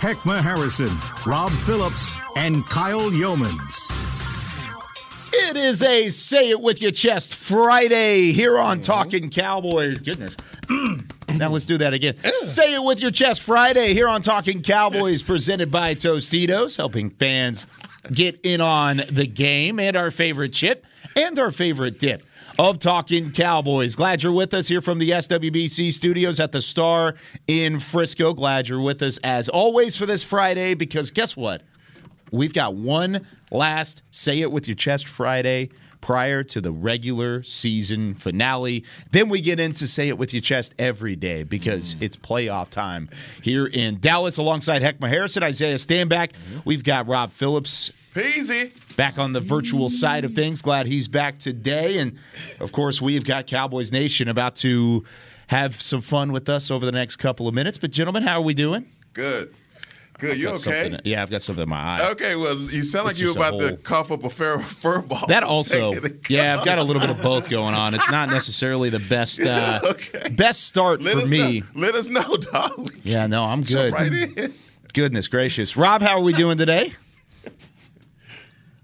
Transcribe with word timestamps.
Heckma 0.00 0.42
Harrison, 0.42 0.90
Rob 1.24 1.50
Phillips, 1.50 2.18
and 2.36 2.64
Kyle 2.66 3.10
Youmans. 3.10 3.90
It 5.32 5.56
is 5.56 5.82
a 5.82 6.10
Say 6.10 6.50
It 6.50 6.60
With 6.60 6.82
Your 6.82 6.90
Chest 6.90 7.34
Friday 7.34 8.32
here 8.32 8.58
on 8.58 8.76
mm-hmm. 8.76 8.82
Talking 8.82 9.30
Cowboys. 9.30 10.02
Goodness. 10.02 10.36
now 10.68 11.48
let's 11.48 11.64
do 11.64 11.78
that 11.78 11.94
again. 11.94 12.14
Say 12.42 12.74
It 12.74 12.82
With 12.82 13.00
Your 13.00 13.10
Chest 13.10 13.40
Friday 13.40 13.94
here 13.94 14.06
on 14.06 14.20
Talking 14.20 14.62
Cowboys, 14.62 15.22
presented 15.22 15.70
by 15.70 15.94
Tostitos, 15.94 16.76
helping 16.76 17.08
fans 17.08 17.66
get 18.12 18.38
in 18.44 18.60
on 18.60 19.00
the 19.10 19.26
game 19.26 19.80
and 19.80 19.96
our 19.96 20.10
favorite 20.10 20.52
chip 20.52 20.84
and 21.16 21.38
our 21.38 21.50
favorite 21.50 21.98
dip 21.98 22.22
of 22.58 22.78
Talking 22.78 23.32
Cowboys. 23.32 23.96
Glad 23.96 24.22
you're 24.22 24.32
with 24.32 24.54
us 24.54 24.68
here 24.68 24.80
from 24.80 24.98
the 24.98 25.10
SWBC 25.10 25.92
studios 25.92 26.40
at 26.40 26.52
the 26.52 26.62
Star 26.62 27.14
in 27.46 27.78
Frisco. 27.78 28.32
Glad 28.32 28.68
you're 28.68 28.80
with 28.80 29.02
us 29.02 29.18
as 29.18 29.48
always 29.48 29.96
for 29.96 30.06
this 30.06 30.24
Friday 30.24 30.74
because 30.74 31.10
guess 31.10 31.36
what? 31.36 31.62
We've 32.32 32.54
got 32.54 32.74
one 32.74 33.26
last 33.50 34.02
Say 34.10 34.40
It 34.40 34.50
With 34.50 34.68
Your 34.68 34.74
Chest 34.74 35.06
Friday 35.06 35.70
prior 36.00 36.42
to 36.44 36.60
the 36.60 36.72
regular 36.72 37.42
season 37.42 38.14
finale. 38.14 38.84
Then 39.10 39.28
we 39.28 39.40
get 39.40 39.60
into 39.60 39.86
Say 39.86 40.08
It 40.08 40.18
With 40.18 40.32
Your 40.32 40.42
Chest 40.42 40.74
every 40.78 41.16
day 41.16 41.42
because 41.42 41.94
mm. 41.94 42.02
it's 42.02 42.16
playoff 42.16 42.70
time 42.70 43.10
here 43.42 43.66
in 43.66 44.00
Dallas 44.00 44.38
alongside 44.38 44.82
Heckma 44.82 45.08
Harrison, 45.08 45.42
Isaiah 45.42 45.76
Stanback. 45.76 46.32
Mm-hmm. 46.32 46.60
We've 46.64 46.84
got 46.84 47.06
Rob 47.06 47.32
Phillips 47.32 47.92
Easy. 48.16 48.72
back 48.96 49.18
on 49.18 49.32
the 49.32 49.40
virtual 49.40 49.88
side 49.88 50.24
of 50.24 50.34
things. 50.34 50.62
Glad 50.62 50.86
he's 50.86 51.08
back 51.08 51.38
today. 51.38 51.98
And 51.98 52.18
of 52.60 52.72
course, 52.72 53.00
we've 53.02 53.24
got 53.24 53.46
Cowboys 53.46 53.92
Nation 53.92 54.28
about 54.28 54.56
to 54.56 55.04
have 55.48 55.80
some 55.80 56.00
fun 56.00 56.32
with 56.32 56.48
us 56.48 56.70
over 56.70 56.84
the 56.86 56.92
next 56.92 57.16
couple 57.16 57.46
of 57.46 57.54
minutes. 57.54 57.78
But, 57.78 57.90
gentlemen, 57.90 58.22
how 58.22 58.38
are 58.40 58.42
we 58.44 58.54
doing? 58.54 58.86
Good. 59.12 59.54
Good. 60.18 60.38
You 60.38 60.48
okay? 60.48 60.98
Yeah, 61.04 61.20
I've 61.22 61.28
got 61.30 61.42
something 61.42 61.64
in 61.64 61.68
my 61.68 61.76
eye. 61.78 62.10
Okay. 62.12 62.36
Well, 62.36 62.56
you 62.56 62.82
sound 62.84 63.06
like 63.06 63.18
you 63.18 63.26
were 63.28 63.34
just 63.34 63.52
a 63.52 63.54
about 63.54 63.68
to 63.68 63.76
cough 63.76 64.10
up 64.10 64.24
a 64.24 64.30
fur, 64.30 64.58
fur 64.62 65.02
ball. 65.02 65.26
That 65.28 65.42
also, 65.44 65.92
yeah. 66.30 66.56
I've 66.58 66.64
got 66.64 66.78
a 66.78 66.82
little 66.82 67.00
bit 67.00 67.10
of 67.10 67.20
both 67.20 67.50
going 67.50 67.74
on. 67.74 67.92
It's 67.94 68.10
not 68.10 68.30
necessarily 68.30 68.88
the 68.88 68.98
best 68.98 69.40
uh, 69.42 69.80
Okay. 69.84 70.30
best 70.30 70.64
start 70.64 71.02
Let 71.02 71.20
for 71.20 71.26
me. 71.28 71.60
Know. 71.60 71.66
Let 71.74 71.94
us 71.94 72.08
know, 72.08 72.36
dog. 72.52 72.90
Yeah, 73.04 73.26
no, 73.26 73.44
I'm 73.44 73.62
good. 73.62 73.92
Right 73.92 74.10
in. 74.12 74.54
Goodness 74.94 75.28
gracious, 75.28 75.76
Rob, 75.76 76.00
how 76.00 76.16
are 76.16 76.22
we 76.22 76.32
doing 76.32 76.56
today? 76.56 76.94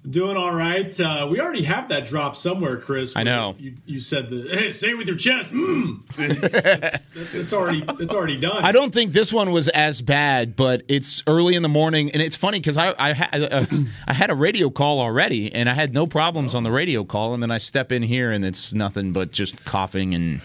Doing 0.09 0.37
all 0.37 0.53
right. 0.53 0.99
Uh, 0.99 1.29
we 1.31 1.41
already 1.41 1.63
have 1.63 1.89
that 1.91 2.07
drop 2.07 2.37
somewhere, 2.37 2.77
Chris. 2.77 3.17
I 3.17 3.23
know. 3.23 3.55
You, 3.57 3.77
you 3.87 4.01
said 4.01 4.31
the 4.31 4.49
hey, 4.51 4.73
say 4.73 4.91
it 4.91 4.99
with 4.99 5.07
your 5.07 5.17
chest. 5.17 5.53
Mm. 5.53 6.05
that's, 6.17 7.03
that's, 7.15 7.33
that's 7.33 7.53
already 7.53 7.83
that's 7.83 8.13
already 8.13 8.37
done. 8.37 8.65
I 8.65 8.73
don't 8.73 8.93
think 8.93 9.13
this 9.13 9.33
one 9.33 9.53
was 9.53 9.69
as 9.69 10.03
bad, 10.03 10.57
but 10.57 10.83
it's 10.89 11.23
early 11.29 11.55
in 11.55 11.63
the 11.63 11.69
morning, 11.69 12.11
and 12.11 12.21
it's 12.21 12.35
funny 12.35 12.59
because 12.59 12.77
I 12.77 12.95
I, 12.99 13.13
had 13.13 13.53
uh, 13.53 13.65
I 14.09 14.13
had 14.13 14.31
a 14.31 14.35
radio 14.35 14.71
call 14.71 14.99
already, 14.99 15.55
and 15.55 15.69
I 15.69 15.75
had 15.75 15.95
no 15.95 16.09
problems 16.09 16.53
on 16.53 16.65
the 16.65 16.73
radio 16.73 17.05
call, 17.05 17.33
and 17.33 17.41
then 17.41 17.53
I 17.53 17.59
step 17.59 17.93
in 17.93 18.03
here, 18.03 18.33
and 18.33 18.45
it's 18.45 18.75
nothing 18.75 19.13
but 19.13 19.31
just 19.31 19.65
coughing 19.65 20.15
and. 20.15 20.41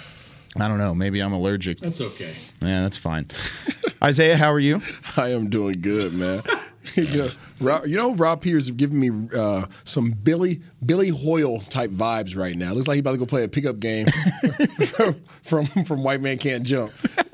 I 0.59 0.67
don't 0.67 0.79
know. 0.79 0.95
Maybe 0.95 1.19
I'm 1.19 1.33
allergic. 1.33 1.79
That's 1.79 2.01
okay. 2.01 2.33
Yeah, 2.63 2.81
that's 2.81 2.97
fine. 2.97 3.27
Isaiah, 4.03 4.37
how 4.37 4.51
are 4.51 4.59
you? 4.59 4.81
I 5.15 5.27
am 5.29 5.51
doing 5.51 5.75
good, 5.81 6.13
man. 6.13 6.41
you, 6.95 7.17
know, 7.17 7.29
Rob, 7.59 7.85
you 7.87 7.97
know, 7.97 8.13
Rob 8.15 8.41
Peters 8.41 8.65
is 8.65 8.71
giving 8.71 8.99
me 8.99 9.27
uh, 9.35 9.65
some 9.83 10.11
Billy 10.11 10.61
Billy 10.85 11.09
Hoyle 11.09 11.59
type 11.69 11.91
vibes 11.91 12.37
right 12.37 12.55
now. 12.55 12.73
Looks 12.73 12.87
like 12.87 12.95
he's 12.95 13.01
about 13.01 13.13
to 13.13 13.17
go 13.17 13.25
play 13.25 13.43
a 13.43 13.47
pickup 13.49 13.79
game 13.79 14.07
from, 14.85 15.13
from 15.43 15.65
from 15.85 16.03
White 16.03 16.21
Man 16.21 16.37
Can't 16.37 16.63
Jump. 16.63 16.91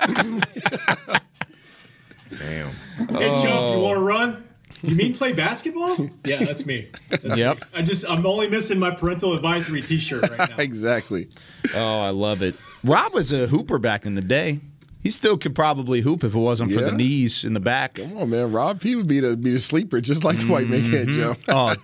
Damn. 2.36 2.70
Hey, 3.10 3.30
Oh. 3.30 3.42
jump. 3.42 3.76
You 3.76 3.82
want 3.82 3.96
to 3.98 4.02
run? 4.02 4.44
You 4.82 4.96
mean 4.96 5.14
play 5.14 5.32
basketball? 5.32 5.96
Yeah, 6.26 6.44
that's 6.44 6.66
me. 6.66 6.88
That's 7.10 7.36
Yep. 7.36 7.56
me. 7.60 7.62
I 7.74 7.82
just 7.82 8.08
I'm 8.08 8.26
only 8.26 8.48
missing 8.48 8.78
my 8.78 8.90
parental 8.90 9.34
advisory 9.34 9.82
T-shirt 9.82 10.28
right 10.30 10.50
now. 10.50 10.56
exactly. 10.58 11.28
Oh, 11.74 12.00
I 12.00 12.10
love 12.10 12.42
it. 12.42 12.54
Rob 12.82 13.14
was 13.14 13.32
a 13.32 13.46
hooper 13.46 13.78
back 13.78 14.04
in 14.04 14.14
the 14.14 14.20
day. 14.22 14.60
He 15.04 15.10
still 15.10 15.36
could 15.38 15.54
probably 15.54 16.00
hoop 16.00 16.24
if 16.24 16.34
it 16.34 16.38
wasn't 16.38 16.72
for 16.72 16.80
the 16.80 16.90
knees 16.90 17.44
in 17.44 17.52
the 17.52 17.60
back. 17.60 17.94
Come 17.94 18.16
on, 18.16 18.30
man. 18.30 18.50
Rob 18.50 18.80
P 18.80 18.96
would 18.96 19.06
be 19.06 19.20
the 19.20 19.36
be 19.36 19.50
the 19.50 19.58
sleeper, 19.60 20.00
just 20.00 20.24
like 20.24 20.42
White 20.44 20.66
Man 20.68 20.90
Can't 20.90 21.10
Jump. 21.10 21.38
Oh, 21.48 21.74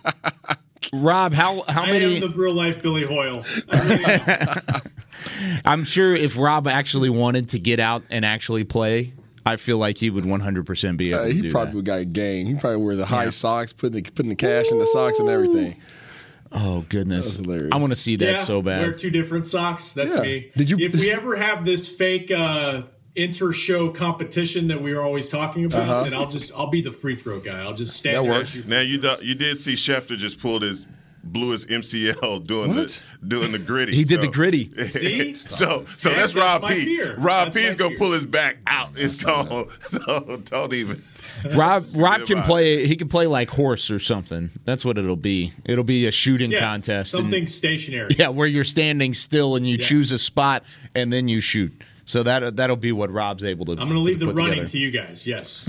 Rob, 0.94 1.32
how 1.34 1.60
how 1.68 1.82
I 1.82 1.90
many? 1.92 2.14
am 2.16 2.20
the 2.22 2.30
real 2.30 2.54
life 2.54 2.82
Billy 2.82 3.04
Hoyle. 3.04 3.44
I 3.70 3.80
really 3.80 4.04
am. 4.04 5.60
I'm 5.64 5.84
sure 5.84 6.14
if 6.16 6.36
Rob 6.38 6.66
actually 6.66 7.10
wanted 7.10 7.50
to 7.50 7.58
get 7.58 7.78
out 7.78 8.02
and 8.10 8.24
actually 8.24 8.64
play, 8.64 9.12
I 9.44 9.56
feel 9.56 9.76
like 9.78 9.98
he 9.98 10.08
would 10.10 10.24
100% 10.24 10.96
be 10.96 11.10
able 11.12 11.20
Uh, 11.20 11.26
to 11.26 11.32
he 11.32 11.42
do 11.42 11.50
probably 11.50 11.70
that. 11.72 11.76
would 11.76 11.84
got 11.84 11.98
a 12.00 12.04
gang. 12.06 12.46
He 12.46 12.54
probably 12.54 12.78
wear 12.78 12.96
the 12.96 13.06
high 13.06 13.24
Yeah. 13.24 13.30
socks, 13.30 13.72
putting 13.74 14.02
the, 14.02 14.10
putting 14.10 14.30
the 14.30 14.34
cash 14.36 14.72
in 14.72 14.78
the 14.78 14.86
socks 14.86 15.18
and 15.18 15.28
everything. 15.28 15.76
Oh 16.52 16.84
goodness, 16.88 17.34
That's 17.34 17.44
hilarious. 17.46 17.68
I 17.72 17.76
want 17.76 17.90
to 17.90 17.96
see 17.96 18.16
that 18.16 18.24
yeah, 18.24 18.34
so 18.36 18.60
bad. 18.62 18.80
Wear 18.80 18.90
bad. 18.92 18.98
two 18.98 19.10
different 19.10 19.46
socks. 19.46 19.92
That's 19.92 20.14
Yeah. 20.14 20.22
me. 20.22 20.50
Did 20.56 20.70
you- 20.70 20.78
If 20.78 20.94
we 20.94 21.10
ever 21.12 21.36
have 21.36 21.64
this 21.64 21.86
fake 21.86 22.32
uh, 22.34 22.82
inter-show 23.16 23.90
competition 23.90 24.68
that 24.68 24.80
we 24.80 24.94
were 24.94 25.02
always 25.02 25.28
talking 25.28 25.64
about, 25.64 25.82
uh-huh. 25.82 26.02
and 26.06 26.14
I'll 26.14 26.30
just 26.30 26.52
I'll 26.54 26.68
be 26.70 26.80
the 26.82 26.92
free 26.92 27.14
throw 27.16 27.40
guy. 27.40 27.60
I'll 27.60 27.74
just 27.74 27.96
stand 27.96 28.16
That 28.16 28.24
works. 28.24 28.54
and 28.56 28.64
shoot. 28.64 28.68
Now 28.68 28.80
you 28.80 28.98
do, 28.98 29.16
you 29.22 29.34
did 29.34 29.58
see 29.58 29.74
Schefter 29.74 30.16
just 30.16 30.40
pulled 30.40 30.62
his 30.62 30.86
blew 31.22 31.50
his 31.50 31.66
MCL 31.66 32.46
doing 32.46 32.74
What? 32.74 33.02
the 33.20 33.26
doing 33.26 33.52
the 33.52 33.58
Griddy. 33.58 33.94
He 33.94 34.04
did 34.04 34.22
the 34.22 34.28
Griddy. 34.28 34.72
See? 34.88 35.34
So 35.34 35.84
so 35.96 36.10
Yeah, 36.10 36.16
that's 36.16 36.32
that's 36.32 36.34
Rob 36.34 36.66
P. 36.66 36.84
fear. 36.84 37.14
Rob 37.18 37.52
That's 37.52 37.56
P 37.58 37.62
is 37.64 37.76
gonna 37.76 37.90
fear. 37.90 37.98
pull 37.98 38.12
his 38.12 38.24
back 38.24 38.56
out. 38.66 38.90
It's 38.96 39.22
gone. 39.22 39.68
So 39.86 40.40
don't 40.44 40.72
even. 40.72 41.02
Rob 41.54 41.84
Rob 41.94 42.24
can 42.24 42.38
about 42.38 42.46
play. 42.46 42.86
He 42.86 42.96
can 42.96 43.08
play 43.08 43.26
like 43.26 43.50
horse 43.50 43.90
or 43.90 43.98
something. 43.98 44.50
That's 44.64 44.82
what 44.84 44.96
it'll 44.96 45.14
be. 45.16 45.52
It'll 45.66 45.84
be 45.84 46.06
a 46.06 46.10
shooting 46.12 46.52
Yeah, 46.52 46.60
contest. 46.60 47.12
and- 47.12 47.22
Something 47.24 47.46
stationary. 47.48 48.14
yeah, 48.18 48.28
where 48.28 48.46
you're 48.46 48.64
standing 48.64 49.12
still 49.12 49.56
and 49.56 49.68
you 49.68 49.76
Yes. 49.78 49.88
choose 49.88 50.12
a 50.12 50.18
spot 50.18 50.64
and 50.94 51.12
then 51.12 51.28
you 51.28 51.40
shoot. 51.42 51.72
So 52.04 52.22
that 52.22 52.56
that'll 52.56 52.76
be 52.76 52.92
what 52.92 53.10
Rob's 53.10 53.44
able 53.44 53.66
to. 53.66 53.76
Do. 53.76 53.80
I'm 53.80 53.88
going 53.88 53.98
to 53.98 54.02
leave 54.04 54.18
the 54.18 54.26
running 54.26 54.50
together. 54.50 54.68
to 54.68 54.78
you 54.78 54.90
guys. 54.90 55.26
Yes. 55.26 55.68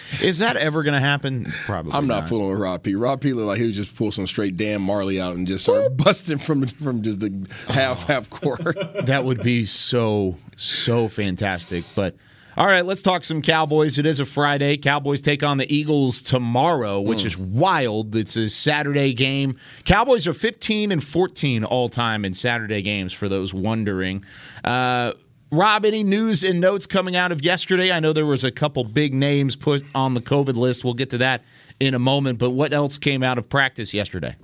Is 0.22 0.38
that 0.38 0.56
ever 0.56 0.82
going 0.82 0.94
to 0.94 1.00
happen? 1.00 1.52
Probably. 1.64 1.92
I'm 1.92 2.06
not 2.06 2.28
fooling 2.28 2.50
with 2.50 2.58
Rob 2.60 2.82
P. 2.82 2.94
Rob 2.94 3.20
P. 3.20 3.32
looked 3.32 3.48
like 3.48 3.58
he 3.58 3.66
would 3.66 3.74
just 3.74 3.94
pull 3.96 4.10
some 4.12 4.26
straight 4.26 4.56
Dan 4.56 4.80
Majerle 4.80 5.20
out 5.20 5.36
and 5.36 5.46
just 5.46 5.64
start 5.64 5.96
busting 5.96 6.38
from 6.38 6.66
from 6.66 7.02
just 7.02 7.20
the 7.20 7.48
half 7.68 8.04
half 8.04 8.30
court. 8.30 8.60
That 9.12 9.24
would 9.24 9.42
be 9.42 9.64
so 9.66 10.36
so 10.56 11.08
fantastic. 11.08 11.84
But 11.94 12.14
all 12.56 12.66
right, 12.66 12.84
let's 12.84 13.02
talk 13.02 13.24
some 13.24 13.40
Cowboys. 13.42 13.98
It 13.98 14.04
is 14.06 14.20
a 14.20 14.24
Friday. 14.26 14.76
Cowboys 14.76 15.22
take 15.22 15.42
on 15.42 15.56
the 15.56 15.74
Eagles 15.74 16.20
tomorrow, 16.22 17.00
which 17.00 17.24
is 17.24 17.36
wild. 17.38 18.14
It's 18.14 18.36
a 18.36 18.48
Saturday 18.50 19.14
game. 19.14 19.56
Cowboys 19.84 20.26
are 20.26 20.34
15 20.34 20.92
and 20.92 21.02
14 21.02 21.64
all 21.64 21.88
time 21.88 22.24
in 22.24 22.34
Saturday 22.34 22.82
games. 22.82 23.12
For 23.12 23.28
those 23.28 23.54
wondering. 23.54 24.24
Uh, 24.62 25.14
Rob, 25.52 25.84
any 25.84 26.02
news 26.02 26.42
and 26.42 26.60
notes 26.60 26.86
coming 26.86 27.14
out 27.14 27.30
of 27.30 27.44
yesterday? 27.44 27.92
I 27.92 28.00
know 28.00 28.14
there 28.14 28.24
was 28.24 28.42
a 28.42 28.50
couple 28.50 28.84
big 28.84 29.12
names 29.12 29.54
put 29.54 29.84
on 29.94 30.14
the 30.14 30.22
COVID 30.22 30.56
list. 30.56 30.82
We'll 30.82 30.94
get 30.94 31.10
to 31.10 31.18
that 31.18 31.44
in 31.78 31.92
a 31.92 31.98
moment. 31.98 32.38
But 32.38 32.50
what 32.50 32.72
else 32.72 32.96
came 32.96 33.22
out 33.22 33.36
of 33.36 33.50
practice 33.50 33.92
yesterday? 33.92 34.34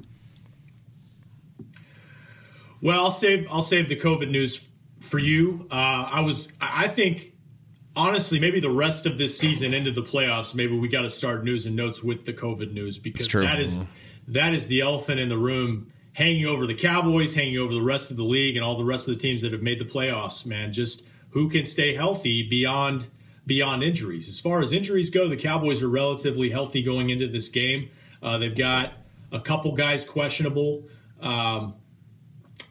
Well, 2.82 3.02
I'll 3.02 3.12
save 3.12 3.48
I'll 3.50 3.62
save 3.62 3.88
the 3.88 3.96
COVID 3.96 4.30
news 4.30 4.66
for 5.00 5.18
you. 5.18 5.66
Uh, 5.70 5.74
I 5.74 6.20
was 6.20 6.52
I 6.60 6.84
I 6.84 6.88
think 6.88 7.32
honestly 7.96 8.38
maybe 8.38 8.60
the 8.60 8.70
rest 8.70 9.06
of 9.06 9.16
this 9.16 9.36
season 9.36 9.72
into 9.72 9.90
the 9.90 10.02
playoffs 10.02 10.54
maybe 10.54 10.78
we 10.78 10.88
got 10.88 11.02
to 11.02 11.10
start 11.10 11.42
news 11.42 11.66
and 11.66 11.74
notes 11.74 12.02
with 12.02 12.26
the 12.26 12.32
COVID 12.32 12.72
news 12.72 12.96
because 12.96 13.26
that 13.26 13.58
is 13.58 13.78
that 14.28 14.54
is 14.54 14.68
the 14.68 14.82
elephant 14.82 15.18
in 15.18 15.28
the 15.28 15.38
room 15.38 15.90
hanging 16.18 16.46
over 16.46 16.66
the 16.66 16.74
Cowboys, 16.74 17.32
hanging 17.32 17.58
over 17.58 17.72
the 17.72 17.80
rest 17.80 18.10
of 18.10 18.16
the 18.16 18.24
league 18.24 18.56
and 18.56 18.64
all 18.64 18.76
the 18.76 18.84
rest 18.84 19.06
of 19.06 19.14
the 19.14 19.20
teams 19.20 19.40
that 19.40 19.52
have 19.52 19.62
made 19.62 19.78
the 19.78 19.84
playoffs. 19.84 20.44
Man, 20.44 20.72
just 20.72 21.04
who 21.30 21.48
can 21.48 21.64
stay 21.64 21.94
healthy 21.94 22.42
beyond 22.42 23.06
beyond 23.46 23.84
injuries. 23.84 24.28
As 24.28 24.40
far 24.40 24.60
as 24.60 24.72
injuries 24.72 25.10
go, 25.10 25.28
the 25.28 25.36
Cowboys 25.36 25.80
are 25.80 25.88
relatively 25.88 26.50
healthy 26.50 26.82
going 26.82 27.10
into 27.10 27.28
this 27.28 27.48
game. 27.48 27.90
Uh, 28.20 28.36
they've 28.36 28.56
got 28.56 28.94
a 29.30 29.40
couple 29.40 29.72
guys 29.76 30.04
questionable. 30.04 30.82
Um, 31.20 31.74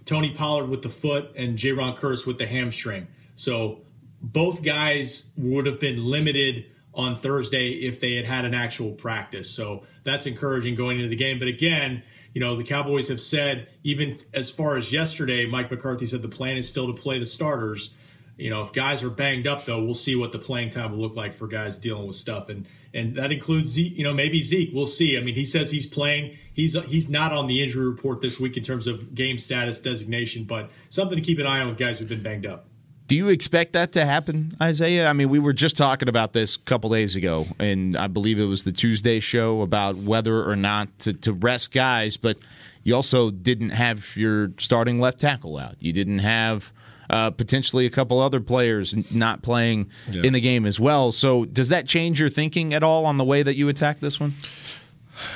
Tony 0.04 0.32
Pollard 0.32 0.68
with 0.68 0.82
the 0.82 0.90
foot 0.90 1.32
and 1.38 1.58
Jayron 1.58 1.98
Kearse 1.98 2.28
with 2.28 2.38
the 2.38 2.46
hamstring. 2.46 3.08
So 3.36 3.80
both 4.22 4.62
guys 4.62 5.28
would 5.38 5.68
have 5.68 5.80
been 5.80 6.06
limited 6.06 6.66
on 6.94 7.16
Thursday 7.16 7.70
if 7.70 8.02
they 8.02 8.16
had 8.16 8.26
had 8.26 8.44
an 8.44 8.54
actual 8.54 8.92
practice. 8.92 9.50
So 9.50 9.84
that's 10.04 10.26
encouraging 10.26 10.76
going 10.76 10.98
into 10.98 11.10
the 11.10 11.16
game. 11.16 11.40
But 11.40 11.48
again, 11.48 12.04
you 12.38 12.44
know, 12.44 12.56
the 12.56 12.64
Cowboys 12.64 13.08
have 13.08 13.20
said, 13.20 13.68
even 13.84 14.20
as 14.32 14.52
far 14.52 14.78
as 14.78 14.94
yesterday, 14.94 15.48
Mike 15.48 15.72
McCarthy 15.72 16.06
said 16.06 16.22
the 16.22 16.28
plan 16.28 16.56
is 16.56 16.70
still 16.70 16.86
to 16.86 16.94
play 16.94 17.18
the 17.18 17.26
starters. 17.26 17.96
You 18.38 18.52
know, 18.52 18.62
if 18.62 18.72
guys 18.72 19.02
are 19.02 19.10
banged 19.10 19.48
up, 19.48 19.66
though, 19.66 19.84
we'll 19.84 19.96
see 19.96 20.16
what 20.16 20.32
the 20.32 20.38
playing 20.38 20.70
time 20.70 20.92
will 20.92 21.00
look 21.00 21.16
like 21.16 21.34
for 21.34 21.48
guys 21.48 21.80
dealing 21.80 22.06
with 22.06 22.16
stuff, 22.16 22.50
and 22.50 22.68
and 22.94 23.16
that 23.16 23.32
includes. 23.32 23.80
You 23.80 24.04
know, 24.04 24.14
maybe 24.14 24.40
Zeke. 24.44 24.70
We'll 24.72 24.86
see. 24.86 25.18
I 25.18 25.22
mean, 25.22 25.34
he 25.34 25.46
says 25.46 25.72
he's 25.72 25.88
playing. 25.88 26.38
He's 26.54 26.76
he's 26.84 27.10
not 27.10 27.34
on 27.34 27.48
the 27.48 27.64
injury 27.64 27.88
report 27.88 28.22
this 28.22 28.40
week 28.40 28.56
in 28.56 28.62
terms 28.62 28.86
of 28.86 29.16
game 29.16 29.40
status 29.40 29.82
designation, 29.82 30.44
but 30.44 30.70
something 30.90 31.16
to 31.16 31.24
keep 31.24 31.40
an 31.40 31.48
eye 31.48 31.62
on 31.62 31.70
with 31.70 31.78
guys 31.80 31.98
who've 31.98 32.08
been 32.08 32.22
banged 32.22 32.46
up. 32.46 32.67
Do 33.08 33.16
you 33.16 33.30
expect 33.30 33.72
that 33.74 33.94
to 33.94 34.06
happen, 34.06 34.58
Isaiah? 34.62 35.08
I 35.08 35.14
mean, 35.14 35.30
we 35.30 35.40
were 35.40 35.54
just 35.54 35.78
talking 35.78 36.10
about 36.10 36.34
this 36.34 36.58
a 36.58 36.60
couple 36.60 36.90
days 36.90 37.16
ago, 37.16 37.48
and 37.58 37.96
I 37.96 38.08
believe 38.08 38.38
it 38.38 38.46
was 38.46 38.66
the 38.66 38.74
Tuesday 38.74 39.22
show 39.22 39.62
about 39.62 39.96
whether 39.96 40.44
or 40.44 40.58
not 40.58 41.00
to, 41.00 41.14
to 41.14 41.32
rest 41.32 41.72
guys, 41.72 42.18
but 42.18 42.38
you 42.84 42.94
also 42.94 43.32
didn't 43.32 43.70
have 43.70 44.18
your 44.18 44.52
starting 44.60 45.00
left 45.00 45.22
tackle 45.22 45.58
out. 45.58 45.76
You 45.80 45.94
didn't 45.94 46.20
have 46.20 46.74
uh, 47.10 47.32
potentially 47.32 47.86
a 47.86 47.90
couple 47.90 48.20
other 48.20 48.42
players 48.42 48.94
not 49.10 49.42
playing 49.42 49.90
yeah. 50.12 50.24
in 50.24 50.34
the 50.34 50.42
game 50.42 50.66
as 50.66 50.78
well. 50.78 51.14
So, 51.14 51.46
does 51.46 51.70
that 51.70 51.88
change 51.88 52.20
your 52.20 52.30
thinking 52.30 52.74
at 52.74 52.84
all 52.84 53.06
on 53.06 53.18
the 53.18 53.24
way 53.24 53.42
that 53.42 53.56
you 53.56 53.70
attack 53.70 54.02
this 54.02 54.20
one? 54.20 54.36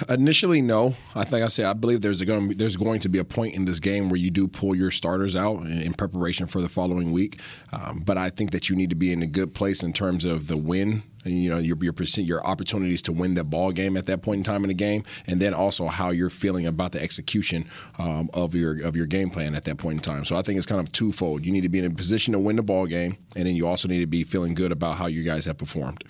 Initially, 0.09 0.61
no. 0.61 0.95
I 1.15 1.23
think 1.23 1.43
I 1.43 1.47
say 1.47 1.63
I 1.63 1.73
believe 1.73 2.01
there's 2.01 2.21
going 2.21 2.41
to 2.41 2.49
be, 2.49 2.55
there's 2.55 2.77
going 2.77 2.99
to 3.01 3.09
be 3.09 3.19
a 3.19 3.23
point 3.23 3.55
in 3.55 3.65
this 3.65 3.79
game 3.79 4.09
where 4.09 4.19
you 4.19 4.29
do 4.29 4.47
pull 4.47 4.75
your 4.75 4.91
starters 4.91 5.35
out 5.35 5.61
in, 5.61 5.81
in 5.81 5.93
preparation 5.93 6.47
for 6.47 6.61
the 6.61 6.69
following 6.69 7.11
week. 7.11 7.39
Um, 7.73 8.01
but 8.05 8.17
I 8.17 8.29
think 8.29 8.51
that 8.51 8.69
you 8.69 8.75
need 8.75 8.89
to 8.89 8.95
be 8.95 9.11
in 9.11 9.21
a 9.21 9.27
good 9.27 9.53
place 9.53 9.83
in 9.83 9.93
terms 9.93 10.25
of 10.25 10.47
the 10.47 10.57
win 10.57 11.03
you 11.25 11.49
know 11.49 11.57
your 11.57 11.77
your 11.81 11.93
your 12.17 12.45
opportunities 12.45 13.01
to 13.03 13.11
win 13.11 13.35
the 13.35 13.43
ball 13.43 13.71
game 13.71 13.95
at 13.97 14.05
that 14.07 14.21
point 14.21 14.39
in 14.39 14.43
time 14.43 14.63
in 14.63 14.69
the 14.69 14.73
game, 14.73 15.03
and 15.27 15.41
then 15.41 15.53
also 15.53 15.87
how 15.87 16.09
you're 16.09 16.29
feeling 16.29 16.65
about 16.65 16.91
the 16.91 17.01
execution 17.01 17.67
um, 17.99 18.29
of 18.33 18.55
your 18.55 18.81
of 18.81 18.95
your 18.95 19.05
game 19.05 19.29
plan 19.29 19.55
at 19.55 19.65
that 19.65 19.77
point 19.77 19.97
in 19.97 20.01
time. 20.01 20.25
So 20.25 20.35
I 20.35 20.41
think 20.41 20.57
it's 20.57 20.65
kind 20.65 20.81
of 20.81 20.91
twofold. 20.91 21.45
You 21.45 21.51
need 21.51 21.61
to 21.61 21.69
be 21.69 21.79
in 21.79 21.85
a 21.85 21.89
position 21.89 22.33
to 22.33 22.39
win 22.39 22.55
the 22.55 22.63
ball 22.63 22.85
game, 22.85 23.17
and 23.35 23.45
then 23.45 23.55
you 23.55 23.67
also 23.67 23.87
need 23.87 23.99
to 23.99 24.07
be 24.07 24.23
feeling 24.23 24.53
good 24.53 24.71
about 24.71 24.97
how 24.97 25.07
you 25.07 25.23
guys 25.23 25.45
have 25.45 25.57
performed. 25.57 26.03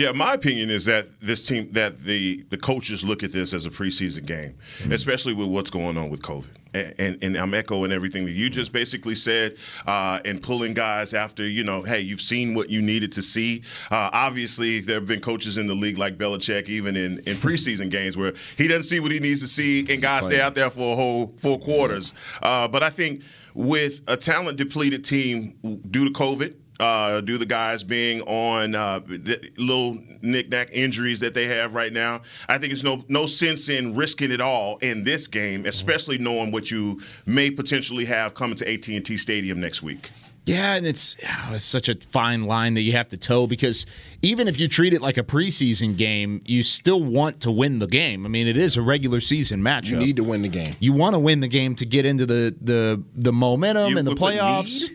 Yeah, 0.00 0.12
my 0.12 0.32
opinion 0.32 0.70
is 0.70 0.86
that 0.86 1.20
this 1.20 1.46
team, 1.46 1.70
that 1.72 2.02
the 2.04 2.42
the 2.48 2.56
coaches 2.56 3.04
look 3.04 3.22
at 3.22 3.32
this 3.32 3.52
as 3.52 3.66
a 3.66 3.70
preseason 3.70 4.24
game, 4.24 4.54
mm-hmm. 4.78 4.92
especially 4.92 5.34
with 5.34 5.48
what's 5.48 5.68
going 5.68 5.98
on 5.98 6.08
with 6.08 6.22
COVID. 6.22 6.56
And, 6.72 6.94
and, 6.98 7.22
and, 7.22 7.36
I'm 7.36 7.52
echoing 7.52 7.92
everything 7.92 8.24
that 8.24 8.30
you 8.30 8.48
just 8.48 8.72
basically 8.72 9.16
said, 9.16 9.56
uh, 9.86 10.20
and 10.24 10.42
pulling 10.42 10.72
guys 10.72 11.12
after 11.12 11.44
you 11.44 11.64
know, 11.64 11.82
hey, 11.82 12.00
you've 12.00 12.20
seen 12.20 12.54
what 12.54 12.70
you 12.70 12.80
needed 12.80 13.12
to 13.12 13.22
see. 13.22 13.62
Uh, 13.90 14.08
obviously, 14.12 14.80
there 14.80 15.00
have 15.00 15.06
been 15.06 15.20
coaches 15.20 15.58
in 15.58 15.66
the 15.66 15.74
league 15.74 15.98
like 15.98 16.16
Belichick, 16.16 16.68
even 16.68 16.96
in, 16.96 17.18
in 17.26 17.36
preseason 17.44 17.90
games, 17.90 18.16
where 18.16 18.32
he 18.56 18.68
doesn't 18.68 18.84
see 18.84 19.00
what 19.00 19.12
he 19.12 19.18
needs 19.18 19.42
to 19.42 19.48
see, 19.48 19.80
and 19.92 20.00
guys 20.00 20.24
stay 20.24 20.40
out 20.40 20.54
there 20.54 20.70
for 20.70 20.94
a 20.94 20.96
whole 20.96 21.34
four 21.38 21.58
quarters. 21.58 22.14
Uh, 22.40 22.66
but 22.68 22.82
I 22.82 22.88
think 22.88 23.22
with 23.54 24.00
a 24.06 24.16
talent 24.16 24.56
depleted 24.56 25.04
team 25.04 25.58
due 25.90 26.06
to 26.06 26.10
COVID, 26.12 26.54
uh, 26.80 27.20
due 27.20 27.34
to 27.34 27.38
the 27.38 27.46
guys 27.46 27.84
being 27.84 28.22
on 28.22 28.74
uh, 28.74 29.00
little 29.58 29.96
knick-knack 30.22 30.70
injuries 30.72 31.20
that 31.20 31.34
they 31.34 31.46
have 31.46 31.74
right 31.74 31.92
now. 31.92 32.22
I 32.48 32.58
think 32.58 32.72
it's 32.72 32.82
no 32.82 33.04
no 33.08 33.26
sense 33.26 33.68
in 33.68 33.94
risking 33.94 34.32
it 34.32 34.40
all 34.40 34.78
in 34.78 35.04
this 35.04 35.28
game, 35.28 35.66
especially 35.66 36.18
knowing 36.18 36.50
what 36.50 36.70
you 36.70 37.00
may 37.26 37.50
potentially 37.50 38.06
have 38.06 38.34
coming 38.34 38.56
to 38.56 38.72
AT&T 38.72 39.16
Stadium 39.16 39.60
next 39.60 39.82
week. 39.82 40.10
Yeah, 40.46 40.74
and 40.74 40.86
it's 40.86 41.16
it's 41.50 41.64
such 41.64 41.88
a 41.88 41.94
fine 41.96 42.44
line 42.44 42.74
that 42.74 42.80
you 42.80 42.92
have 42.92 43.08
to 43.10 43.18
toe 43.18 43.46
because 43.46 43.84
even 44.22 44.48
if 44.48 44.58
you 44.58 44.68
treat 44.68 44.94
it 44.94 45.02
like 45.02 45.18
a 45.18 45.22
preseason 45.22 45.96
game, 45.96 46.40
you 46.46 46.62
still 46.62 47.04
want 47.04 47.40
to 47.42 47.50
win 47.50 47.78
the 47.78 47.86
game. 47.86 48.24
I 48.24 48.30
mean, 48.30 48.46
it 48.46 48.56
is 48.56 48.76
a 48.76 48.82
regular 48.82 49.20
season 49.20 49.60
matchup. 49.60 49.90
You 49.90 49.96
need 49.98 50.16
to 50.16 50.24
win 50.24 50.42
the 50.42 50.48
game. 50.48 50.74
You 50.80 50.94
want 50.94 51.14
to 51.14 51.18
win 51.18 51.40
the 51.40 51.48
game 51.48 51.74
to 51.76 51.84
get 51.84 52.06
into 52.06 52.24
the 52.24 52.56
the 52.60 53.02
the 53.14 53.32
momentum 53.32 53.90
you 53.90 53.98
and 53.98 54.08
the 54.08 54.14
playoffs 54.14 54.88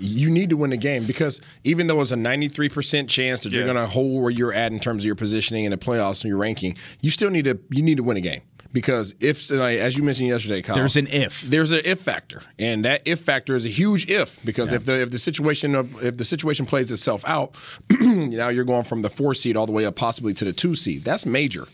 you 0.00 0.30
need 0.30 0.50
to 0.50 0.56
win 0.56 0.70
the 0.70 0.76
game 0.76 1.04
because 1.04 1.40
even 1.64 1.86
though 1.86 2.00
it's 2.00 2.12
a 2.12 2.16
93% 2.16 3.08
chance 3.08 3.42
that 3.42 3.52
yeah. 3.52 3.58
you're 3.58 3.66
going 3.66 3.76
to 3.76 3.86
hold 3.86 4.22
where 4.22 4.30
you're 4.30 4.52
at 4.52 4.72
in 4.72 4.80
terms 4.80 5.02
of 5.02 5.06
your 5.06 5.14
positioning 5.14 5.64
in 5.64 5.70
the 5.70 5.78
playoffs 5.78 6.22
and 6.22 6.28
your 6.28 6.38
ranking, 6.38 6.76
you 7.00 7.10
still 7.10 7.30
need 7.30 7.44
to 7.44 7.58
you 7.70 7.82
need 7.82 7.96
to 7.96 8.02
win 8.02 8.16
a 8.16 8.20
game 8.20 8.42
because 8.72 9.14
if 9.20 9.50
as 9.50 9.96
you 9.96 10.02
mentioned 10.02 10.28
yesterday, 10.28 10.62
Kyle, 10.62 10.76
there's 10.76 10.96
an 10.96 11.06
if. 11.08 11.42
There's 11.42 11.72
an 11.72 11.80
if 11.84 12.00
factor, 12.00 12.42
and 12.58 12.84
that 12.84 13.02
if 13.04 13.20
factor 13.20 13.54
is 13.54 13.64
a 13.64 13.68
huge 13.68 14.08
if 14.10 14.42
because 14.44 14.70
yeah. 14.70 14.76
if 14.76 14.84
the 14.84 15.02
if 15.02 15.10
the 15.10 15.18
situation 15.18 15.74
if 16.02 16.16
the 16.16 16.24
situation 16.24 16.66
plays 16.66 16.92
itself 16.92 17.24
out, 17.26 17.54
now 18.00 18.48
you're 18.48 18.64
going 18.64 18.84
from 18.84 19.00
the 19.00 19.10
four 19.10 19.34
seed 19.34 19.56
all 19.56 19.66
the 19.66 19.72
way 19.72 19.86
up 19.86 19.96
possibly 19.96 20.34
to 20.34 20.44
the 20.44 20.52
two 20.52 20.74
seed. 20.74 21.04
That's 21.04 21.26
major 21.26 21.66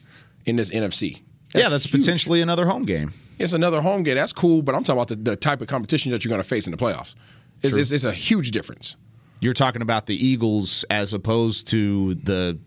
in 0.45 0.57
this 0.57 0.71
NFC. 0.71 1.21
That's 1.53 1.65
yeah, 1.65 1.69
that's 1.69 1.85
huge. 1.85 2.03
potentially 2.05 2.41
another 2.41 2.67
home 2.67 2.85
game. 2.85 3.13
It's 3.39 3.53
another 3.53 3.83
home 3.83 4.03
game. 4.03 4.17
That's 4.17 4.33
cool, 4.33 4.63
but 4.63 4.75
I'm 4.75 4.83
talking 4.83 4.99
about 4.99 5.09
the, 5.09 5.17
the 5.17 5.37
type 5.37 5.61
of 5.61 5.69
competition 5.69 6.13
that 6.13 6.25
you're 6.25 6.31
going 6.31 6.43
to 6.43 6.49
face 6.49 6.67
in 6.67 6.71
the 6.71 6.79
playoffs. 6.79 7.15
It's, 7.63 7.75
it's, 7.75 7.91
it's, 7.91 8.05
a 8.05 8.13
huge 8.13 8.51
difference. 8.51 8.97
You're 9.41 9.55
talking 9.55 9.83
about 9.83 10.07
the 10.07 10.15
Eagles 10.15 10.85
as 10.91 11.13
opposed 11.15 11.69
to 11.69 12.15
the 12.15 12.59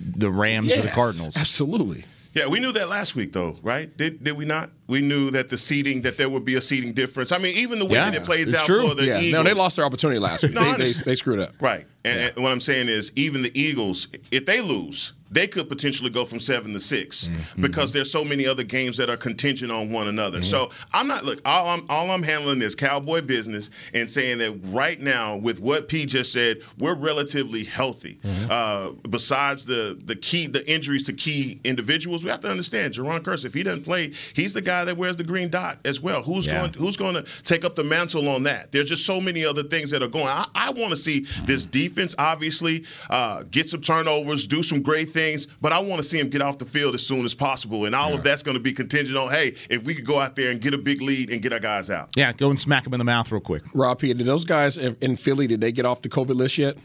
the 0.00 0.30
Rams 0.30 0.68
yes, 0.68 0.78
or 0.78 0.82
the 0.82 0.88
Cardinals. 0.88 1.36
Absolutely. 1.36 2.04
Yeah, 2.34 2.46
we 2.46 2.60
knew 2.60 2.72
that 2.72 2.88
last 2.88 3.16
week, 3.16 3.32
though, 3.32 3.56
right? 3.62 3.94
Did 3.96 4.22
did 4.22 4.36
we 4.36 4.44
not? 4.44 4.70
We 4.86 5.00
knew 5.00 5.30
that 5.32 5.48
the 5.48 5.58
seating 5.58 6.02
that 6.02 6.16
there 6.16 6.28
would 6.28 6.44
be 6.44 6.54
a 6.54 6.60
seating 6.60 6.92
difference. 6.92 7.32
I 7.32 7.38
mean, 7.38 7.56
even 7.56 7.78
the 7.78 7.84
way 7.84 7.94
yeah, 7.94 8.10
that 8.10 8.22
it 8.22 8.24
plays 8.24 8.54
out 8.54 8.64
true. 8.64 8.88
for 8.88 8.94
the 8.94 9.06
yeah. 9.06 9.18
Eagles. 9.18 9.32
No, 9.32 9.42
they 9.42 9.54
lost 9.54 9.76
their 9.76 9.84
opportunity 9.84 10.20
last 10.20 10.44
week. 10.44 10.52
no, 10.52 10.72
they, 10.72 10.84
they, 10.84 10.92
they, 10.92 11.14
screwed 11.16 11.40
up. 11.40 11.54
Right. 11.60 11.86
And, 12.04 12.20
yeah. 12.20 12.28
and 12.28 12.42
what 12.44 12.52
I'm 12.52 12.60
saying 12.60 12.88
is, 12.88 13.12
even 13.16 13.42
the 13.42 13.60
Eagles, 13.60 14.08
if 14.30 14.46
they 14.46 14.60
lose, 14.60 15.14
they 15.30 15.46
could 15.46 15.68
potentially 15.68 16.10
go 16.10 16.24
from 16.24 16.40
seven 16.40 16.72
to 16.72 16.80
6 16.80 17.28
mm-hmm. 17.28 17.62
because 17.62 17.92
there's 17.92 18.10
so 18.10 18.24
many 18.24 18.46
other 18.46 18.62
games 18.62 18.96
that 18.96 19.10
are 19.10 19.16
contingent 19.16 19.70
on 19.70 19.90
one 19.90 20.08
another. 20.08 20.38
Mm-hmm. 20.38 20.44
So 20.44 20.70
I'm 20.92 21.06
not 21.06 21.24
look. 21.24 21.40
All 21.44 21.68
I'm 21.68 21.86
all 21.88 22.10
I'm 22.10 22.22
handling 22.22 22.62
is 22.62 22.74
cowboy 22.74 23.22
business 23.22 23.70
and 23.92 24.10
saying 24.10 24.38
that 24.38 24.58
right 24.64 25.00
now, 25.00 25.36
with 25.36 25.60
what 25.60 25.88
P 25.88 26.06
just 26.06 26.32
said, 26.32 26.58
we're 26.78 26.94
relatively 26.94 27.64
healthy. 27.64 28.18
Mm-hmm. 28.22 28.46
Uh, 28.50 28.90
besides 29.08 29.66
the 29.66 29.98
the 30.04 30.16
key 30.16 30.46
the 30.46 30.68
injuries 30.70 31.02
to 31.04 31.12
key 31.12 31.60
individuals, 31.64 32.24
we 32.24 32.30
have 32.30 32.40
to 32.40 32.50
understand 32.50 32.94
Jayron 32.94 33.20
Kearse. 33.20 33.44
If 33.44 33.54
he 33.54 33.62
doesn't 33.62 33.84
play, 33.84 34.12
he's 34.34 34.54
the 34.54 34.62
guy 34.62 34.84
that 34.84 34.96
wears 34.96 35.16
the 35.16 35.24
green 35.24 35.50
dot 35.50 35.78
as 35.84 36.00
well. 36.00 36.22
Who's 36.22 36.46
yeah. 36.46 36.58
going 36.60 36.72
Who's 36.74 36.96
going 36.96 37.14
to 37.14 37.24
take 37.44 37.64
up 37.64 37.74
the 37.74 37.84
mantle 37.84 38.28
on 38.28 38.44
that? 38.44 38.72
There's 38.72 38.88
just 38.88 39.04
so 39.04 39.20
many 39.20 39.44
other 39.44 39.62
things 39.62 39.90
that 39.90 40.02
are 40.02 40.08
going. 40.08 40.28
I, 40.28 40.46
I 40.54 40.70
want 40.70 40.90
to 40.90 40.96
see 40.96 41.26
this 41.44 41.66
defense 41.66 42.14
obviously 42.18 42.84
uh, 43.10 43.44
get 43.50 43.68
some 43.68 43.80
turnovers, 43.80 44.46
do 44.46 44.62
some 44.62 44.82
great 44.82 45.12
things 45.12 45.17
things, 45.18 45.48
but 45.60 45.72
I 45.72 45.80
want 45.80 46.00
to 46.00 46.08
see 46.08 46.18
him 46.18 46.28
get 46.28 46.42
off 46.42 46.58
the 46.58 46.64
field 46.64 46.94
as 46.94 47.04
soon 47.04 47.24
as 47.24 47.34
possible. 47.34 47.86
And 47.86 47.94
all 47.94 48.10
yeah. 48.10 48.16
of 48.16 48.24
that's 48.24 48.42
going 48.42 48.56
to 48.56 48.62
be 48.62 48.72
contingent 48.72 49.18
on, 49.18 49.30
hey, 49.30 49.56
if 49.68 49.82
we 49.84 49.94
could 49.94 50.06
go 50.06 50.20
out 50.20 50.36
there 50.36 50.50
and 50.50 50.60
get 50.60 50.74
a 50.74 50.78
big 50.78 51.00
lead 51.00 51.30
and 51.30 51.42
get 51.42 51.52
our 51.52 51.58
guys 51.58 51.90
out. 51.90 52.10
Yeah, 52.16 52.32
go 52.32 52.50
and 52.50 52.58
smack 52.58 52.84
them 52.84 52.94
in 52.94 52.98
the 52.98 53.04
mouth 53.04 53.30
real 53.32 53.40
quick. 53.40 53.64
Rob 53.74 53.98
P, 53.98 54.12
did 54.12 54.26
those 54.26 54.44
guys 54.44 54.76
in 54.76 55.16
Philly, 55.16 55.46
did 55.46 55.60
they 55.60 55.72
get 55.72 55.84
off 55.84 56.02
the 56.02 56.08
COVID 56.08 56.36
list 56.36 56.58
yet? 56.58 56.76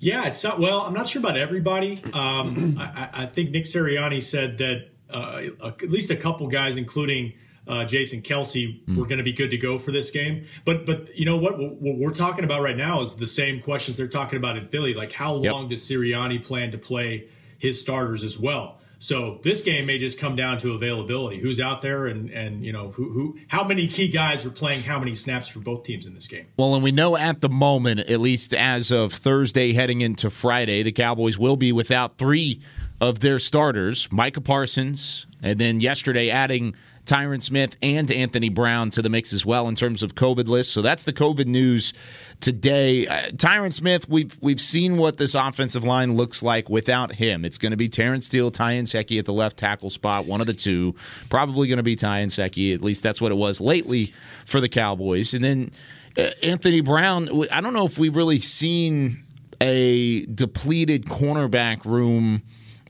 Yeah, 0.00 0.26
it's 0.26 0.42
not, 0.42 0.58
well, 0.60 0.80
I'm 0.80 0.92
not 0.92 1.08
sure 1.08 1.20
about 1.20 1.38
everybody. 1.38 2.02
Um, 2.12 2.76
I, 2.78 3.10
I, 3.12 3.26
think 3.26 3.52
Nick 3.52 3.64
Sirianni 3.64 4.22
said 4.22 4.58
that 4.58 4.88
uh, 5.08 5.44
at 5.64 5.90
least 5.90 6.10
a 6.10 6.16
couple 6.16 6.48
guys, 6.48 6.76
including– 6.76 7.34
uh, 7.66 7.84
Jason 7.84 8.22
Kelce 8.22 8.84
mm. 8.84 8.96
were 8.96 9.06
going 9.06 9.18
to 9.18 9.24
be 9.24 9.32
good 9.32 9.50
to 9.50 9.56
go 9.56 9.78
for 9.78 9.90
this 9.90 10.10
game. 10.10 10.46
But 10.64 10.86
but 10.86 11.16
you 11.16 11.24
know 11.24 11.36
what? 11.36 11.58
What 11.58 11.96
we're 11.98 12.12
talking 12.12 12.44
about 12.44 12.62
right 12.62 12.76
now 12.76 13.00
is 13.00 13.16
the 13.16 13.26
same 13.26 13.60
questions 13.60 13.96
they're 13.96 14.08
talking 14.08 14.36
about 14.36 14.56
in 14.56 14.68
Philly. 14.68 14.94
Like 14.94 15.12
how 15.12 15.40
yep. 15.40 15.52
long 15.52 15.68
does 15.68 15.82
Sirianni 15.82 16.44
plan 16.44 16.70
to 16.72 16.78
play 16.78 17.28
his 17.58 17.80
starters 17.80 18.22
as 18.22 18.38
well? 18.38 18.80
So 18.98 19.38
this 19.42 19.60
game 19.60 19.84
may 19.84 19.98
just 19.98 20.18
come 20.18 20.34
down 20.34 20.56
to 20.58 20.72
availability. 20.72 21.38
Who's 21.38 21.60
out 21.60 21.82
there, 21.82 22.06
and 22.06 22.30
and 22.30 22.64
you 22.64 22.72
know 22.72 22.90
who 22.92 23.10
who 23.10 23.38
how 23.48 23.64
many 23.64 23.86
key 23.86 24.08
guys 24.08 24.46
are 24.46 24.50
playing 24.50 24.82
how 24.82 24.98
many 24.98 25.14
snaps 25.14 25.48
for 25.48 25.58
both 25.58 25.84
teams 25.84 26.06
in 26.06 26.14
this 26.14 26.26
game. 26.26 26.46
Well, 26.56 26.74
and 26.74 26.82
we 26.82 26.92
know 26.92 27.16
at 27.16 27.40
the 27.40 27.50
moment, 27.50 28.00
at 28.00 28.20
least 28.20 28.54
as 28.54 28.90
of 28.90 29.12
Thursday 29.12 29.72
heading 29.72 30.00
into 30.00 30.30
Friday, 30.30 30.82
the 30.82 30.92
Cowboys 30.92 31.36
will 31.36 31.56
be 31.56 31.72
without 31.72 32.18
three 32.18 32.60
of 33.00 33.20
their 33.20 33.38
starters, 33.38 34.08
Micah 34.10 34.40
Parsons, 34.40 35.26
and 35.42 35.58
then 35.58 35.80
yesterday 35.80 36.30
adding 36.30 36.74
Tyron 37.04 37.42
Smith 37.42 37.76
and 37.82 38.10
Anthony 38.10 38.48
Brown 38.48 38.88
to 38.90 39.02
the 39.02 39.10
mix 39.10 39.32
as 39.32 39.44
well 39.44 39.68
in 39.68 39.74
terms 39.74 40.02
of 40.02 40.14
COVID 40.14 40.48
list. 40.48 40.72
So 40.72 40.80
that's 40.80 41.02
the 41.02 41.12
COVID 41.12 41.46
news 41.46 41.92
today. 42.40 43.06
Uh, 43.06 43.28
Tyron 43.30 43.72
Smith, 43.72 44.08
we've 44.08 44.36
we've 44.40 44.60
seen 44.60 44.96
what 44.96 45.18
this 45.18 45.34
offensive 45.34 45.84
line 45.84 46.16
looks 46.16 46.42
like 46.42 46.70
without 46.70 47.12
him. 47.12 47.44
It's 47.44 47.58
going 47.58 47.72
to 47.72 47.76
be 47.76 47.88
Terence 47.88 48.26
Steele, 48.26 48.50
Ty 48.50 48.74
Nsekhe 48.74 49.18
at 49.18 49.26
the 49.26 49.32
left 49.32 49.58
tackle 49.58 49.90
spot, 49.90 50.26
one 50.26 50.40
of 50.40 50.46
the 50.46 50.54
two. 50.54 50.94
Probably 51.28 51.68
going 51.68 51.76
to 51.76 51.82
be 51.82 51.96
Ty 51.96 52.24
Nsekhe. 52.24 52.74
At 52.74 52.80
least 52.80 53.02
that's 53.02 53.20
what 53.20 53.32
it 53.32 53.36
was 53.36 53.60
lately 53.60 54.14
for 54.46 54.60
the 54.60 54.68
Cowboys. 54.68 55.34
And 55.34 55.44
then 55.44 55.70
uh, 56.16 56.30
Anthony 56.42 56.80
Brown. 56.80 57.28
I 57.50 57.60
don't 57.60 57.74
know 57.74 57.84
if 57.84 57.98
we've 57.98 58.16
really 58.16 58.38
seen 58.38 59.22
a 59.60 60.24
depleted 60.26 61.04
cornerback 61.04 61.84
room 61.84 62.42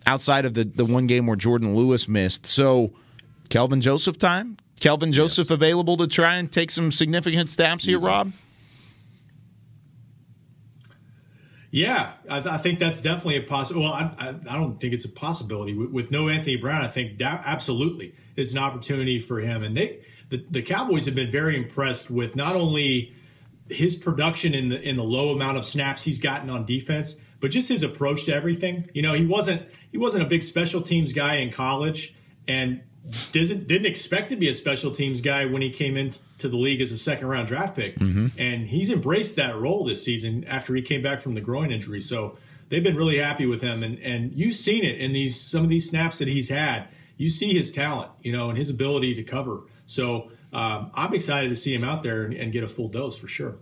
outside 0.06 0.44
of 0.44 0.54
the 0.54 0.64
the 0.64 0.84
one 0.84 1.08
game 1.08 1.26
where 1.26 1.36
Jourdan 1.36 1.74
Lewis 1.74 2.06
missed. 2.06 2.46
So 2.46 2.92
Kelvin 3.48 3.80
Joseph 3.80 4.18
time? 4.18 4.56
Kelvin 4.80 5.12
Joseph 5.12 5.46
yes. 5.46 5.50
available 5.50 5.96
to 5.96 6.06
try 6.06 6.36
and 6.36 6.50
take 6.50 6.70
some 6.70 6.90
significant 6.90 7.48
snaps 7.48 7.84
here, 7.84 7.98
Rob? 7.98 8.32
Yeah, 11.70 12.12
I, 12.30 12.40
th- 12.40 12.54
I, 12.54 12.58
think 12.58 12.78
that's 12.78 13.00
definitely 13.00 13.36
a 13.36 13.42
possible. 13.42 13.82
Well, 13.82 13.92
I, 13.92 14.12
I, 14.16 14.28
I, 14.48 14.56
don't 14.56 14.78
think 14.78 14.94
it's 14.94 15.06
a 15.06 15.08
possibility 15.08 15.74
with, 15.74 15.90
with 15.90 16.10
no 16.12 16.28
Anthony 16.28 16.54
Brown. 16.54 16.84
I 16.84 16.88
think 16.88 17.18
da- 17.18 17.42
absolutely 17.44 18.14
it's 18.36 18.52
an 18.52 18.58
opportunity 18.58 19.18
for 19.18 19.40
him. 19.40 19.64
And 19.64 19.76
they, 19.76 19.98
the, 20.28 20.44
the 20.50 20.62
Cowboys 20.62 21.06
have 21.06 21.16
been 21.16 21.32
very 21.32 21.56
impressed 21.56 22.10
with 22.10 22.36
not 22.36 22.54
only 22.54 23.12
his 23.68 23.96
production 23.96 24.54
in 24.54 24.68
the 24.68 24.80
in 24.80 24.94
the 24.94 25.02
low 25.02 25.30
amount 25.30 25.58
of 25.58 25.64
snaps 25.64 26.04
he's 26.04 26.20
gotten 26.20 26.48
on 26.48 26.64
defense, 26.64 27.16
but 27.40 27.50
just 27.50 27.68
his 27.68 27.82
approach 27.82 28.24
to 28.26 28.32
everything. 28.32 28.88
You 28.94 29.02
know, 29.02 29.14
he 29.14 29.26
wasn't 29.26 29.62
he 29.90 29.98
wasn't 29.98 30.22
a 30.22 30.26
big 30.26 30.44
special 30.44 30.80
teams 30.80 31.12
guy 31.12 31.36
in 31.36 31.50
college, 31.50 32.14
and 32.46 32.82
didn't 33.32 33.66
didn't 33.66 33.86
expect 33.86 34.30
to 34.30 34.36
be 34.36 34.48
a 34.48 34.54
special 34.54 34.90
teams 34.90 35.20
guy 35.20 35.44
when 35.44 35.60
he 35.60 35.70
came 35.70 35.96
into 35.96 36.48
the 36.48 36.56
league 36.56 36.80
as 36.80 36.90
a 36.90 36.96
second 36.96 37.28
round 37.28 37.48
draft 37.48 37.76
pick, 37.76 37.98
mm-hmm. 37.98 38.28
and 38.40 38.68
he's 38.68 38.90
embraced 38.90 39.36
that 39.36 39.56
role 39.56 39.84
this 39.84 40.02
season 40.02 40.44
after 40.44 40.74
he 40.74 40.82
came 40.82 41.02
back 41.02 41.20
from 41.20 41.34
the 41.34 41.40
groin 41.40 41.70
injury. 41.70 42.00
So 42.00 42.38
they've 42.68 42.82
been 42.82 42.96
really 42.96 43.18
happy 43.18 43.46
with 43.46 43.60
him, 43.60 43.82
and 43.82 43.98
and 43.98 44.34
you've 44.34 44.56
seen 44.56 44.84
it 44.84 44.98
in 44.98 45.12
these 45.12 45.38
some 45.38 45.62
of 45.62 45.68
these 45.68 45.88
snaps 45.88 46.18
that 46.18 46.28
he's 46.28 46.48
had. 46.48 46.88
You 47.16 47.28
see 47.28 47.54
his 47.54 47.70
talent, 47.70 48.10
you 48.22 48.32
know, 48.32 48.48
and 48.48 48.58
his 48.58 48.70
ability 48.70 49.14
to 49.14 49.22
cover. 49.22 49.60
So 49.86 50.30
um, 50.52 50.90
I'm 50.94 51.14
excited 51.14 51.50
to 51.50 51.56
see 51.56 51.74
him 51.74 51.84
out 51.84 52.02
there 52.02 52.24
and, 52.24 52.34
and 52.34 52.52
get 52.52 52.64
a 52.64 52.68
full 52.68 52.88
dose 52.88 53.16
for 53.18 53.28
sure. 53.28 53.56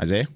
Isaiah. 0.00 0.26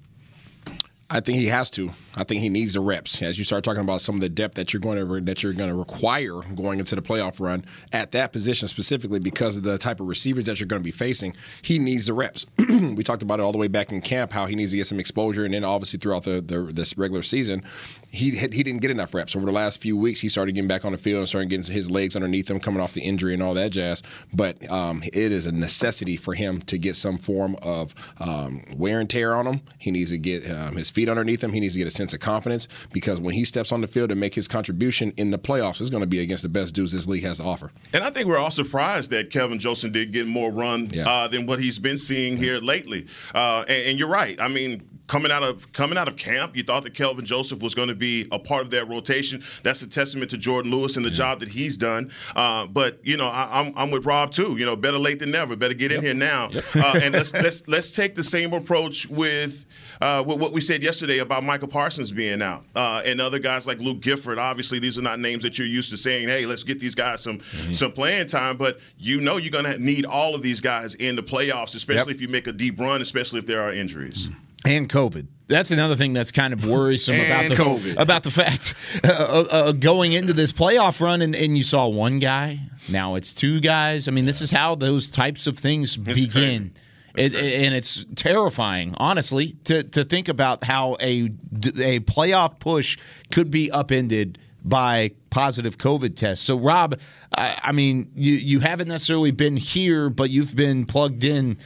I 1.13 1.19
think 1.19 1.37
he 1.37 1.45
has 1.45 1.69
to. 1.71 1.91
I 2.15 2.23
think 2.23 2.41
he 2.41 2.49
needs 2.49 2.73
the 2.73 2.79
reps. 2.79 3.21
As 3.21 3.37
you 3.37 3.43
start 3.43 3.63
talking 3.63 3.81
about 3.81 4.01
some 4.01 4.15
of 4.15 4.21
the 4.21 4.29
depth 4.29 4.55
that 4.55 4.73
you're 4.73 4.79
going 4.79 4.97
to 4.97 5.21
that 5.21 5.43
you're 5.43 5.53
going 5.53 5.69
to 5.69 5.75
require 5.75 6.41
going 6.55 6.79
into 6.79 6.95
the 6.95 7.03
playoff 7.03 7.39
run 7.39 7.65
at 7.91 8.11
that 8.13 8.33
position 8.33 8.67
specifically 8.67 9.19
because 9.19 9.55
of 9.55 9.61
the 9.61 9.77
type 9.77 9.99
of 9.99 10.07
receivers 10.07 10.45
that 10.45 10.59
you're 10.59 10.67
going 10.67 10.81
to 10.81 10.83
be 10.83 10.91
facing, 10.91 11.35
he 11.61 11.77
needs 11.77 12.07
the 12.07 12.13
reps. 12.13 12.47
we 12.57 13.03
talked 13.03 13.21
about 13.21 13.39
it 13.39 13.43
all 13.43 13.51
the 13.51 13.59
way 13.59 13.67
back 13.67 13.91
in 13.91 14.01
camp 14.01 14.31
how 14.31 14.47
he 14.47 14.55
needs 14.55 14.71
to 14.71 14.77
get 14.77 14.87
some 14.87 14.99
exposure, 14.99 15.45
and 15.45 15.53
then 15.53 15.63
obviously 15.63 15.99
throughout 15.99 16.23
the, 16.23 16.41
the 16.41 16.71
this 16.73 16.97
regular 16.97 17.21
season, 17.21 17.63
he 18.09 18.31
he 18.31 18.63
didn't 18.63 18.81
get 18.81 18.89
enough 18.89 19.13
reps 19.13 19.35
over 19.35 19.45
the 19.45 19.51
last 19.51 19.81
few 19.81 19.95
weeks. 19.95 20.19
He 20.19 20.29
started 20.29 20.53
getting 20.53 20.67
back 20.67 20.83
on 20.83 20.93
the 20.93 20.97
field 20.97 21.19
and 21.19 21.29
started 21.29 21.49
getting 21.49 21.71
his 21.71 21.91
legs 21.91 22.15
underneath 22.15 22.49
him, 22.49 22.59
coming 22.59 22.81
off 22.81 22.93
the 22.93 23.01
injury 23.01 23.35
and 23.35 23.43
all 23.43 23.53
that 23.53 23.71
jazz. 23.71 24.01
But 24.33 24.67
um, 24.71 25.03
it 25.03 25.31
is 25.31 25.45
a 25.45 25.51
necessity 25.51 26.17
for 26.17 26.33
him 26.33 26.61
to 26.63 26.79
get 26.79 26.95
some 26.95 27.19
form 27.19 27.55
of 27.61 27.93
um, 28.19 28.63
wear 28.75 28.99
and 28.99 29.07
tear 29.07 29.35
on 29.35 29.45
him. 29.45 29.61
He 29.77 29.91
needs 29.91 30.09
to 30.09 30.17
get 30.17 30.49
um, 30.49 30.75
his 30.75 30.89
feet 30.89 31.02
feet 31.03 31.09
underneath 31.09 31.43
him. 31.43 31.51
He 31.51 31.59
needs 31.59 31.73
to 31.73 31.79
get 31.79 31.87
a 31.87 31.91
sense 31.91 32.13
of 32.13 32.21
confidence 32.21 32.67
because 32.93 33.19
when 33.19 33.33
he 33.33 33.43
steps 33.43 33.71
on 33.71 33.81
the 33.81 33.87
field 33.87 34.09
to 34.09 34.15
make 34.15 34.33
his 34.33 34.47
contribution 34.47 35.13
in 35.17 35.31
the 35.31 35.39
playoffs, 35.39 35.81
it's 35.81 35.89
going 35.89 36.01
to 36.01 36.07
be 36.07 36.19
against 36.19 36.43
the 36.43 36.49
best 36.49 36.73
dudes 36.73 36.93
this 36.93 37.07
league 37.07 37.23
has 37.23 37.37
to 37.37 37.43
offer. 37.43 37.71
And 37.91 38.03
I 38.03 38.09
think 38.09 38.27
we're 38.27 38.37
all 38.37 38.51
surprised 38.51 39.11
that 39.11 39.29
Kevin 39.29 39.59
Joseph 39.59 39.91
did 39.91 40.13
get 40.13 40.27
more 40.27 40.51
run 40.51 40.89
yeah. 40.93 41.09
uh, 41.09 41.27
than 41.27 41.45
what 41.45 41.59
he's 41.59 41.79
been 41.79 41.97
seeing 41.97 42.37
here 42.37 42.59
lately. 42.59 43.07
Uh, 43.35 43.65
and, 43.67 43.89
and 43.89 43.99
you're 43.99 44.07
right. 44.07 44.39
I 44.39 44.47
mean, 44.47 44.87
coming 45.07 45.31
out 45.31 45.43
of 45.43 45.71
coming 45.73 45.97
out 45.97 46.07
of 46.07 46.15
camp, 46.15 46.55
you 46.55 46.63
thought 46.63 46.83
that 46.83 46.93
Kelvin 46.93 47.25
Joseph 47.25 47.61
was 47.61 47.75
going 47.75 47.89
to 47.89 47.95
be 47.95 48.27
a 48.31 48.39
part 48.39 48.61
of 48.61 48.71
that 48.71 48.87
rotation. 48.87 49.43
That's 49.63 49.81
a 49.81 49.87
testament 49.87 50.31
to 50.31 50.37
Jourdan 50.37 50.71
Lewis 50.71 50.95
and 50.95 51.05
the 51.05 51.09
yeah. 51.09 51.15
job 51.15 51.39
that 51.41 51.49
he's 51.49 51.77
done. 51.77 52.11
Uh, 52.35 52.65
but 52.67 52.99
you 53.03 53.17
know, 53.17 53.27
I, 53.27 53.59
am 53.59 53.67
I'm, 53.67 53.73
I'm 53.77 53.91
with 53.91 54.05
Rob 54.05 54.31
too. 54.31 54.57
You 54.57 54.65
know, 54.65 54.75
better 54.75 54.97
late 54.97 55.19
than 55.19 55.31
never. 55.31 55.55
Better 55.55 55.73
get 55.73 55.91
in 55.91 56.01
here 56.01 56.13
now. 56.13 56.49
Yep. 56.51 56.63
Uh, 56.75 56.99
and 57.03 57.13
let's 57.13 57.33
let's 57.43 57.67
let's 57.67 57.91
take 57.91 58.15
the 58.15 58.23
same 58.23 58.53
approach 58.53 59.07
with 59.09 59.65
uh, 60.01 60.23
what 60.23 60.51
we 60.51 60.61
said 60.61 60.83
yesterday 60.83 61.19
about 61.19 61.43
Michael 61.43 61.67
Parsons 61.67 62.11
being 62.11 62.41
out 62.41 62.63
uh, 62.75 63.01
and 63.05 63.21
other 63.21 63.39
guys 63.39 63.67
like 63.67 63.79
Luke 63.79 64.01
Gifford. 64.01 64.37
Obviously, 64.37 64.79
these 64.79 64.97
are 64.97 65.01
not 65.01 65.19
names 65.19 65.43
that 65.43 65.57
you're 65.57 65.67
used 65.67 65.89
to 65.91 65.97
saying. 65.97 66.27
Hey, 66.27 66.45
let's 66.45 66.63
get 66.63 66.79
these 66.79 66.95
guys 66.95 67.21
some 67.21 67.39
mm-hmm. 67.39 67.73
some 67.73 67.91
playing 67.91 68.27
time. 68.27 68.57
But 68.57 68.79
you 68.97 69.21
know 69.21 69.37
you're 69.37 69.51
going 69.51 69.65
to 69.65 69.77
need 69.79 70.05
all 70.05 70.35
of 70.35 70.41
these 70.41 70.61
guys 70.61 70.95
in 70.95 71.15
the 71.15 71.23
playoffs, 71.23 71.75
especially 71.75 72.11
yep. 72.11 72.15
if 72.15 72.21
you 72.21 72.27
make 72.27 72.47
a 72.47 72.53
deep 72.53 72.79
run, 72.79 73.01
especially 73.01 73.39
if 73.39 73.45
there 73.45 73.61
are 73.61 73.71
injuries. 73.71 74.29
And 74.65 74.89
COVID. 74.89 75.27
That's 75.47 75.71
another 75.71 75.95
thing 75.95 76.13
that's 76.13 76.31
kind 76.31 76.53
of 76.53 76.65
worrisome 76.65 77.15
about 77.15 77.49
the 77.49 77.55
COVID. 77.55 77.97
about 77.97 78.23
the 78.23 78.31
fact 78.31 78.75
uh, 79.03 79.07
uh, 79.09 79.45
uh, 79.51 79.71
going 79.73 80.13
into 80.13 80.33
this 80.33 80.51
playoff 80.51 81.01
run, 81.01 81.21
and, 81.21 81.35
and 81.35 81.57
you 81.57 81.63
saw 81.63 81.87
one 81.87 82.19
guy. 82.19 82.59
Now 82.89 83.15
it's 83.15 83.33
two 83.33 83.59
guys. 83.59 84.07
I 84.07 84.11
mean, 84.11 84.25
this 84.25 84.41
is 84.41 84.51
how 84.51 84.75
those 84.75 85.11
types 85.11 85.45
of 85.45 85.57
things 85.57 85.97
it's 85.97 86.13
begin. 86.13 86.73
It, 87.15 87.35
and 87.35 87.75
it's 87.75 88.03
terrifying, 88.15 88.95
honestly, 88.97 89.55
to, 89.65 89.83
to 89.83 90.03
think 90.03 90.29
about 90.29 90.63
how 90.63 90.97
a, 90.99 91.25
a 91.25 91.99
playoff 91.99 92.59
push 92.59 92.97
could 93.31 93.51
be 93.51 93.69
upended 93.69 94.39
by 94.63 95.11
positive 95.29 95.77
COVID 95.77 96.15
tests. 96.15 96.43
So, 96.43 96.57
Rob, 96.57 96.99
I, 97.37 97.59
I 97.65 97.71
mean, 97.71 98.11
you, 98.15 98.33
you 98.33 98.59
haven't 98.61 98.87
necessarily 98.87 99.29
been 99.29 99.57
here, 99.57 100.09
but 100.09 100.31
you've 100.31 100.55
been 100.55 100.85
plugged 100.87 101.23
in 101.23 101.57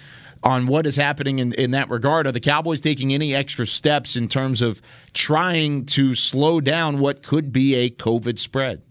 on 0.47 0.65
what 0.65 0.85
is 0.85 0.95
happening 0.95 1.39
in, 1.39 1.51
in 1.55 1.71
that 1.71 1.89
regard. 1.89 2.25
Are 2.25 2.31
the 2.31 2.39
Cowboys 2.39 2.79
taking 2.79 3.13
any 3.13 3.35
extra 3.35 3.67
steps 3.67 4.15
in 4.15 4.29
terms 4.29 4.61
of 4.61 4.81
trying 5.13 5.85
to 5.87 6.15
slow 6.15 6.61
down 6.61 6.99
what 6.99 7.21
could 7.21 7.51
be 7.51 7.75
a 7.75 7.89
COVID 7.89 8.39
spread? 8.39 8.81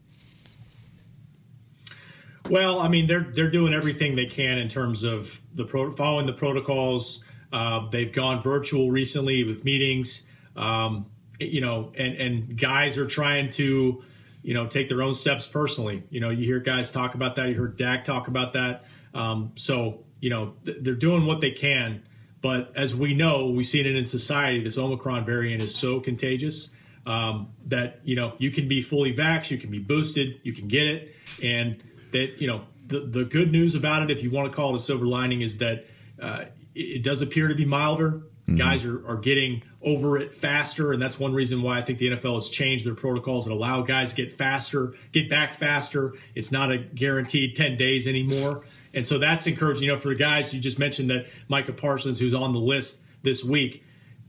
Well, 2.51 2.79
I 2.79 2.89
mean, 2.89 3.07
they're 3.07 3.33
they're 3.35 3.51
doing 3.51 3.73
everything 3.73 4.17
they 4.17 4.27
can 4.27 4.59
in 4.59 4.69
terms 4.69 5.03
of 5.03 5.41
the 5.55 5.65
pro- 5.65 5.93
following 5.93 6.27
the 6.27 6.35
protocols. 6.35 7.25
Uh, 7.51 7.89
they've 7.89 8.13
gone 8.13 8.43
virtual 8.43 8.91
recently 8.91 9.43
with 9.43 9.65
meetings. 9.65 10.25
Um, 10.57 11.07
you 11.41 11.63
know, 11.63 11.91
and 11.97 12.15
and 12.17 12.61
guys 12.61 12.99
are 12.99 13.07
trying 13.07 13.49
to, 13.51 14.05
you 14.43 14.55
know, 14.55 14.67
take 14.67 14.91
their 14.91 15.03
own 15.03 15.15
steps 15.15 15.47
personally. 15.47 16.03
You 16.11 16.21
know, 16.21 16.29
you 16.29 16.45
hear 16.45 16.61
guys 16.61 16.91
talk 16.91 17.15
about 17.15 17.35
that. 17.37 17.49
You 17.49 17.55
heard 17.55 17.79
Dak 17.79 18.05
talk 18.05 18.29
about 18.29 18.53
that. 18.53 18.85
Um, 19.15 19.53
so 19.55 20.06
you 20.27 20.31
know, 20.31 20.55
th- 20.65 20.79
they're 20.81 20.97
doing 20.97 21.25
what 21.25 21.41
they 21.41 21.53
can. 21.53 22.03
But 22.43 22.73
as 22.75 22.97
we 22.97 23.15
know, 23.15 23.47
we've 23.47 23.65
seen 23.65 23.87
it 23.87 23.95
in 23.95 24.07
society. 24.07 24.61
This 24.61 24.77
Omicron 24.77 25.25
variant 25.25 25.63
is 25.63 25.73
so 25.73 26.01
contagious 26.01 26.71
um, 27.07 27.51
that 27.67 28.01
you 28.03 28.17
know 28.17 28.35
you 28.39 28.51
can 28.51 28.67
be 28.67 28.83
fully 28.83 29.15
vaxxed, 29.15 29.51
you 29.51 29.59
can 29.59 29.71
be 29.71 29.79
boosted, 29.79 30.41
you 30.43 30.53
can 30.53 30.67
get 30.67 30.89
it, 30.89 31.15
and 31.45 31.81
that 32.11 32.41
you 32.41 32.49
know 32.49 32.63
the 32.89 33.07
the 33.07 33.25
good 33.25 33.53
news 33.53 33.77
about 33.77 34.03
it, 34.03 34.11
if 34.11 34.21
you 34.25 34.33
want 34.33 34.51
to 34.51 34.57
call 34.57 34.73
it 34.73 34.77
a 34.77 34.81
silver 34.81 35.07
lining, 35.07 35.43
is 35.43 35.59
that 35.59 35.85
uh, 36.21 36.47
it, 36.75 36.81
it, 36.81 37.03
does 37.05 37.23
appear 37.23 37.47
to 37.47 37.55
be 37.55 37.65
milder. 37.65 38.23
Mm-hmm. 38.49 38.57
Guys 38.57 38.85
are, 38.85 39.07
are 39.07 39.17
getting 39.17 39.63
over 39.81 40.19
it 40.19 40.35
faster, 40.35 40.93
and 40.93 41.01
that's 41.01 41.21
one 41.21 41.35
reason 41.35 41.63
why 41.63 41.79
I 41.79 41.83
think 41.83 42.01
the 42.01 42.11
NFL 42.11 42.35
has 42.35 42.51
changed 42.51 42.85
their 42.85 42.95
protocols 42.97 43.47
and 43.47 43.55
allow 43.55 43.83
guys 43.83 44.11
to 44.11 44.17
get 44.17 44.33
faster, 44.37 44.95
get 45.13 45.31
back 45.31 45.55
faster. 45.55 46.15
It's 46.35 46.51
not 46.51 46.73
a 46.73 46.79
guaranteed 46.79 47.55
ten 47.55 47.77
days 47.77 48.09
anymore, 48.09 48.65
and 48.97 49.07
so 49.07 49.19
that's 49.19 49.47
encouraging. 49.47 49.85
You 49.85 49.93
know, 49.93 49.99
for 49.99 50.09
the 50.09 50.17
guys 50.17 50.53
you 50.53 50.59
just 50.59 50.79
mentioned 50.79 51.11
that 51.11 51.27
Micah 51.49 51.73
Parsons, 51.73 52.19
who's 52.19 52.35
on 52.35 52.53
the 52.53 52.59
list 52.59 52.99
this 53.23 53.45
week, 53.45 53.85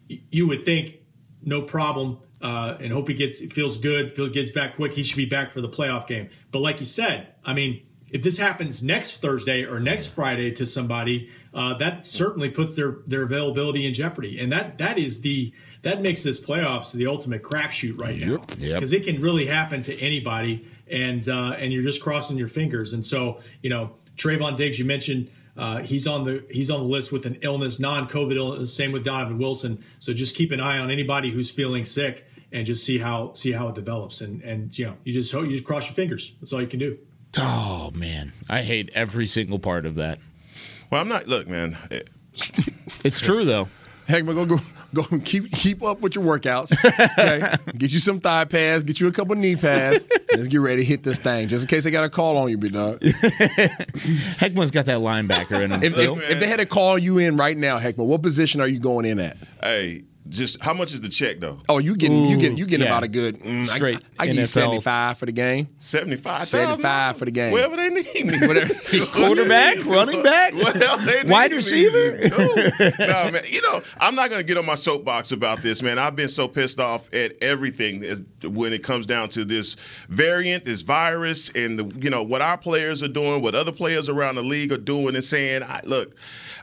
you 0.07 0.47
would 0.47 0.63
think 0.65 0.97
no 1.41 1.63
problem 1.63 2.19
uh, 2.41 2.77
and 2.79 2.91
hope 2.91 3.07
he 3.07 3.13
gets 3.13 3.39
feels 3.39 3.77
good, 3.77 4.15
feels 4.15 4.31
gets 4.31 4.51
back 4.51 4.75
quick. 4.75 4.93
He 4.93 5.03
should 5.03 5.17
be 5.17 5.25
back 5.25 5.51
for 5.51 5.61
the 5.61 5.69
playoff 5.69 6.05
game. 6.05 6.29
But 6.51 6.59
like 6.59 6.79
you 6.79 6.85
said, 6.85 7.33
I 7.43 7.53
mean, 7.53 7.81
if 8.09 8.21
this 8.21 8.37
happens 8.37 8.81
next 8.81 9.21
Thursday 9.21 9.63
or 9.63 9.79
next 9.79 10.07
Friday 10.07 10.51
to 10.51 10.65
somebody, 10.65 11.29
uh, 11.53 11.77
that 11.77 12.05
certainly 12.05 12.49
puts 12.49 12.75
their 12.75 12.97
their 13.07 13.23
availability 13.23 13.85
in 13.85 13.93
jeopardy, 13.93 14.39
and 14.39 14.51
that 14.51 14.77
that 14.77 14.97
is 14.97 15.21
the 15.21 15.53
that 15.81 16.01
makes 16.01 16.23
this 16.23 16.39
playoffs 16.39 16.91
the 16.91 17.07
ultimate 17.07 17.43
crapshoot 17.43 17.99
right 17.99 18.17
now 18.17 18.37
because 18.57 18.93
yep. 18.93 19.01
it 19.01 19.05
can 19.05 19.21
really 19.21 19.45
happen 19.45 19.83
to 19.83 19.99
anybody, 19.99 20.65
and 20.89 21.27
uh, 21.27 21.55
and 21.57 21.73
you're 21.73 21.83
just 21.83 22.01
crossing 22.01 22.37
your 22.37 22.47
fingers. 22.47 22.93
And 22.93 23.05
so 23.05 23.41
you 23.61 23.69
know, 23.69 23.95
Trevon 24.17 24.57
Diggs, 24.57 24.79
you 24.79 24.85
mentioned. 24.85 25.29
Uh, 25.55 25.79
he's 25.79 26.05
on 26.05 26.23
the 26.23 26.45
he's 26.51 26.69
on 26.69 26.81
the 26.81 26.85
list 26.85 27.11
with 27.11 27.25
an 27.25 27.39
illness, 27.41 27.79
non-COVID 27.79 28.35
illness. 28.35 28.71
Same 28.73 28.91
with 28.91 29.03
Donovan 29.03 29.39
Wilson. 29.39 29.83
So 29.99 30.13
just 30.13 30.35
keep 30.35 30.51
an 30.51 30.59
eye 30.59 30.77
on 30.77 30.91
anybody 30.91 31.31
who's 31.31 31.49
feeling 31.49 31.83
sick 31.83 32.25
and 32.51 32.65
just 32.65 32.85
see 32.85 32.99
how 32.99 33.33
see 33.33 33.51
how 33.51 33.69
it 33.69 33.75
develops. 33.75 34.21
And 34.21 34.41
and 34.43 34.77
you 34.77 34.85
know 34.85 34.95
you 35.03 35.13
just 35.13 35.31
hope 35.31 35.45
you 35.45 35.53
just 35.53 35.63
cross 35.63 35.87
your 35.87 35.95
fingers. 35.95 36.33
That's 36.39 36.53
all 36.53 36.61
you 36.61 36.67
can 36.67 36.79
do. 36.79 36.99
Oh 37.37 37.91
man, 37.95 38.33
I 38.49 38.61
hate 38.61 38.91
every 38.93 39.25
single 39.25 39.57
part 39.57 39.85
of 39.85 39.95
that. 39.95 40.19
Well, 40.91 41.01
I'm 41.01 41.07
not. 41.07 41.27
Look, 41.27 41.47
man. 41.47 41.77
it's 43.03 43.19
true 43.19 43.43
though. 43.43 43.67
Heck, 44.07 44.25
go 44.25 44.45
go 44.45 44.57
go 44.93 45.03
keep 45.25 45.51
keep 45.51 45.83
up 45.83 45.99
with 45.99 46.15
your 46.15 46.23
workouts. 46.23 46.71
Okay, 47.17 47.55
get 47.77 47.91
you 47.91 47.99
some 47.99 48.21
thigh 48.21 48.45
pads, 48.45 48.83
get 48.83 48.99
you 48.99 49.07
a 49.07 49.11
couple 49.11 49.35
knee 49.35 49.57
pads. 49.57 50.05
Let's 50.31 50.47
get 50.47 50.61
ready 50.61 50.81
to 50.81 50.85
hit 50.85 51.03
this 51.03 51.19
thing, 51.19 51.49
just 51.49 51.65
in 51.65 51.67
case 51.67 51.83
they 51.83 51.91
got 51.91 52.05
a 52.05 52.09
call 52.09 52.37
on 52.37 52.49
you, 52.49 52.57
big 52.57 52.73
dog. 52.73 52.99
Heckman's 53.01 54.71
got 54.71 54.85
that 54.85 54.99
linebacker 54.99 55.61
in 55.61 55.71
him 55.71 55.83
if, 55.83 55.91
still. 55.91 56.17
If, 56.17 56.31
if, 56.31 56.39
they 56.39 56.47
had 56.47 56.59
to 56.59 56.65
call 56.65 56.97
you 56.97 57.17
in 57.17 57.35
right 57.35 57.57
now, 57.57 57.79
Heckman, 57.79 58.05
what 58.05 58.21
position 58.21 58.61
are 58.61 58.67
you 58.67 58.79
going 58.79 59.05
in 59.05 59.19
at? 59.19 59.37
Hey, 59.61 60.03
just 60.29 60.61
how 60.61 60.73
much 60.73 60.93
is 60.93 61.01
the 61.01 61.09
check 61.09 61.39
though? 61.39 61.59
Oh, 61.69 61.77
you 61.77 61.95
getting 61.95 62.25
Ooh, 62.25 62.29
you 62.29 62.37
getting 62.37 62.57
you 62.57 62.65
getting 62.65 62.85
yeah. 62.85 62.91
about 62.91 63.03
a 63.03 63.07
good 63.07 63.39
mm, 63.39 63.65
straight. 63.65 63.99
I, 64.19 64.23
I 64.23 64.27
give 64.27 64.35
you 64.35 64.45
seventy 64.45 64.81
five 64.81 65.17
for 65.17 65.25
the 65.25 65.31
game. 65.31 65.67
Seventy 65.79 66.17
five. 66.17 66.47
Seventy 66.47 66.81
five 66.81 67.17
for 67.17 67.25
the 67.25 67.31
game. 67.31 67.51
Whatever 67.51 67.75
they 67.75 67.89
need 67.89 68.25
me. 68.25 68.47
Whatever. 68.47 68.73
Quarterback, 69.13 69.85
running 69.85 70.23
back, 70.23 70.53
wide 71.25 71.51
receiver. 71.53 72.17
No. 72.29 72.37
no, 72.99 73.31
man. 73.31 73.43
You 73.47 73.61
know 73.61 73.81
I'm 73.99 74.15
not 74.15 74.29
gonna 74.29 74.43
get 74.43 74.57
on 74.57 74.65
my 74.65 74.75
soapbox 74.75 75.31
about 75.31 75.61
this, 75.61 75.81
man. 75.81 75.99
I've 75.99 76.15
been 76.15 76.29
so 76.29 76.47
pissed 76.47 76.79
off 76.79 77.13
at 77.13 77.41
everything 77.41 78.25
when 78.43 78.73
it 78.73 78.83
comes 78.83 79.05
down 79.05 79.29
to 79.29 79.45
this 79.45 79.75
variant, 80.09 80.65
this 80.65 80.81
virus, 80.81 81.49
and 81.49 81.79
the 81.79 82.03
you 82.03 82.09
know 82.09 82.23
what 82.23 82.41
our 82.41 82.57
players 82.57 83.03
are 83.03 83.07
doing, 83.07 83.41
what 83.41 83.55
other 83.55 83.71
players 83.71 84.09
around 84.09 84.35
the 84.35 84.43
league 84.43 84.71
are 84.71 84.77
doing, 84.77 85.15
and 85.15 85.23
saying, 85.23 85.63
I, 85.63 85.81
look. 85.83 86.15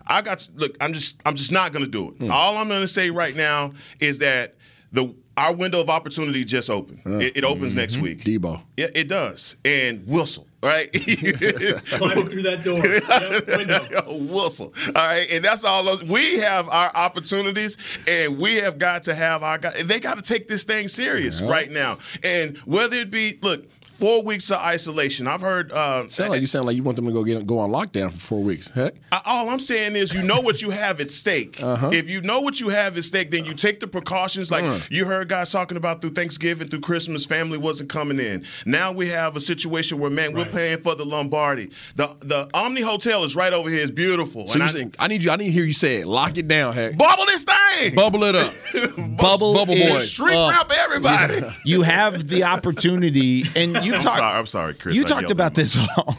I 0.07 0.21
got 0.21 0.41
to, 0.41 0.53
look. 0.57 0.77
I'm 0.81 0.93
just 0.93 1.17
I'm 1.25 1.35
just 1.35 1.51
not 1.51 1.73
going 1.73 1.85
to 1.85 1.91
do 1.91 2.09
it. 2.09 2.19
Mm. 2.19 2.31
All 2.31 2.59
I'm 2.59 2.69
going 2.69 2.83
to 2.83 2.89
say 2.89 3.11
right 3.11 3.35
now 3.35 3.54
is 4.01 4.19
that 4.19 4.57
the 4.93 5.15
our 5.37 5.55
window 5.55 5.81
of 5.81 5.91
opportunity 5.91 6.45
just 6.45 6.71
opened. 6.71 7.01
it, 7.05 7.39
it 7.39 7.45
opens 7.45 7.71
mm-hmm. 7.71 7.81
next 7.81 7.97
week. 7.97 8.23
Debo. 8.23 8.63
Yeah, 8.77 8.87
it 8.95 9.09
does. 9.09 9.57
And 9.65 10.07
Wilson, 10.07 10.45
right? 10.63 10.93
Climbing 10.93 12.29
through 12.29 12.43
that 12.43 12.63
door. 12.63 12.79
Yep, 12.87 13.59
window. 13.59 14.05
Wilson. 14.33 14.71
All 14.95 15.07
right. 15.07 15.27
And 15.31 15.45
that's 15.45 15.65
all 15.65 15.83
those 15.83 16.05
we 16.05 16.39
have 16.39 16.69
our 16.69 16.95
opportunities 16.95 17.77
and 18.07 18.39
we 18.39 18.57
have 18.57 18.79
got 18.79 19.03
to 19.05 19.15
have 19.15 19.43
our. 19.43 19.59
They 19.59 19.99
got 19.99 20.17
to 20.17 20.23
take 20.23 20.47
this 20.47 20.65
thing 20.65 20.89
serious 20.89 21.41
right 21.43 21.71
now. 21.71 21.99
And 22.23 22.57
whether 22.59 22.97
it 22.97 23.11
be 23.11 23.39
look, 23.43 23.67
four 23.99 24.23
weeks 24.23 24.51
of 24.51 24.59
isolation. 24.59 25.27
I've 25.27 25.41
heard 25.41 25.73
uh 25.73 26.09
Sound 26.09 26.31
like 26.31 26.41
you 26.41 26.47
sound 26.47 26.67
like 26.67 26.77
you 26.77 26.83
want 26.83 26.97
them 26.97 27.07
to 27.07 27.13
go 27.13 27.25
get 27.25 27.47
go 27.47 27.59
on 27.59 27.71
lockdown 27.71 28.13
for 28.13 28.19
four 28.21 28.43
weeks. 28.43 28.69
Heck. 28.69 28.95
I- 29.13 29.21
all 29.25 29.49
I'm 29.49 29.59
saying 29.59 29.97
is, 29.97 30.13
you 30.13 30.23
know 30.23 30.41
what 30.41 30.61
you 30.63 30.71
have 30.71 31.01
at 31.01 31.11
stake. 31.11 31.63
Uh-huh. 31.63 31.91
If 31.93 32.11
you 32.11 32.21
know 32.23 32.41
what 32.41 32.61
you 32.61 32.69
have 32.69 32.97
at 32.99 33.05
stake, 33.05 33.31
then 33.31 33.45
you 33.45 33.55
take 33.55 33.81
the 33.81 33.87
precautions. 33.87 34.51
Like 34.51 34.65
Mm. 34.65 34.91
you 34.91 35.05
heard 35.05 35.29
guys 35.29 35.51
talking 35.53 35.77
about 35.77 36.01
through 36.01 36.13
Thanksgiving, 36.13 36.69
through 36.69 36.81
Christmas, 36.81 37.25
family 37.27 37.59
wasn't 37.59 37.89
coming 37.91 38.19
in. 38.19 38.45
Now 38.67 38.93
we 38.93 39.09
have 39.09 39.37
a 39.37 39.41
situation 39.41 39.99
where, 39.99 40.11
man, 40.11 40.33
we're 40.35 40.45
paying 40.47 40.79
for 40.79 40.95
the 40.95 41.05
Lombardi. 41.05 41.71
The 41.97 42.15
the 42.21 42.49
Omni 42.55 42.81
Hotel 42.83 43.25
is 43.25 43.35
right 43.37 43.53
over 43.53 43.69
here. 43.71 43.83
It's 43.83 43.91
beautiful. 43.91 44.47
So 44.49 44.55
And 44.55 44.63
I- 44.63 44.69
saying 44.69 44.95
I 44.99 45.09
need 45.09 45.23
you 45.23 45.31
I 45.31 45.37
need 45.37 45.47
to 45.47 45.53
hear 45.53 45.65
you 45.65 45.73
say 45.73 45.97
it. 46.01 46.07
Lock 46.07 46.37
it 46.39 46.49
down, 46.49 46.75
heck. 46.75 46.97
bubble 46.99 47.25
this 47.27 47.45
thing. 47.45 47.95
Bubble 47.95 48.25
it 48.25 48.35
up. 48.35 48.53
Bubble, 49.17 49.55
Bubble 49.55 49.75
boys. 49.75 50.11
Shrink 50.11 50.37
up. 50.37 50.51
wrap 50.69 50.79
everybody. 50.85 51.41
You 51.65 51.83
have 51.83 52.29
the 52.29 52.45
opportunity, 52.45 53.45
and 53.57 53.84
you 53.85 53.95
I'm 53.95 54.01
talked. 54.01 54.19
sorry. 54.19 54.39
I'm 54.39 54.47
sorry, 54.47 54.75
Chris. 54.75 54.95
You 54.95 55.03
I 55.03 55.07
talked 55.07 55.31
about 55.31 55.55
this 55.55 55.77
all, 55.97 56.17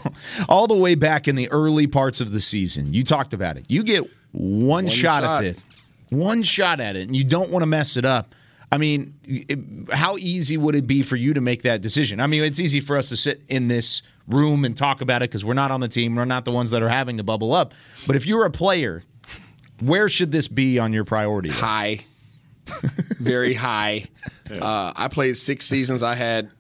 all 0.48 0.68
the 0.68 0.76
way 0.76 0.96
back 0.96 1.28
in 1.28 1.36
the 1.36 1.50
early 1.52 1.88
parts 1.88 2.22
of 2.22 2.32
the 2.32 2.40
season. 2.40 2.94
You 2.94 3.04
talked 3.04 3.34
about 3.34 3.58
it. 3.58 3.66
You 3.70 3.84
get 3.84 4.10
one, 4.32 4.88
shot, 4.88 5.24
shot. 5.24 5.24
at 5.24 5.42
this, 5.42 5.66
one 6.10 6.44
shot 6.44 6.80
at 6.80 6.96
it, 6.96 7.08
and 7.08 7.16
you 7.16 7.24
don't 7.24 7.50
want 7.52 7.64
to 7.64 7.68
mess 7.68 7.98
it 7.98 8.06
up. 8.06 8.36
I 8.72 8.78
mean, 8.78 9.14
it, 9.24 9.60
how 9.94 10.18
easy 10.18 10.58
would 10.58 10.76
it 10.76 10.88
be 10.88 11.02
for 11.02 11.16
you 11.16 11.34
to 11.34 11.42
make 11.42 11.62
that 11.62 11.82
decision? 11.82 12.20
I 12.20 12.28
mean, 12.28 12.44
it's 12.44 12.60
easy 12.60 12.80
for 12.80 12.98
us 12.98 13.10
to 13.10 13.18
sit 13.18 13.42
in 13.48 13.68
this 13.68 14.02
room 14.28 14.66
and 14.66 14.76
talk 14.76 15.02
about 15.02 15.22
it 15.22 15.30
because 15.30 15.46
we're 15.46 15.54
not 15.54 15.72
on 15.72 15.80
the 15.80 15.88
team. 15.88 16.16
We're 16.16 16.26
not 16.26 16.46
the 16.46 16.52
ones 16.52 16.72
that 16.72 16.82
are 16.82 16.90
having 16.90 17.18
to 17.18 17.24
bubble 17.24 17.54
up. 17.54 17.74
But 18.08 18.16
if 18.16 18.26
you're 18.26 18.44
a 18.46 18.52
player, 18.52 19.04
where 19.80 20.10
should 20.10 20.32
this 20.32 20.48
be 20.48 20.80
on 20.80 20.94
your 20.94 21.06
priority? 21.06 21.50
list? 21.50 21.62
high, 21.62 22.00
very 23.20 23.54
high. 23.54 24.06
Uh, 24.52 24.94
I 24.96 25.08
played 25.08 25.38
six 25.38 25.66
seasons. 25.66 26.04
I 26.04 26.14
had, 26.14 26.52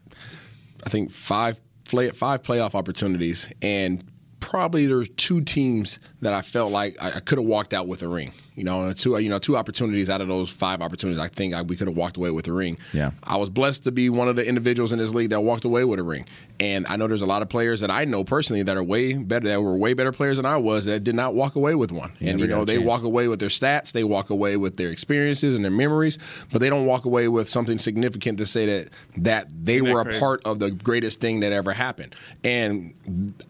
I 0.85 0.89
think 0.89 1.11
five 1.11 1.59
play 1.85 2.09
five 2.11 2.41
playoff 2.41 2.75
opportunities, 2.75 3.51
and 3.61 4.03
probably 4.39 4.87
there's 4.87 5.09
two 5.09 5.41
teams 5.41 5.99
that 6.21 6.33
I 6.33 6.41
felt 6.41 6.71
like 6.71 7.01
I, 7.01 7.13
I 7.13 7.19
could 7.19 7.37
have 7.37 7.47
walked 7.47 7.73
out 7.73 7.87
with 7.87 8.03
a 8.03 8.07
ring. 8.07 8.31
You 8.55 8.63
know, 8.63 8.93
two 8.93 9.17
you 9.19 9.29
know 9.29 9.39
two 9.39 9.57
opportunities 9.57 10.09
out 10.09 10.21
of 10.21 10.27
those 10.27 10.49
five 10.49 10.81
opportunities, 10.81 11.19
I 11.19 11.27
think 11.27 11.53
I, 11.53 11.61
we 11.61 11.75
could 11.75 11.87
have 11.87 11.97
walked 11.97 12.17
away 12.17 12.31
with 12.31 12.47
a 12.47 12.53
ring. 12.53 12.77
Yeah. 12.93 13.11
I 13.23 13.37
was 13.37 13.49
blessed 13.49 13.83
to 13.83 13.91
be 13.91 14.09
one 14.09 14.29
of 14.29 14.35
the 14.35 14.47
individuals 14.47 14.93
in 14.93 14.99
this 14.99 15.13
league 15.13 15.31
that 15.31 15.41
walked 15.41 15.65
away 15.65 15.83
with 15.83 15.99
a 15.99 16.03
ring. 16.03 16.25
And 16.59 16.87
I 16.87 16.95
know 16.95 17.07
there's 17.07 17.21
a 17.21 17.25
lot 17.25 17.41
of 17.41 17.49
players 17.49 17.81
that 17.81 17.91
I 17.91 18.05
know 18.05 18.23
personally 18.23 18.63
that 18.63 18.77
are 18.77 18.83
way 18.83 19.13
better, 19.13 19.47
that 19.49 19.61
were 19.61 19.75
way 19.75 19.93
better 19.93 20.11
players 20.13 20.37
than 20.37 20.45
I 20.45 20.57
was 20.57 20.85
that 20.85 21.03
did 21.03 21.15
not 21.15 21.35
walk 21.35 21.55
away 21.55 21.75
with 21.75 21.91
one. 21.91 22.13
and 22.21 22.39
you 22.39 22.47
know, 22.47 22.63
they 22.63 22.77
walk 22.77 23.03
away 23.03 23.27
with 23.27 23.39
their 23.39 23.49
stats, 23.49 23.91
they 23.91 24.03
walk 24.03 24.29
away 24.29 24.55
with 24.55 24.77
their 24.77 24.89
experiences 24.89 25.55
and 25.55 25.65
their 25.65 25.71
memories, 25.71 26.17
but 26.51 26.59
they 26.59 26.69
don't 26.69 26.85
walk 26.85 27.05
away 27.05 27.27
with 27.27 27.49
something 27.49 27.77
significant 27.77 28.37
to 28.37 28.45
say 28.45 28.65
that 28.65 28.89
that 29.17 29.47
they 29.65 29.79
that 29.79 29.93
were 29.93 30.01
a 30.01 30.19
part 30.19 30.41
of 30.45 30.59
the 30.59 30.71
greatest 30.71 31.19
thing 31.19 31.41
that 31.41 31.51
ever 31.51 31.73
happened. 31.73 32.15
And 32.43 32.93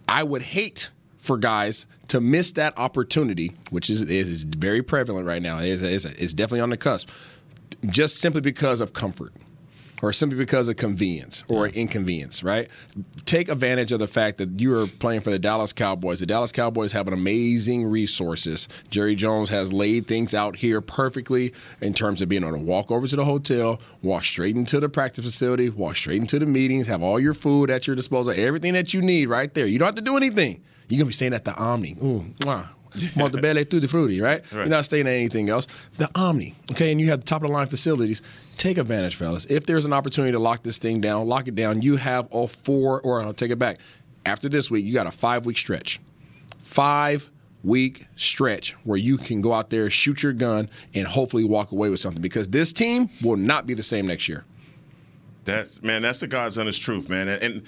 I 0.08 0.24
would 0.24 0.42
hate 0.42 0.90
for 1.26 1.38
guys 1.38 1.86
to 2.08 2.22
miss 2.22 2.52
that 2.54 2.78
opportunity, 2.78 3.52
which 3.70 3.90
is 3.90 4.04
is 4.04 4.44
very 4.44 4.82
prevalent 4.82 5.28
right 5.28 5.42
now. 5.42 5.58
It 5.60 5.68
is, 5.68 5.84
is, 5.84 6.06
is 6.06 6.34
definitely 6.34 6.62
on 6.62 6.70
the 6.70 6.78
cusp, 6.78 7.10
just 7.88 8.18
simply 8.18 8.42
because 8.42 8.82
of 8.82 8.94
comfort 8.94 9.34
or 10.02 10.14
simply 10.14 10.38
because 10.38 10.68
of 10.68 10.76
convenience 10.76 11.44
or 11.48 11.68
inconvenience, 11.68 12.44
right? 12.44 12.70
Take 13.26 13.50
advantage 13.50 13.92
of 13.92 14.00
the 14.00 14.08
fact 14.08 14.38
that 14.38 14.60
you 14.60 14.78
are 14.78 14.88
playing 14.88 15.22
for 15.22 15.32
the 15.32 15.40
Dallas 15.40 15.74
Cowboys. 15.74 16.20
The 16.20 16.26
Dallas 16.26 16.52
Cowboys 16.52 16.92
have 16.92 17.08
an 17.08 17.14
amazing 17.14 17.86
resources. 17.86 18.68
Jerry 18.90 19.16
Jones 19.16 19.50
has 19.50 19.72
laid 19.72 20.08
things 20.08 20.34
out 20.34 20.58
here 20.58 20.82
perfectly 20.82 21.54
in 21.82 21.94
terms 21.94 22.22
of 22.22 22.30
being 22.30 22.44
able 22.44 22.58
to 22.58 22.64
walk 22.64 22.92
over 22.92 23.08
to 23.08 23.16
the 23.16 23.26
hotel, 23.26 23.82
walk 24.02 24.24
straight 24.24 24.56
into 24.56 24.80
the 24.80 24.90
practice 24.90 25.26
facility, 25.26 25.70
walk 25.70 25.96
straight 25.96 26.22
into 26.22 26.40
the 26.40 26.46
meetings, 26.46 26.88
have 26.88 27.02
all 27.02 27.20
your 27.20 27.34
food 27.34 27.70
at 27.70 27.88
your 27.88 27.96
disposal, 27.96 28.34
everything 28.36 28.74
that 28.74 28.94
you 28.94 29.02
need 29.02 29.28
right 29.28 29.54
there. 29.54 29.66
You 29.66 29.80
don't 29.80 29.88
have 29.88 29.96
to 29.96 30.02
do 30.02 30.18
anything. 30.18 30.62
You're 30.88 31.00
gonna 31.00 31.08
be 31.08 31.14
staying 31.14 31.34
at 31.34 31.46
the 31.46 31.56
Omni. 31.56 31.98
Ooh, 32.04 32.26
mwah. 32.40 32.68
Montebello 33.16 33.64
Tutti 33.70 33.88
Frutti, 33.88 34.22
right? 34.22 34.44
You're 34.54 34.68
not 34.68 34.86
staying 34.86 35.08
at 35.08 35.14
anything 35.14 35.50
else. 35.50 35.68
The 35.98 36.10
Omni, 36.16 36.56
okay, 36.72 36.92
and 36.92 37.02
you 37.02 37.10
have 37.10 37.22
the 37.22 37.26
top 37.26 37.42
of 37.42 37.50
the 37.50 37.54
line 37.54 37.68
facilities. 37.68 38.22
Take 38.58 38.78
advantage, 38.78 39.16
fellas. 39.16 39.46
If 39.50 39.66
there's 39.66 39.86
an 39.86 39.94
opportunity 39.94 40.32
to 40.32 40.40
lock 40.40 40.64
this 40.64 40.78
thing 40.78 41.02
down, 41.02 41.28
lock 41.28 41.48
it 41.48 41.56
down. 41.56 41.82
You 41.82 41.98
have 41.98 42.28
all 42.28 42.48
four, 42.48 43.02
or 43.02 43.22
I'll 43.22 43.34
take 43.34 43.52
it 43.52 43.60
back. 43.60 43.80
After 44.26 44.50
this 44.50 44.72
week, 44.72 44.86
you 44.86 44.94
got 44.94 45.08
a 45.08 45.12
five 45.12 45.46
week 45.46 45.58
stretch. 45.58 46.00
Five 46.62 47.30
week 47.64 48.08
stretch 48.16 48.72
where 48.84 48.98
you 48.98 49.18
can 49.18 49.42
go 49.42 49.52
out 49.52 49.70
there, 49.70 49.90
shoot 49.90 50.24
your 50.24 50.34
gun, 50.34 50.70
and 50.94 51.06
hopefully 51.08 51.44
walk 51.44 51.72
away 51.72 51.90
with 51.90 52.00
something 52.00 52.22
because 52.22 52.50
this 52.50 52.72
team 52.72 53.10
will 53.22 53.38
not 53.38 53.68
be 53.68 53.74
the 53.74 53.84
same 53.84 54.08
next 54.08 54.30
year. 54.30 54.46
That's 55.44 55.84
man. 55.84 56.02
That's 56.02 56.22
the 56.22 56.28
God's 56.28 56.58
honest 56.58 56.82
truth, 56.82 57.10
man. 57.10 57.28
And, 57.28 57.44
and 57.44 57.64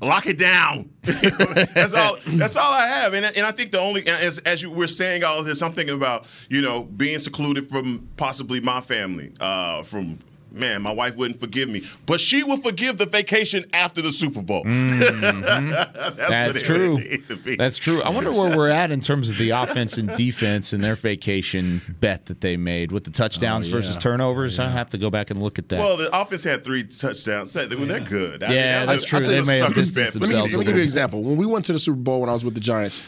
lock 0.00 0.26
it 0.26 0.38
down. 0.38 0.90
that's 1.02 1.94
all. 1.94 2.16
That's 2.26 2.56
all 2.56 2.72
I 2.72 2.86
have. 2.86 3.14
And, 3.14 3.24
and 3.24 3.46
I 3.46 3.50
think 3.50 3.72
the 3.72 3.80
only 3.80 4.06
as 4.06 4.38
as 4.38 4.62
you 4.62 4.70
were 4.70 4.86
saying 4.86 5.24
all 5.24 5.42
this, 5.42 5.62
I'm 5.62 5.72
thinking 5.72 5.94
about 5.94 6.26
you 6.48 6.60
know 6.60 6.84
being 6.84 7.18
secluded 7.18 7.68
from 7.68 8.08
possibly 8.16 8.60
my 8.60 8.80
family, 8.80 9.32
uh, 9.40 9.82
from. 9.82 10.18
Man, 10.54 10.82
my 10.82 10.92
wife 10.92 11.16
wouldn't 11.16 11.40
forgive 11.40 11.68
me, 11.68 11.84
but 12.06 12.20
she 12.20 12.42
will 12.44 12.56
forgive 12.58 12.96
the 12.98 13.06
vacation 13.06 13.64
after 13.72 14.00
the 14.00 14.12
Super 14.12 14.40
Bowl. 14.42 14.64
Mm-hmm. 14.74 15.70
That's, 15.70 16.16
That's 16.18 16.62
true. 16.62 16.94
would 16.94 17.04
need 17.04 17.28
to 17.28 17.36
be. 17.36 17.56
That's 17.56 17.78
true. 17.78 18.02
I 18.02 18.10
wonder 18.10 18.30
where 18.32 18.48
we're 18.56 18.68
at 18.70 18.90
in 18.90 19.00
terms 19.00 19.28
of 19.30 19.38
the 19.38 19.50
offense 19.50 19.98
and 19.98 20.14
defense 20.16 20.72
and 20.72 20.82
their 20.82 20.94
vacation 20.94 21.80
bet 22.00 22.26
that 22.26 22.40
they 22.40 22.56
made 22.56 22.92
with 22.92 23.04
the 23.04 23.10
touchdowns 23.10 23.66
Oh, 23.66 23.70
yeah. 23.70 23.74
versus 23.76 23.98
turnovers. 23.98 24.58
I 24.58 24.68
have 24.68 24.90
to 24.90 24.98
go 24.98 25.10
back 25.10 25.30
and 25.30 25.42
look 25.42 25.58
at 25.58 25.68
that. 25.70 25.78
Well, 25.78 25.96
the 25.96 26.08
offense 26.18 26.44
had 26.44 26.64
three 26.64 26.84
touchdowns. 26.84 27.52
So 27.52 27.66
they- 27.66 27.74
They're 27.84 28.00
good. 28.00 28.42
I 28.42 28.52
Yeah, 28.54 28.84
that 28.86 28.92
was 28.92 29.02
that's 29.02 29.04
a- 29.04 29.06
true. 29.06 29.18
that's 29.20 29.28
They 29.28 29.38
a 29.38 29.44
may 29.44 29.58
have 29.58 29.74
distanced 29.74 29.94
bet 29.94 30.12
for 30.12 30.18
Let 30.20 30.28
me, 30.28 30.32
themselves 30.36 30.50
give, 30.52 30.58
let 30.58 30.60
me 30.60 30.66
give 30.66 30.76
you 30.76 30.82
an 30.82 30.86
example. 30.86 31.22
When 31.22 31.36
we 31.36 31.46
went 31.46 31.64
to 31.66 31.72
the 31.72 31.78
Super 31.78 31.98
Bowl 31.98 32.20
when 32.20 32.30
I 32.30 32.32
was 32.32 32.44
with 32.44 32.54
the 32.54 32.60
Giants, 32.60 33.00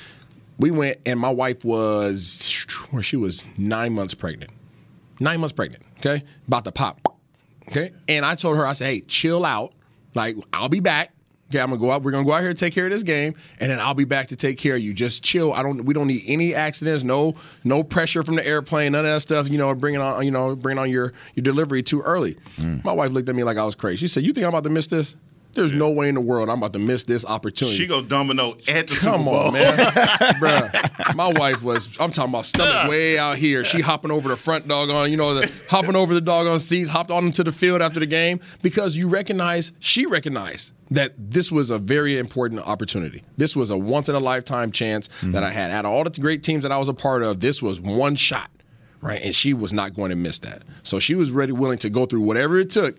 we 0.59 0.70
went 0.70 0.98
and 1.06 1.18
my 1.20 1.30
wife 1.30 1.64
was, 1.64 2.66
where 2.90 3.02
she 3.02 3.16
was 3.16 3.44
nine 3.56 3.92
months 3.92 4.14
pregnant. 4.14 4.50
Nine 5.20 5.40
months 5.40 5.52
pregnant, 5.52 5.82
okay? 5.98 6.24
About 6.46 6.64
to 6.64 6.72
pop, 6.72 7.15
okay? 7.68 7.92
And 8.09 8.24
I 8.24 8.35
told 8.35 8.57
her, 8.57 8.66
I 8.66 8.72
said, 8.72 8.87
hey, 8.87 9.00
chill 9.00 9.44
out. 9.44 9.72
Like, 10.14 10.37
I'll 10.52 10.68
be 10.68 10.81
back. 10.81 11.12
Okay, 11.48 11.61
I'm 11.61 11.68
gonna 11.68 11.81
go 11.81 11.92
out. 11.92 12.02
We're 12.02 12.11
gonna 12.11 12.24
go 12.24 12.33
out 12.33 12.40
here 12.40 12.48
and 12.50 12.59
take 12.59 12.74
care 12.74 12.87
of 12.87 12.90
this 12.90 13.05
game, 13.05 13.35
and 13.61 13.70
then 13.70 13.79
I'll 13.79 13.94
be 13.94 14.05
back 14.05 14.29
to 14.29 14.37
take 14.37 14.59
care 14.59 14.74
of 14.74 14.81
you. 14.81 14.92
Just 14.92 15.22
chill. 15.22 15.52
I 15.52 15.62
don't. 15.62 15.85
We 15.85 15.94
don't 15.94 16.09
need 16.09 16.24
any 16.26 16.55
accidents. 16.55 17.05
No, 17.05 17.37
no 17.62 17.85
pressure 17.85 18.24
from 18.24 18.35
the 18.35 18.44
airplane. 18.44 18.92
None 18.92 19.07
of 19.07 19.14
that 19.14 19.20
stuff. 19.20 19.48
You 19.48 19.57
know, 19.57 19.72
bringing 19.76 20.00
on. 20.00 20.24
You 20.24 20.33
know, 20.33 20.57
bringing 20.57 20.81
on 20.81 20.90
your 20.90 21.12
your 21.37 21.44
delivery 21.44 21.85
too 21.85 22.02
early. 22.02 22.37
Mm. 22.57 22.83
My 22.83 22.92
wife 22.92 23.12
looked 23.12 23.29
at 23.29 23.37
me 23.37 23.44
like 23.44 23.59
I 23.59 23.64
was 23.64 23.76
crazy. 23.76 23.98
She 23.98 24.09
said, 24.09 24.24
"You 24.24 24.33
think 24.33 24.44
I'm 24.44 24.48
about 24.48 24.64
to 24.64 24.70
miss 24.70 24.88
this? 24.88 25.14
There's 25.57 25.73
no 25.73 25.90
way 25.90 26.09
in 26.09 26.14
the 26.14 26.21
world 26.21 26.49
I'm 26.49 26.59
about 26.59 26.73
to 26.75 26.79
miss 26.79 27.05
this 27.05 27.25
opportunity." 27.25 27.77
She 27.77 27.87
go 27.87 28.03
domino 28.03 28.53
at 28.69 28.88
the 28.88 28.95
Come 28.95 29.21
Super 29.21 29.25
Bowl. 29.25 29.35
on, 29.35 29.53
man. 29.55 29.77
Bruh. 30.40 31.14
My 31.14 31.33
wife 31.33 31.62
was, 31.62 31.88
I'm 31.99 32.12
talking 32.12 32.33
about 32.33 32.47
stomach 32.47 32.88
way 32.88 33.19
out 33.19 33.37
here. 33.37 33.64
She 33.64 33.81
hopping 33.81 34.11
over 34.11 34.29
the 34.29 34.37
front 34.37 34.69
doggone, 34.69 35.11
you 35.11 35.16
know, 35.16 35.35
the 35.35 35.53
hopping 35.69 35.97
over 35.97 36.14
the 36.14 36.21
doggone 36.21 36.61
seats, 36.61 36.88
hopped 36.88 37.11
on 37.11 37.27
into 37.27 37.42
the 37.42 37.53
field 37.53 37.83
after 37.83 38.01
the 38.01 38.07
game 38.07 38.40
because 38.62 38.97
you 38.97 39.09
recognize, 39.09 39.73
she 39.79 40.07
recognized 40.07 40.73
that 40.90 41.12
this 41.19 41.51
was 41.51 41.71
a 41.71 41.79
very 41.79 42.19
important 42.19 42.61
opportunity. 42.62 43.23
This 43.37 43.57
was 43.57 43.71
a 43.71 43.77
once 43.77 44.09
in 44.09 44.14
a 44.14 44.21
lifetime 44.21 44.73
chance 44.73 45.09
mm-hmm. 45.09 45.33
that 45.33 45.42
I 45.42 45.51
had. 45.51 45.71
Out 45.71 45.85
of 45.85 45.92
all 45.92 46.05
the 46.05 46.21
great 46.21 46.42
teams 46.42 46.62
that 46.62 46.73
I 46.73 46.79
was 46.79 46.88
a 46.88 46.95
part 46.95 47.23
of, 47.23 47.40
this 47.40 47.61
was 47.61 47.81
one 47.81 48.14
shot, 48.14 48.51
right? 49.01 49.21
And 49.23 49.35
she 49.35 49.55
was 49.55 49.73
not 49.73 49.95
going 49.95 50.11
to 50.11 50.16
miss 50.16 50.38
that. 50.40 50.62
So 50.83 50.99
she 50.99 51.14
was 51.14 51.31
ready, 51.31 51.53
willing 51.53 51.79
to 51.79 51.90
go 51.90 52.07
through 52.07 52.21
whatever 52.21 52.59
it 52.59 52.71
took 52.71 52.99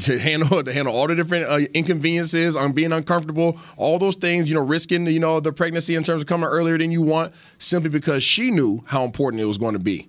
to 0.00 0.18
handle 0.18 0.62
to 0.64 0.72
handle 0.72 0.94
all 0.94 1.06
the 1.06 1.14
different 1.14 1.46
uh, 1.48 1.56
inconveniences 1.74 2.56
on 2.56 2.72
being 2.72 2.92
uncomfortable, 2.92 3.58
all 3.76 3.98
those 3.98 4.16
things, 4.16 4.48
you 4.48 4.54
know, 4.54 4.62
risking 4.64 5.06
you 5.06 5.20
know 5.20 5.40
the 5.40 5.52
pregnancy 5.52 5.94
in 5.94 6.02
terms 6.02 6.22
of 6.22 6.26
coming 6.26 6.48
earlier 6.48 6.78
than 6.78 6.90
you 6.90 7.02
want, 7.02 7.32
simply 7.58 7.90
because 7.90 8.22
she 8.22 8.50
knew 8.50 8.82
how 8.86 9.04
important 9.04 9.40
it 9.42 9.46
was 9.46 9.58
going 9.58 9.74
to 9.74 9.78
be. 9.78 10.08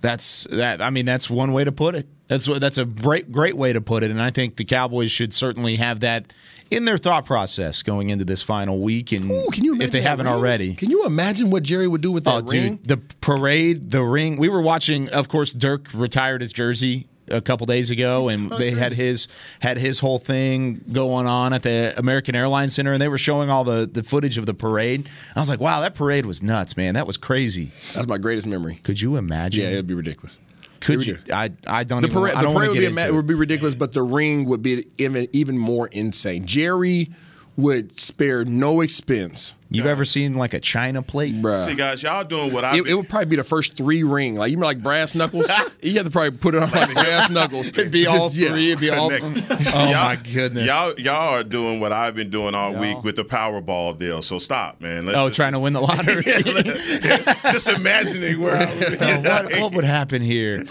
That's 0.00 0.48
that. 0.50 0.82
I 0.82 0.90
mean, 0.90 1.06
that's 1.06 1.30
one 1.30 1.52
way 1.52 1.62
to 1.64 1.70
put 1.72 1.94
it. 1.94 2.08
That's 2.26 2.46
that's 2.46 2.78
a 2.78 2.84
great 2.84 3.30
great 3.30 3.56
way 3.56 3.72
to 3.72 3.80
put 3.80 4.02
it. 4.02 4.10
And 4.10 4.20
I 4.20 4.30
think 4.30 4.56
the 4.56 4.64
Cowboys 4.64 5.12
should 5.12 5.32
certainly 5.32 5.76
have 5.76 6.00
that 6.00 6.34
in 6.70 6.86
their 6.86 6.96
thought 6.98 7.24
process 7.24 7.82
going 7.82 8.10
into 8.10 8.24
this 8.24 8.42
final 8.42 8.80
week. 8.80 9.12
And 9.12 9.30
Ooh, 9.30 9.48
can 9.52 9.62
you 9.64 9.80
if 9.80 9.92
they 9.92 10.00
haven't 10.00 10.26
ring? 10.26 10.34
already, 10.34 10.74
Can 10.74 10.90
you 10.90 11.04
imagine 11.06 11.50
what 11.50 11.62
Jerry 11.62 11.86
would 11.86 12.00
do 12.00 12.10
with 12.10 12.24
that 12.24 12.30
Oh, 12.30 12.40
ring? 12.46 12.76
dude, 12.76 12.88
the 12.88 12.96
parade, 13.20 13.90
the 13.92 14.02
ring. 14.02 14.36
We 14.38 14.48
were 14.48 14.62
watching. 14.62 15.08
Of 15.10 15.28
course, 15.28 15.52
Dirk 15.52 15.88
retired 15.94 16.40
his 16.40 16.52
jersey 16.52 17.06
a 17.32 17.40
couple 17.40 17.66
days 17.66 17.90
ago, 17.90 18.28
and 18.28 18.50
they 18.50 18.70
had 18.70 18.92
his 18.92 19.26
had 19.60 19.78
his 19.78 19.98
whole 19.98 20.18
thing 20.18 20.84
going 20.92 21.26
on 21.26 21.52
at 21.52 21.62
the 21.62 21.92
American 21.98 22.34
Airlines 22.34 22.74
Center, 22.74 22.92
and 22.92 23.00
they 23.02 23.08
were 23.08 23.18
showing 23.18 23.50
all 23.50 23.64
the 23.64 23.88
the 23.92 24.02
footage 24.02 24.38
of 24.38 24.46
the 24.46 24.54
parade. 24.54 25.08
I 25.34 25.40
was 25.40 25.48
like, 25.48 25.60
wow, 25.60 25.80
that 25.80 25.94
parade 25.94 26.26
was 26.26 26.42
nuts, 26.42 26.76
man. 26.76 26.94
That 26.94 27.06
was 27.06 27.16
crazy. 27.16 27.72
That's 27.94 28.06
my 28.06 28.18
greatest 28.18 28.46
memory. 28.46 28.80
Could 28.82 29.00
you 29.00 29.16
imagine? 29.16 29.62
Yeah, 29.64 29.70
it'd 29.70 29.86
be 29.86 29.94
ridiculous. 29.94 30.38
Could 30.80 31.06
you? 31.06 31.18
I 31.32 31.50
I 31.66 31.84
don't 31.84 32.02
The 32.02 32.08
even. 32.08 32.20
parade, 32.20 32.34
I 32.34 32.38
the 32.40 32.42
don't 32.46 32.54
want 32.54 32.64
parade 32.66 32.76
to 32.80 32.86
would 32.88 32.96
be, 32.96 33.02
into 33.02 33.12
it. 33.12 33.16
would 33.16 33.26
be 33.26 33.34
ridiculous, 33.34 33.74
but 33.74 33.92
the 33.92 34.02
ring 34.02 34.44
would 34.46 34.62
be 34.62 34.86
even 34.98 35.28
even 35.32 35.56
more 35.56 35.86
insane. 35.88 36.44
Jerry 36.46 37.10
would 37.56 37.98
spare 38.00 38.44
no 38.44 38.80
expense. 38.80 39.54
You've 39.76 39.86
ever 39.86 40.04
seen 40.04 40.34
like 40.34 40.54
a 40.54 40.60
China 40.60 41.02
plate? 41.02 41.34
Bruh. 41.34 41.66
See, 41.66 41.74
guys, 41.74 42.02
y'all 42.02 42.24
doing 42.24 42.52
what 42.52 42.64
I. 42.64 42.76
It, 42.76 42.88
it 42.88 42.94
would 42.94 43.08
probably 43.08 43.26
be 43.26 43.36
the 43.36 43.44
first 43.44 43.76
three 43.76 44.02
ring. 44.02 44.36
Like 44.36 44.50
you 44.50 44.56
remember, 44.56 44.74
like 44.74 44.82
brass 44.82 45.14
knuckles. 45.14 45.46
you 45.82 45.94
have 45.94 46.04
to 46.04 46.10
probably 46.10 46.38
put 46.38 46.54
it 46.54 46.62
on 46.62 46.70
like 46.70 46.92
brass 46.92 47.30
knuckles. 47.30 47.68
It'd 47.68 47.90
be 47.90 48.06
all 48.06 48.28
Just- 48.28 48.34
yeah. 48.34 48.48
three. 48.50 48.68
It'd 48.68 48.80
be 48.80 48.90
all. 48.90 49.10
Connect. 49.10 49.50
oh 49.50 49.56
y'all- 49.90 50.04
my 50.04 50.16
goodness! 50.16 50.66
Y'all, 50.66 50.94
y'all 50.98 51.34
are 51.34 51.44
doing 51.44 51.80
what 51.80 51.92
I've 51.92 52.14
been 52.14 52.30
doing 52.30 52.54
all 52.54 52.74
week 52.74 53.02
with 53.02 53.16
the 53.16 53.24
Powerball 53.24 53.98
deal. 53.98 54.22
So 54.22 54.38
stop, 54.38 54.80
man. 54.80 55.06
Let's 55.06 55.18
oh, 55.18 55.28
just, 55.28 55.36
trying 55.36 55.52
to 55.52 55.58
win 55.58 55.72
the 55.72 55.80
lottery. 55.80 56.22
just 57.52 57.68
imagining 57.68 58.40
where 58.40 58.56
I 58.56 58.74
would 58.74 58.98
be. 58.98 59.06
What, 59.28 59.60
what 59.60 59.74
would 59.74 59.84
happen 59.84 60.22
here? 60.22 60.64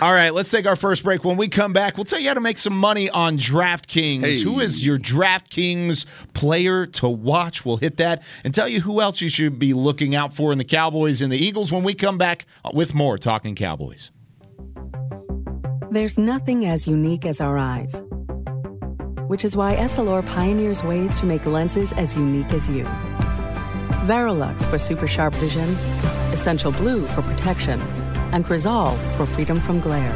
All 0.00 0.12
right, 0.12 0.30
let's 0.30 0.50
take 0.50 0.66
our 0.66 0.76
first 0.76 1.02
break. 1.02 1.24
When 1.24 1.36
we 1.36 1.48
come 1.48 1.72
back, 1.72 1.96
we'll 1.96 2.04
tell 2.04 2.20
you 2.20 2.28
how 2.28 2.34
to 2.34 2.40
make 2.40 2.58
some 2.58 2.76
money 2.76 3.10
on 3.10 3.38
DraftKings. 3.38 4.20
Hey. 4.20 4.40
Who 4.40 4.60
is 4.60 4.84
your 4.84 4.98
DraftKings 4.98 6.06
player 6.32 6.86
to 6.86 7.08
watch? 7.08 7.64
We'll 7.64 7.76
hit 7.76 7.98
that 7.98 8.22
and 8.44 8.54
tell 8.54 8.68
you 8.68 8.80
who 8.80 9.00
else 9.00 9.20
you 9.20 9.28
should 9.28 9.58
be 9.58 9.74
looking 9.74 10.14
out 10.14 10.32
for 10.32 10.52
in 10.52 10.58
the 10.58 10.64
Cowboys 10.64 11.20
and 11.22 11.32
the 11.32 11.38
Eagles 11.38 11.72
when 11.72 11.82
we 11.82 11.94
come 11.94 12.18
back 12.18 12.46
with 12.72 12.94
more 12.94 13.18
Talking 13.18 13.54
Cowboys. 13.54 14.10
There's 15.90 16.16
nothing 16.16 16.66
as 16.66 16.86
unique 16.86 17.26
as 17.26 17.40
our 17.40 17.58
eyes, 17.58 18.02
which 19.26 19.44
is 19.44 19.56
why 19.56 19.74
Essilor 19.74 20.24
pioneers 20.24 20.84
ways 20.84 21.16
to 21.16 21.26
make 21.26 21.46
lenses 21.46 21.92
as 21.94 22.14
unique 22.14 22.52
as 22.52 22.70
you. 22.70 22.84
Varilux 24.04 24.68
for 24.68 24.78
super 24.78 25.06
sharp 25.06 25.34
vision, 25.34 25.68
Essential 26.32 26.72
Blue 26.72 27.06
for 27.08 27.22
protection, 27.22 27.80
and 28.32 28.44
Crizal 28.44 28.96
for 29.16 29.26
freedom 29.26 29.58
from 29.58 29.80
glare. 29.80 30.14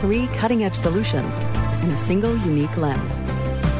Three 0.00 0.26
cutting 0.34 0.64
edge 0.64 0.74
solutions 0.74 1.38
in 1.82 1.90
a 1.90 1.96
single 1.96 2.36
unique 2.38 2.76
lens. 2.76 3.22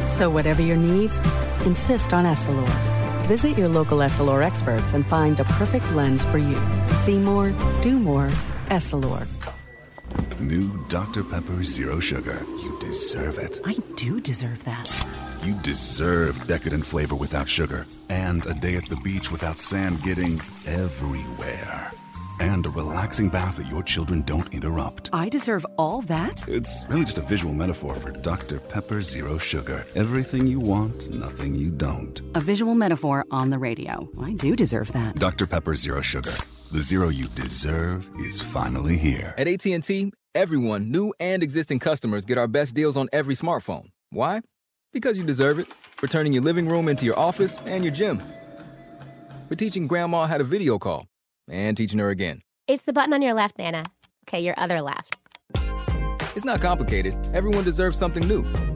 So, 0.09 0.31
whatever 0.31 0.63
your 0.63 0.77
needs, 0.77 1.19
insist 1.65 2.13
on 2.13 2.25
Essilor. 2.25 2.96
Visit 3.27 3.59
your 3.59 3.67
local 3.69 3.99
Essilor 3.99 4.41
experts 4.45 4.95
and 4.95 5.05
find 5.05 5.37
the 5.37 5.43
perfect 5.59 5.91
lens 5.91 6.25
for 6.25 6.39
you. 6.39 6.61
See 7.03 7.19
more, 7.19 7.53
do 7.83 7.99
more, 7.99 8.29
Essilor. 8.69 9.27
New 10.39 10.71
Dr. 10.87 11.25
Pepper 11.25 11.65
Zero 11.65 11.99
Sugar. 11.99 12.47
You 12.63 12.79
deserve 12.79 13.39
it. 13.39 13.61
I 13.65 13.75
do 13.97 14.21
deserve 14.21 14.63
that. 14.65 14.89
You 15.43 15.55
deserve 15.65 16.47
decadent 16.47 16.87
flavor 16.87 17.17
without 17.17 17.49
sugar, 17.49 17.85
and 18.09 18.47
a 18.47 18.55
day 18.55 18.77
at 18.77 18.87
the 18.87 18.97
beach 18.97 19.33
without 19.33 19.59
sand 19.59 20.05
getting 20.05 20.41
everywhere, 20.65 21.91
and 22.41 22.67
a 22.67 22.71
relaxing 22.71 23.29
bath 23.29 23.57
that 23.57 23.67
your 23.67 23.83
children 23.83 24.23
don't 24.23 24.53
interrupt. 24.53 25.11
I 25.13 25.29
deserve 25.29 25.67
all 25.79 26.03
that? 26.03 26.47
It's 26.49 26.85
really 26.89 27.05
just 27.05 27.19
a 27.19 27.23
visual 27.23 27.55
metaphor 27.55 27.95
for 27.95 28.11
Dr. 28.11 28.61
Pepper 28.61 29.03
Zero 29.03 29.39
Sugar. 29.39 29.87
Everything 29.95 30.47
you 30.47 30.61
want, 30.61 31.11
nothing 31.11 31.55
you 31.55 31.71
don't. 31.71 32.21
A 32.35 32.41
visual 32.41 32.75
metaphor 32.75 33.25
on 33.31 33.51
the 33.51 33.59
radio. 33.59 34.09
I 34.21 34.35
do 34.35 34.57
deserve 34.57 34.93
that. 34.93 35.17
Dr. 35.17 35.47
Pepper 35.47 35.75
Zero 35.75 36.01
Sugar. 36.01 36.33
The 36.73 36.81
zero 36.81 37.09
you 37.09 37.29
deserve 37.29 38.11
is 38.19 38.43
finally 38.43 38.97
here. 38.97 39.35
At 39.39 39.47
AT&T, 39.47 40.13
everyone, 40.35 40.91
new 40.91 41.15
and 41.21 41.43
existing 41.43 41.79
customers, 41.79 42.25
get 42.25 42.39
our 42.39 42.49
best 42.49 42.75
deals 42.75 42.97
on 42.97 43.09
every 43.13 43.35
smartphone. 43.35 43.91
Why? 44.11 44.41
Because 44.93 45.17
you 45.17 45.25
deserve 45.25 45.59
it. 45.59 45.69
For 45.97 46.07
turning 46.07 46.33
your 46.33 46.43
living 46.43 46.69
room 46.69 46.89
into 46.89 47.05
your 47.05 47.19
office 47.19 47.57
and 47.65 47.83
your 47.83 47.95
gym. 47.95 48.23
For 49.49 49.55
teaching 49.55 49.87
grandma 49.87 50.27
how 50.27 50.39
to 50.39 50.45
video 50.45 50.79
call 50.79 51.07
and 51.49 51.77
teaching 51.77 51.99
her 51.99 52.11
again. 52.11 52.41
It's 52.67 52.85
the 52.85 52.93
button 52.93 53.13
on 53.13 53.23
your 53.23 53.35
left, 53.35 53.59
Nana. 53.59 53.85
Okay, 54.29 54.41
your 54.41 54.59
other 54.59 54.81
left. 54.81 55.19
It's 56.35 56.45
not 56.45 56.61
complicated. 56.61 57.15
Everyone 57.33 57.65
deserves 57.65 57.97
something 57.97 58.27
new. 58.27 58.45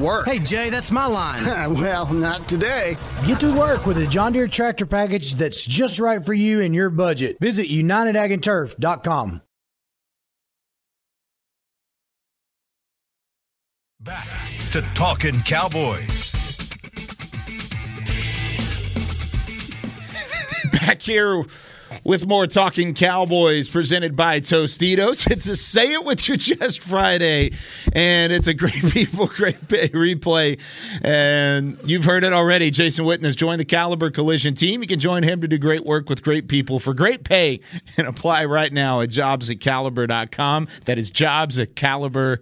work. 0.00 0.26
Hey, 0.26 0.38
Jay, 0.38 0.70
that's 0.70 0.90
my 0.90 1.06
line. 1.06 1.44
well, 1.74 2.12
not 2.12 2.48
today. 2.48 2.96
Get 3.26 3.40
to 3.40 3.52
work 3.56 3.86
with 3.86 3.98
a 3.98 4.06
John 4.06 4.32
Deere 4.32 4.48
tractor 4.48 4.86
package 4.86 5.34
that's 5.34 5.64
just 5.64 5.98
right 5.98 6.24
for 6.24 6.34
you 6.34 6.60
and 6.60 6.74
your 6.74 6.90
budget. 6.90 7.36
Visit 7.40 7.68
UnitedAgAndTurf.com. 7.68 9.42
Back 14.00 14.28
to 14.72 14.80
Talking 14.94 15.40
Cowboys. 15.40 16.32
Back 20.72 21.02
here 21.02 21.44
with 22.08 22.26
more 22.26 22.46
Talking 22.46 22.94
Cowboys 22.94 23.68
presented 23.68 24.16
by 24.16 24.40
Tostitos. 24.40 25.30
It's 25.38 25.46
a 25.46 25.54
Say 25.54 25.92
It 25.92 26.06
With 26.06 26.26
Your 26.26 26.38
Chest 26.38 26.82
Friday, 26.82 27.52
and 27.92 28.32
it's 28.32 28.46
a 28.46 28.54
great 28.54 28.82
people, 28.92 29.26
great 29.26 29.68
pay 29.68 29.90
replay. 29.90 30.58
And 31.02 31.78
you've 31.84 32.04
heard 32.04 32.24
it 32.24 32.32
already. 32.32 32.70
Jason 32.70 33.04
Witten 33.04 33.24
has 33.24 33.36
joined 33.36 33.60
the 33.60 33.66
Caliber 33.66 34.10
Collision 34.10 34.54
team. 34.54 34.80
You 34.80 34.88
can 34.88 34.98
join 34.98 35.22
him 35.22 35.42
to 35.42 35.48
do 35.48 35.58
great 35.58 35.84
work 35.84 36.08
with 36.08 36.22
great 36.22 36.48
people 36.48 36.80
for 36.80 36.94
great 36.94 37.24
pay 37.24 37.60
and 37.98 38.08
apply 38.08 38.46
right 38.46 38.72
now 38.72 39.02
at 39.02 39.10
jobs 39.10 39.50
at 39.50 39.60
caliber.com. 39.60 40.66
That 40.86 40.96
is 40.96 41.10
jobs 41.10 41.58
at 41.58 41.76
caliber.com. 41.76 42.40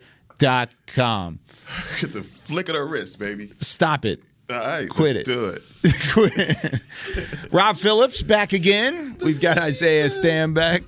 Get 2.01 2.13
the 2.13 2.23
flick 2.23 2.69
of 2.69 2.77
the 2.77 2.85
wrist, 2.85 3.19
baby. 3.19 3.53
Stop 3.57 4.05
it. 4.05 4.23
All 4.49 4.57
right, 4.57 4.89
Quit 4.89 5.17
let's 5.17 5.29
it. 5.29 5.33
Do 5.33 5.47
it. 5.49 5.63
Quit. 6.13 7.53
Rob 7.53 7.77
Phillips 7.77 8.23
back 8.23 8.53
again. 8.53 9.17
We've 9.21 9.41
got 9.41 9.59
Isaiah 9.59 10.07
Stanback. 10.07 10.85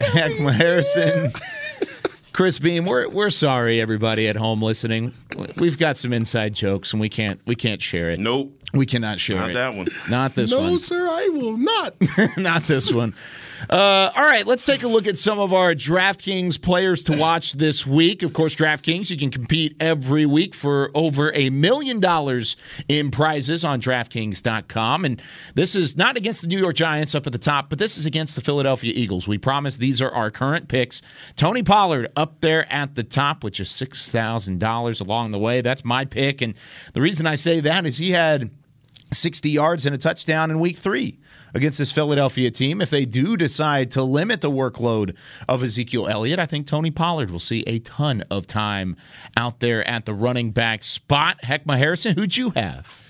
Heckma 0.00 0.52
Harrison. 0.52 1.32
Chris 2.32 2.58
Beam, 2.58 2.86
we're 2.86 3.08
we're 3.08 3.30
sorry, 3.30 3.80
everybody 3.80 4.26
at 4.26 4.36
home 4.36 4.62
listening. 4.62 5.12
We've 5.56 5.78
got 5.78 5.96
some 5.96 6.12
inside 6.12 6.54
jokes, 6.54 6.92
and 6.92 7.00
we 7.00 7.08
can't 7.08 7.40
we 7.46 7.54
can't 7.54 7.82
share 7.82 8.10
it. 8.10 8.18
Nope, 8.18 8.58
we 8.72 8.86
cannot 8.86 9.20
share 9.20 9.36
Not 9.36 9.50
it. 9.50 9.54
Not 9.54 9.60
that 9.60 9.76
one. 9.76 9.86
Not 10.10 10.34
this 10.34 10.50
no, 10.50 10.60
one. 10.60 10.72
No, 10.72 10.78
sir, 10.78 11.06
I 11.08 11.28
will 11.32 11.58
not. 11.58 11.94
Not 12.38 12.62
this 12.62 12.90
one. 12.92 13.14
Uh, 13.70 14.10
all 14.16 14.24
right, 14.24 14.46
let's 14.46 14.64
take 14.64 14.82
a 14.82 14.88
look 14.88 15.06
at 15.06 15.16
some 15.16 15.38
of 15.38 15.52
our 15.52 15.74
DraftKings 15.74 16.60
players 16.60 17.04
to 17.04 17.16
watch 17.16 17.52
this 17.52 17.86
week. 17.86 18.22
Of 18.22 18.32
course, 18.32 18.56
DraftKings, 18.56 19.10
you 19.10 19.16
can 19.16 19.30
compete 19.30 19.76
every 19.78 20.26
week 20.26 20.54
for 20.54 20.90
over 20.94 21.32
a 21.34 21.50
million 21.50 22.00
dollars 22.00 22.56
in 22.88 23.10
prizes 23.10 23.64
on 23.64 23.80
DraftKings.com. 23.80 25.04
And 25.04 25.22
this 25.54 25.74
is 25.74 25.96
not 25.96 26.16
against 26.16 26.42
the 26.42 26.48
New 26.48 26.58
York 26.58 26.74
Giants 26.76 27.14
up 27.14 27.26
at 27.26 27.32
the 27.32 27.38
top, 27.38 27.68
but 27.68 27.78
this 27.78 27.98
is 27.98 28.06
against 28.06 28.34
the 28.34 28.40
Philadelphia 28.40 28.92
Eagles. 28.94 29.28
We 29.28 29.38
promise 29.38 29.76
these 29.76 30.02
are 30.02 30.10
our 30.10 30.30
current 30.30 30.68
picks. 30.68 31.02
Tony 31.36 31.62
Pollard 31.62 32.08
up 32.16 32.40
there 32.40 32.70
at 32.72 32.94
the 32.94 33.04
top 33.04 33.44
which 33.44 33.60
is 33.60 33.68
$6,000 33.68 35.00
along 35.00 35.30
the 35.30 35.38
way. 35.38 35.60
That's 35.60 35.84
my 35.84 36.04
pick. 36.04 36.40
And 36.40 36.54
the 36.92 37.00
reason 37.00 37.26
I 37.26 37.34
say 37.34 37.60
that 37.60 37.86
is 37.86 37.98
he 37.98 38.10
had 38.10 38.50
60 39.12 39.50
yards 39.50 39.86
and 39.86 39.94
a 39.94 39.98
touchdown 39.98 40.50
in 40.50 40.58
week 40.58 40.78
three 40.78 41.18
against 41.54 41.78
this 41.78 41.92
Philadelphia 41.92 42.50
team. 42.50 42.80
If 42.80 42.90
they 42.90 43.04
do 43.04 43.36
decide 43.36 43.90
to 43.92 44.02
limit 44.02 44.40
the 44.40 44.50
workload 44.50 45.14
of 45.48 45.62
Ezekiel 45.62 46.08
Elliott, 46.08 46.38
I 46.38 46.46
think 46.46 46.66
Tony 46.66 46.90
Pollard 46.90 47.30
will 47.30 47.40
see 47.40 47.62
a 47.66 47.78
ton 47.80 48.24
of 48.30 48.46
time 48.46 48.96
out 49.36 49.60
there 49.60 49.86
at 49.88 50.04
the 50.04 50.14
running 50.14 50.50
back 50.50 50.82
spot. 50.82 51.40
Heckma 51.42 51.78
Harrison, 51.78 52.14
who'd 52.16 52.36
you 52.36 52.50
have? 52.50 53.00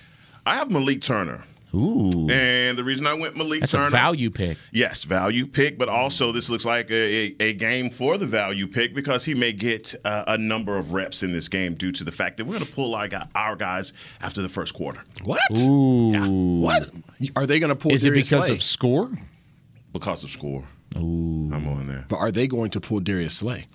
I 0.45 0.57
have 0.57 0.71
Malik 0.71 1.03
Turner. 1.03 1.45
Ooh. 1.75 2.29
And 2.31 2.77
the 2.77 2.85
reason 2.85 3.07
I 3.07 3.15
went 3.15 3.35
Malik 3.37 3.61
That's 3.61 3.73
Turner. 3.73 3.87
a 3.87 3.91
value 3.91 4.31
pick. 4.31 4.59
Yes, 4.73 5.05
value 5.05 5.47
pick, 5.47 5.79
but 5.79 5.89
also 5.89 6.31
this 6.31 6.51
looks 6.51 6.65
like 6.67 6.91
a, 6.91 7.35
a, 7.41 7.45
a 7.49 7.53
game 7.55 7.89
for 7.91 8.19
the 8.19 8.27
value 8.27 8.67
pick 8.67 8.95
because 8.95 9.25
he 9.25 9.35
may 9.35 9.53
get 9.53 9.95
uh, 10.05 10.25
a 10.27 10.37
number 10.37 10.77
of 10.77 10.93
reps 10.93 11.23
in 11.23 11.33
this 11.33 11.49
game 11.49 11.75
due 11.75 11.93
to 11.93 12.05
the 12.05 12.13
fact 12.13 12.37
that 12.37 12.45
we're 12.45 12.55
going 12.59 12.67
to 12.67 12.73
pull 12.73 12.95
our, 12.95 13.09
gu- 13.09 13.17
our 13.35 13.57
guys 13.57 13.93
after 14.21 14.43
the 14.43 14.49
first 14.51 14.75
quarter. 14.75 15.03
What? 15.25 15.41
Ooh. 15.59 16.61
What? 16.61 16.91
Are 17.37 17.47
they 17.47 17.59
going 17.59 17.71
to 17.71 17.77
pull? 17.77 17.93
Is 17.93 18.05
it 18.05 18.13
because 18.13 18.47
Slay? 18.47 18.55
of 18.55 18.63
score? 18.63 19.11
Because 19.93 20.25
of 20.25 20.31
score. 20.31 20.65
Ooh. 20.97 21.51
I'm 21.53 21.67
on 21.69 21.87
there. 21.87 22.05
But 22.09 22.17
are 22.17 22.31
they 22.31 22.47
going 22.49 22.71
to 22.73 22.81
pull 22.81 23.01
Darius 23.01 23.37
Slay? 23.39 23.67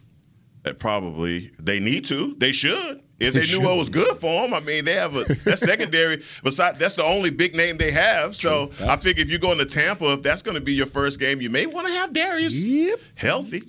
Uh, 0.65 0.73
probably. 0.73 1.51
They 1.57 1.79
need 1.79 2.05
to. 2.05 2.35
They 2.37 2.51
should. 2.51 3.01
If 3.19 3.33
They 3.33 3.39
they, 3.39 3.45
knew 3.47 3.53
should. 3.53 3.63
what 3.63 3.77
was 3.77 3.89
good 3.89 4.17
for 4.17 4.41
them, 4.43 4.53
I 4.53 4.59
mean, 4.59 4.85
they 4.85 4.93
have 4.93 5.15
a 5.15 5.23
that 5.45 5.59
secondary. 5.59 6.23
Besides, 6.43 6.77
that's 6.79 6.95
the 6.95 7.03
only 7.03 7.29
big 7.31 7.55
name 7.55 7.77
they 7.77 7.91
have. 7.91 8.35
So 8.35 8.71
I 8.79 8.95
figure 8.97 9.23
if 9.23 9.29
you're 9.29 9.39
going 9.39 9.57
to 9.57 9.65
Tampa, 9.65 10.13
if 10.13 10.23
that's 10.23 10.41
going 10.43 10.55
to 10.55 10.61
be 10.61 10.73
your 10.73 10.85
first 10.85 11.19
game, 11.19 11.41
you 11.41 11.49
may 11.49 11.65
want 11.65 11.87
to 11.87 11.93
have 11.93 12.13
Darius 12.13 12.63
yep. 12.63 12.99
healthy. 13.15 13.61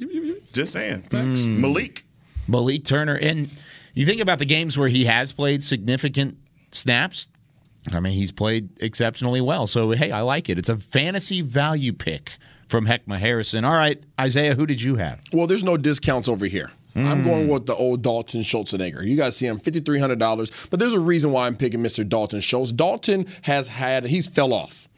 Just 0.52 0.72
saying, 0.72 1.02
Mm. 1.11 1.58
Malik. 1.58 2.04
Malik 2.46 2.84
Turner. 2.84 3.14
And 3.16 3.50
you 3.94 4.04
think 4.06 4.20
about 4.20 4.38
the 4.38 4.44
games 4.46 4.76
where 4.78 4.88
he 4.88 5.04
has 5.06 5.32
played 5.32 5.62
significant 5.62 6.37
snaps. 6.70 7.28
I 7.92 8.00
mean, 8.00 8.12
he's 8.12 8.32
played 8.32 8.68
exceptionally 8.80 9.40
well. 9.40 9.66
So, 9.66 9.90
hey, 9.92 10.11
I 10.11 10.20
like 10.20 10.48
it. 10.50 10.58
It's 10.58 10.68
a 10.68 10.76
fantasy 10.76 11.40
value 11.40 11.92
pick 11.92 12.32
from 12.66 12.87
Heckma 12.87 13.18
Harrison. 13.18 13.64
All 13.64 13.74
right, 13.74 14.02
Isaiah, 14.20 14.54
who 14.54 14.66
did 14.66 14.82
you 14.82 14.96
have? 14.96 15.20
Well, 15.32 15.46
there's 15.46 15.64
no 15.64 15.76
discounts 15.78 16.28
over 16.28 16.44
here. 16.46 16.70
I'm 16.96 17.22
going 17.22 17.46
with 17.48 17.66
the 17.66 17.74
old 17.77 18.03
Dalton 18.03 18.40
Schultzenegger. 18.40 19.05
You 19.07 19.16
guys 19.16 19.37
see 19.37 19.46
him 19.46 19.61
$5,300, 19.61 20.68
but 20.70 20.81
there's 20.81 20.94
a 20.94 20.98
reason 20.98 21.31
why 21.31 21.46
I'm 21.46 21.57
picking 21.57 21.81
Mr. 21.81 22.09
Dalton 22.09 22.40
Schultz. 22.40 22.72
Dalton 22.72 23.27
has 23.42 23.68
had, 23.68 24.05
he's 24.05 24.27
fell 24.27 24.53
off. 24.53 24.88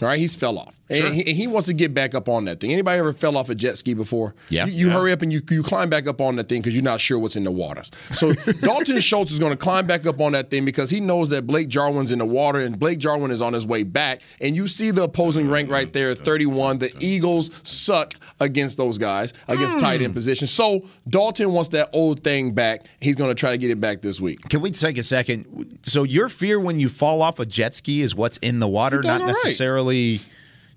All 0.00 0.08
right, 0.08 0.18
he's 0.18 0.34
fell 0.34 0.58
off. 0.58 0.74
And, 0.90 1.14
he, 1.14 1.20
and 1.26 1.36
he 1.36 1.46
wants 1.46 1.66
to 1.68 1.72
get 1.72 1.94
back 1.94 2.14
up 2.14 2.28
on 2.28 2.44
that 2.46 2.60
thing. 2.60 2.72
Anybody 2.72 2.98
ever 2.98 3.12
fell 3.12 3.36
off 3.36 3.48
a 3.48 3.54
jet 3.54 3.78
ski 3.78 3.94
before? 3.94 4.34
Yeah. 4.50 4.66
You, 4.66 4.72
you 4.72 4.86
Yeah. 4.88 4.92
hurry 4.94 5.12
up 5.12 5.22
and 5.22 5.32
you, 5.32 5.40
you 5.50 5.62
climb 5.62 5.88
back 5.88 6.06
up 6.06 6.20
on 6.20 6.36
that 6.36 6.48
thing 6.48 6.60
because 6.60 6.74
you're 6.74 6.82
not 6.82 7.00
sure 7.00 7.18
what's 7.18 7.36
in 7.36 7.44
the 7.44 7.50
waters. 7.50 7.90
So 8.10 8.32
Dalton 8.60 9.00
Schultz 9.00 9.32
is 9.32 9.38
going 9.38 9.52
to 9.52 9.56
climb 9.56 9.86
back 9.86 10.06
up 10.06 10.20
on 10.20 10.32
that 10.32 10.50
thing 10.50 10.64
because 10.64 10.90
he 10.90 11.00
knows 11.00 11.30
that 11.30 11.46
Blake 11.46 11.68
Jarwin's 11.68 12.10
in 12.10 12.18
the 12.18 12.26
water 12.26 12.60
and 12.60 12.78
Blake 12.78 12.98
Jarwin 12.98 13.30
is 13.30 13.40
on 13.40 13.52
his 13.52 13.66
way 13.66 13.84
back. 13.84 14.20
And 14.40 14.54
you 14.56 14.68
see 14.68 14.90
the 14.90 15.04
opposing 15.04 15.48
rank 15.48 15.70
right 15.70 15.92
there, 15.92 16.14
31. 16.14 16.78
The 16.78 16.92
Eagles 17.00 17.50
suck 17.62 18.14
against 18.40 18.76
those 18.76 18.98
guys, 18.98 19.32
against 19.48 19.78
tight 19.78 20.02
end 20.02 20.08
hmm. 20.08 20.14
position. 20.14 20.46
So 20.46 20.86
Dalton 21.08 21.52
wants 21.52 21.70
that 21.70 21.90
old 21.92 22.24
thing 22.24 22.52
back. 22.52 22.86
He's 23.00 23.14
going 23.14 23.30
to 23.30 23.34
try 23.34 23.52
to 23.52 23.58
get 23.58 23.70
it 23.70 23.80
back 23.80 24.02
this 24.02 24.20
week. 24.20 24.40
Can 24.48 24.60
we 24.60 24.70
take 24.70 24.98
a 24.98 25.02
second? 25.02 25.78
So, 25.82 26.02
your 26.02 26.28
fear 26.28 26.58
when 26.60 26.80
you 26.80 26.88
fall 26.88 27.22
off 27.22 27.38
a 27.38 27.46
jet 27.46 27.74
ski 27.74 28.02
is 28.02 28.14
what's 28.14 28.36
in 28.38 28.60
the 28.60 28.68
water, 28.68 29.02
not 29.02 29.20
right. 29.20 29.26
necessarily 29.28 30.20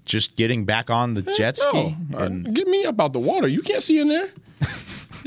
just 0.05 0.35
getting 0.35 0.65
back 0.65 0.89
on 0.89 1.13
the 1.15 1.21
jet 1.21 1.57
ski? 1.57 1.95
No, 2.09 2.17
uh, 2.17 2.29
get 2.29 2.67
me 2.67 2.85
up 2.85 2.99
out 2.99 3.13
the 3.13 3.19
water. 3.19 3.47
You 3.47 3.61
can't 3.61 3.83
see 3.83 3.99
in 3.99 4.07
there. 4.07 4.29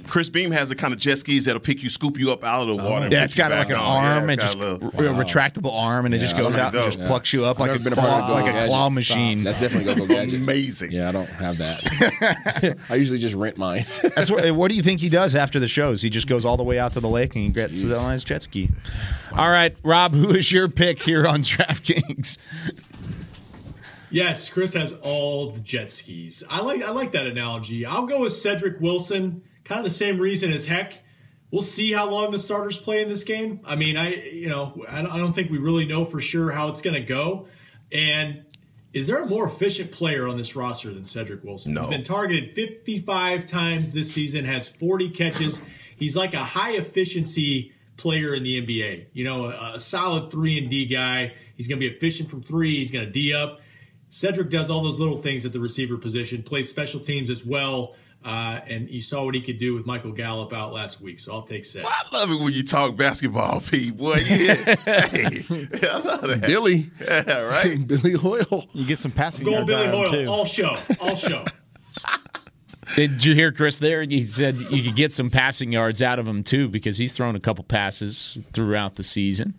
Chris 0.07 0.31
Beam 0.31 0.53
has 0.53 0.71
the 0.71 0.75
kind 0.75 0.95
of 0.95 0.99
jet 0.99 1.19
skis 1.19 1.45
that'll 1.45 1.61
pick 1.61 1.83
you, 1.83 1.91
scoop 1.91 2.19
you 2.19 2.33
up 2.33 2.43
out 2.43 2.63
of 2.63 2.69
the 2.69 2.77
water. 2.83 3.05
and 3.05 3.13
Yeah, 3.13 3.25
it's 3.25 3.35
got 3.35 3.51
like 3.51 3.69
an 3.69 3.75
on. 3.77 4.03
Yeah, 4.03 4.15
arm 4.17 4.31
it's 4.31 4.33
and 4.33 4.41
just 4.41 4.55
a 4.55 4.59
little- 4.59 4.89
a 4.89 5.25
retractable 5.25 5.71
arm, 5.75 6.07
and 6.07 6.15
it 6.15 6.19
just 6.19 6.35
goes 6.35 6.55
that's 6.55 6.75
out 6.75 6.75
and 6.75 6.93
dope. 6.93 6.95
just 6.95 7.07
plucks 7.07 7.33
you 7.35 7.45
up 7.45 7.61
I've 7.61 7.69
like 7.69 7.79
a, 7.79 7.83
been 7.83 7.93
a 7.93 7.97
claw, 7.97 8.21
part 8.23 8.33
like 8.33 8.45
a 8.49 8.53
Gadget. 8.53 8.69
claw 8.71 8.87
Stop. 8.87 8.93
machine. 8.95 9.43
That's 9.45 9.61
definitely 9.61 9.93
go 9.93 10.01
go 10.01 10.07
gadget. 10.07 10.41
Amazing. 10.41 10.93
Yeah, 10.93 11.11
I 11.11 11.13
don't 11.13 11.29
have 11.29 11.59
that. 11.59 12.79
I 12.91 12.95
usually 12.95 13.19
just 13.19 13.35
rent 13.35 13.59
mine. 13.59 13.85
That's 14.17 14.31
what. 14.31 14.51
What 14.53 14.71
do 14.71 14.77
you 14.79 14.83
think 14.83 15.01
he 15.01 15.11
does 15.11 15.35
after 15.35 15.59
the 15.59 15.69
shows? 15.69 16.01
He 16.01 16.09
just 16.09 16.27
goes 16.27 16.47
all 16.47 16.57
the 16.57 16.65
way 16.65 16.79
out 16.79 16.95
to 16.95 17.01
the 17.01 17.09
lake 17.09 17.35
and 17.35 17.45
he 17.45 17.51
gets 17.51 17.85
on 17.91 18.13
his 18.13 18.25
jet 18.25 18.43
ski. 18.45 18.71
All 19.33 19.51
right, 19.51 19.77
Rob, 19.85 20.15
who 20.15 20.31
is 20.31 20.51
your 20.51 20.69
pick 20.69 21.03
here 21.03 21.27
on 21.27 21.41
DraftKings? 21.43 22.39
Yes, 24.11 24.49
Chris 24.49 24.75
has 24.75 24.93
all 25.03 25.51
the 25.51 25.61
jet 25.61 25.91
skis. 25.91 26.43
I 26.49 26.63
like 26.63 26.83
I 26.83 26.91
like 26.91 27.13
that 27.13 27.27
analogy. 27.27 27.85
I'll 27.85 28.07
go 28.07 28.23
with 28.23 28.33
Cedric 28.33 28.81
Wilson. 28.81 29.43
Kind 29.65 29.81
of 29.81 29.85
the 29.85 29.91
same 29.91 30.19
reason 30.19 30.53
as 30.53 30.67
Heck. 30.67 31.01
We'll 31.51 31.63
see 31.63 31.93
how 31.93 32.11
long 32.11 32.31
the 32.31 32.39
starters 32.39 32.77
play 32.77 33.01
in 33.01 33.09
this 33.09 33.25
game. 33.25 33.61
I 33.65 33.77
mean, 33.77 33.97
I 33.97 34.15
you 34.15 34.49
know 34.49 34.85
I 34.89 35.03
don't, 35.03 35.33
think 35.33 35.51
we 35.51 35.59
really 35.59 35.87
know 35.87 36.05
for 36.05 36.21
sure 36.21 36.51
how 36.51 36.69
it's 36.69 36.83
going 36.83 36.95
to 36.95 37.01
go. 37.01 37.49
And 37.91 38.45
is 38.93 39.07
there 39.07 39.23
a 39.23 39.27
more 39.27 39.47
efficient 39.47 39.93
player 39.93 40.29
on 40.29 40.37
this 40.37 40.57
roster 40.57 40.93
than 40.93 41.05
Cedric 41.05 41.45
Wilson? 41.45 41.75
No. 41.75 41.83
He's 41.83 41.91
been 41.91 42.05
targeted 42.05 42.55
55 42.55 43.47
times 43.47 43.93
this 43.93 44.13
season, 44.13 44.45
has 44.45 44.69
40 44.69 45.11
catches. 45.11 45.63
He's 45.97 46.17
like 46.17 46.35
a 46.35 46.45
high 46.45 46.73
efficiency 46.73 47.73
player 47.97 48.35
in 48.35 48.43
the 48.43 48.61
NBA. 48.61 49.07
You 49.13 49.25
know, 49.25 49.47
a, 49.47 49.73
a 49.75 49.79
solid 49.79 50.31
three 50.31 50.59
and 50.59 50.71
D 50.71 50.87
guy. 50.87 51.35
He's 51.57 51.67
going 51.69 51.81
to 51.81 51.89
be 51.89 51.95
efficient 51.95 52.31
from 52.31 52.43
three. 52.43 52.77
He's 52.77 52.91
going 52.91 53.05
to 53.07 53.11
D 53.11 53.35
up. 53.35 53.61
Cedric 54.11 54.51
does 54.51 54.71
all 54.71 54.83
those 54.83 54.99
little 54.99 55.21
things 55.21 55.45
at 55.45 55.53
the 55.53 55.61
receiver 55.61 55.97
position, 55.97 56.43
plays 56.43 56.69
special 56.69 57.01
teams 57.01 57.31
as 57.31 57.45
well. 57.45 57.95
Uh, 58.25 58.61
and 58.67 58.91
you 58.91 59.01
saw 59.01 59.25
what 59.25 59.35
he 59.35 59.41
could 59.41 59.59
do 59.59 59.75
with 59.75 59.87
Michael 59.87 60.11
Gallup 60.11 60.53
out 60.53 60.73
last 60.73 61.01
week. 61.01 61.21
So 61.21 61.33
I'll 61.33 61.43
take 61.43 61.63
Ced. 61.63 61.85
I 61.85 62.03
love 62.13 62.31
it 62.33 62.43
when 62.43 62.53
you 62.53 62.65
talk 62.65 62.97
basketball, 62.97 63.61
Pete. 63.61 63.97
Boy, 63.97 64.17
yeah. 64.17 64.55
hey, 64.85 65.45
I 65.89 65.99
love 65.99 66.23
that. 66.23 66.43
Billy. 66.45 66.91
Yeah, 67.01 67.43
right. 67.43 67.79
Billy 67.87 68.15
Hoyle. 68.15 68.67
You 68.73 68.87
get 68.87 68.99
some 68.99 69.13
passing 69.13 69.45
Going 69.45 69.69
yards 69.69 69.71
Billy 69.71 69.87
out 69.87 69.95
of 69.95 69.95
him, 69.95 70.07
Hoyle, 70.07 70.25
too. 70.25 70.31
all 70.31 70.45
show, 70.47 70.77
all 71.01 71.15
show. 71.15 71.45
Did 72.97 73.25
you 73.25 73.35
hear 73.35 73.53
Chris 73.53 73.79
there? 73.79 74.03
He 74.03 74.25
said 74.25 74.57
you 74.57 74.83
could 74.83 74.97
get 74.97 75.13
some 75.13 75.31
passing 75.31 75.73
yards 75.73 76.03
out 76.03 76.19
of 76.19 76.27
him 76.27 76.43
too 76.43 76.69
because 76.69 76.99
he's 76.99 77.13
thrown 77.15 77.37
a 77.37 77.41
couple 77.41 77.63
passes 77.63 78.43
throughout 78.53 78.97
the 78.97 79.05
season. 79.05 79.55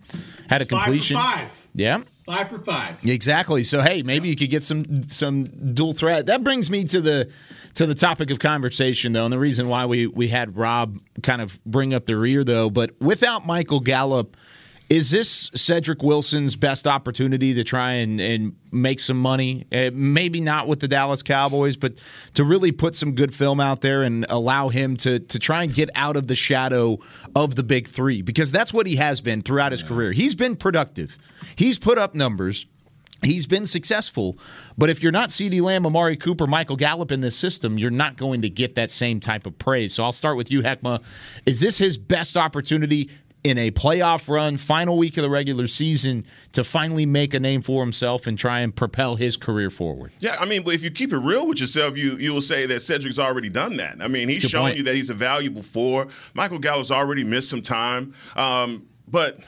Had 0.48 0.62
a 0.62 0.66
completion. 0.66 1.16
Five 1.16 1.38
five. 1.38 1.68
Yeah. 1.74 2.02
Five 2.30 2.48
for 2.48 2.58
five. 2.58 3.04
Exactly. 3.04 3.64
So 3.64 3.80
hey, 3.80 4.02
maybe 4.02 4.28
you 4.28 4.36
could 4.36 4.50
get 4.50 4.62
some 4.62 5.08
some 5.08 5.46
dual 5.74 5.92
threat. 5.92 6.26
That 6.26 6.44
brings 6.44 6.70
me 6.70 6.84
to 6.84 7.00
the 7.00 7.28
to 7.74 7.86
the 7.86 7.94
topic 7.96 8.30
of 8.30 8.38
conversation 8.38 9.12
though, 9.12 9.24
and 9.24 9.32
the 9.32 9.38
reason 9.38 9.66
why 9.68 9.86
we 9.86 10.06
we 10.06 10.28
had 10.28 10.56
Rob 10.56 11.00
kind 11.24 11.42
of 11.42 11.62
bring 11.64 11.92
up 11.92 12.06
the 12.06 12.16
rear 12.16 12.44
though. 12.44 12.70
But 12.70 12.92
without 13.00 13.46
Michael 13.46 13.80
Gallup, 13.80 14.36
is 14.88 15.10
this 15.10 15.50
Cedric 15.54 16.02
Wilson's 16.04 16.54
best 16.54 16.86
opportunity 16.86 17.54
to 17.54 17.62
try 17.62 17.92
and, 17.92 18.20
and 18.20 18.56
make 18.72 18.98
some 18.98 19.16
money? 19.16 19.64
Uh, 19.72 19.90
maybe 19.92 20.40
not 20.40 20.66
with 20.66 20.80
the 20.80 20.88
Dallas 20.88 21.22
Cowboys, 21.22 21.76
but 21.76 21.94
to 22.34 22.44
really 22.44 22.72
put 22.72 22.96
some 22.96 23.16
good 23.16 23.32
film 23.32 23.60
out 23.60 23.80
there 23.80 24.02
and 24.02 24.24
allow 24.28 24.68
him 24.68 24.96
to 24.98 25.18
to 25.18 25.38
try 25.40 25.64
and 25.64 25.74
get 25.74 25.90
out 25.96 26.16
of 26.16 26.28
the 26.28 26.36
shadow 26.36 26.98
of 27.34 27.56
the 27.56 27.64
big 27.64 27.88
three 27.88 28.22
because 28.22 28.52
that's 28.52 28.72
what 28.72 28.86
he 28.86 28.96
has 28.96 29.20
been 29.20 29.40
throughout 29.40 29.72
his 29.72 29.82
career. 29.82 30.12
He's 30.12 30.36
been 30.36 30.54
productive. 30.54 31.18
He's 31.60 31.78
put 31.78 31.98
up 31.98 32.14
numbers. 32.14 32.64
He's 33.22 33.46
been 33.46 33.66
successful, 33.66 34.38
but 34.78 34.88
if 34.88 35.02
you're 35.02 35.12
not 35.12 35.28
CeeDee 35.28 35.60
Lamb, 35.60 35.84
Amari 35.84 36.16
Cooper, 36.16 36.46
Michael 36.46 36.76
Gallup 36.76 37.12
in 37.12 37.20
this 37.20 37.36
system, 37.36 37.76
you're 37.76 37.90
not 37.90 38.16
going 38.16 38.40
to 38.40 38.48
get 38.48 38.76
that 38.76 38.90
same 38.90 39.20
type 39.20 39.46
of 39.46 39.58
praise. 39.58 39.92
So 39.92 40.02
I'll 40.02 40.12
start 40.12 40.38
with 40.38 40.50
you, 40.50 40.62
Heckma. 40.62 41.02
Is 41.44 41.60
this 41.60 41.76
his 41.76 41.98
best 41.98 42.38
opportunity 42.38 43.10
in 43.44 43.58
a 43.58 43.70
playoff 43.72 44.26
run, 44.26 44.56
final 44.56 44.96
week 44.96 45.18
of 45.18 45.22
the 45.22 45.28
regular 45.28 45.66
season, 45.66 46.24
to 46.52 46.64
finally 46.64 47.04
make 47.04 47.34
a 47.34 47.40
name 47.40 47.60
for 47.60 47.82
himself 47.82 48.26
and 48.26 48.38
try 48.38 48.60
and 48.60 48.74
propel 48.74 49.16
his 49.16 49.36
career 49.36 49.68
forward? 49.68 50.12
Yeah, 50.20 50.36
I 50.40 50.46
mean, 50.46 50.62
but 50.62 50.72
if 50.72 50.82
you 50.82 50.90
keep 50.90 51.12
it 51.12 51.18
real 51.18 51.46
with 51.46 51.60
yourself, 51.60 51.98
you 51.98 52.16
you 52.16 52.32
will 52.32 52.40
say 52.40 52.64
that 52.64 52.80
Cedric's 52.80 53.18
already 53.18 53.50
done 53.50 53.76
that. 53.76 54.00
I 54.00 54.08
mean, 54.08 54.30
he's 54.30 54.44
shown 54.44 54.62
point. 54.62 54.78
you 54.78 54.82
that 54.84 54.94
he's 54.94 55.10
a 55.10 55.14
valuable 55.14 55.62
four. 55.62 56.08
Michael 56.32 56.58
Gallup's 56.58 56.90
already 56.90 57.22
missed 57.22 57.50
some 57.50 57.60
time, 57.60 58.14
um, 58.34 58.86
but 59.06 59.40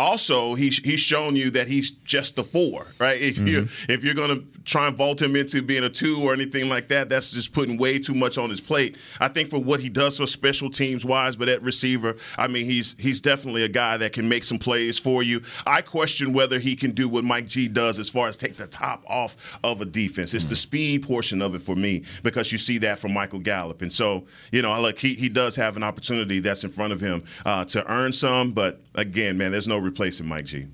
also 0.00 0.54
he's 0.54 0.78
he's 0.78 1.00
shown 1.00 1.36
you 1.36 1.50
that 1.50 1.68
he's 1.68 1.90
just 1.90 2.36
the 2.36 2.44
four, 2.44 2.86
right? 2.98 3.20
If 3.20 3.38
you 3.38 3.62
Mm-hmm. 3.62 3.92
if 3.92 4.04
you're 4.04 4.14
going 4.14 4.34
to 4.38 4.44
try 4.64 4.88
and 4.88 4.96
vault 4.96 5.20
him 5.20 5.36
into 5.36 5.62
being 5.62 5.84
a 5.84 5.88
two 5.88 6.20
or 6.22 6.32
anything 6.32 6.68
like 6.68 6.88
that, 6.88 7.08
that's 7.08 7.32
just 7.32 7.52
putting 7.52 7.78
way 7.78 7.98
too 7.98 8.14
much 8.14 8.38
on 8.38 8.50
his 8.50 8.60
plate. 8.60 8.96
I 9.20 9.28
think 9.28 9.48
for 9.48 9.58
what 9.58 9.80
he 9.80 9.88
does 9.88 10.18
for 10.18 10.26
special 10.26 10.70
teams 10.70 11.04
wise, 11.04 11.36
but 11.36 11.48
at 11.48 11.62
receiver, 11.62 12.16
I 12.36 12.48
mean, 12.48 12.66
he's 12.66 12.94
he's 12.98 13.20
definitely 13.20 13.64
a 13.64 13.68
guy 13.68 13.96
that 13.96 14.12
can 14.12 14.28
make 14.28 14.44
some 14.44 14.58
plays 14.58 14.98
for 14.98 15.22
you. 15.22 15.42
I 15.66 15.82
question 15.82 16.32
whether 16.32 16.58
he 16.58 16.76
can 16.76 16.92
do 16.92 17.08
what 17.08 17.24
Mike 17.24 17.46
G 17.46 17.68
does 17.68 17.98
as 17.98 18.10
far 18.10 18.28
as 18.28 18.36
take 18.36 18.56
the 18.56 18.66
top 18.66 19.04
off 19.06 19.36
of 19.64 19.80
a 19.80 19.84
defense. 19.84 20.34
It's 20.34 20.46
the 20.46 20.56
speed 20.56 21.02
portion 21.02 21.42
of 21.42 21.54
it 21.54 21.60
for 21.60 21.76
me 21.76 22.04
because 22.22 22.52
you 22.52 22.58
see 22.58 22.78
that 22.78 22.98
from 22.98 23.12
Michael 23.12 23.40
Gallup, 23.40 23.82
and 23.82 23.92
so 23.92 24.26
you 24.52 24.62
know, 24.62 24.80
look, 24.80 24.98
he 24.98 25.14
he 25.14 25.28
does 25.28 25.56
have 25.56 25.76
an 25.76 25.82
opportunity 25.82 26.40
that's 26.40 26.64
in 26.64 26.70
front 26.70 26.92
of 26.92 27.00
him 27.00 27.24
uh, 27.44 27.64
to 27.66 27.90
earn 27.90 28.12
some, 28.12 28.52
but 28.52 28.80
again, 28.94 29.38
man, 29.38 29.52
there's 29.52 29.68
no 29.68 29.78
replacing 29.78 30.26
Mike 30.26 30.44
G. 30.44 30.66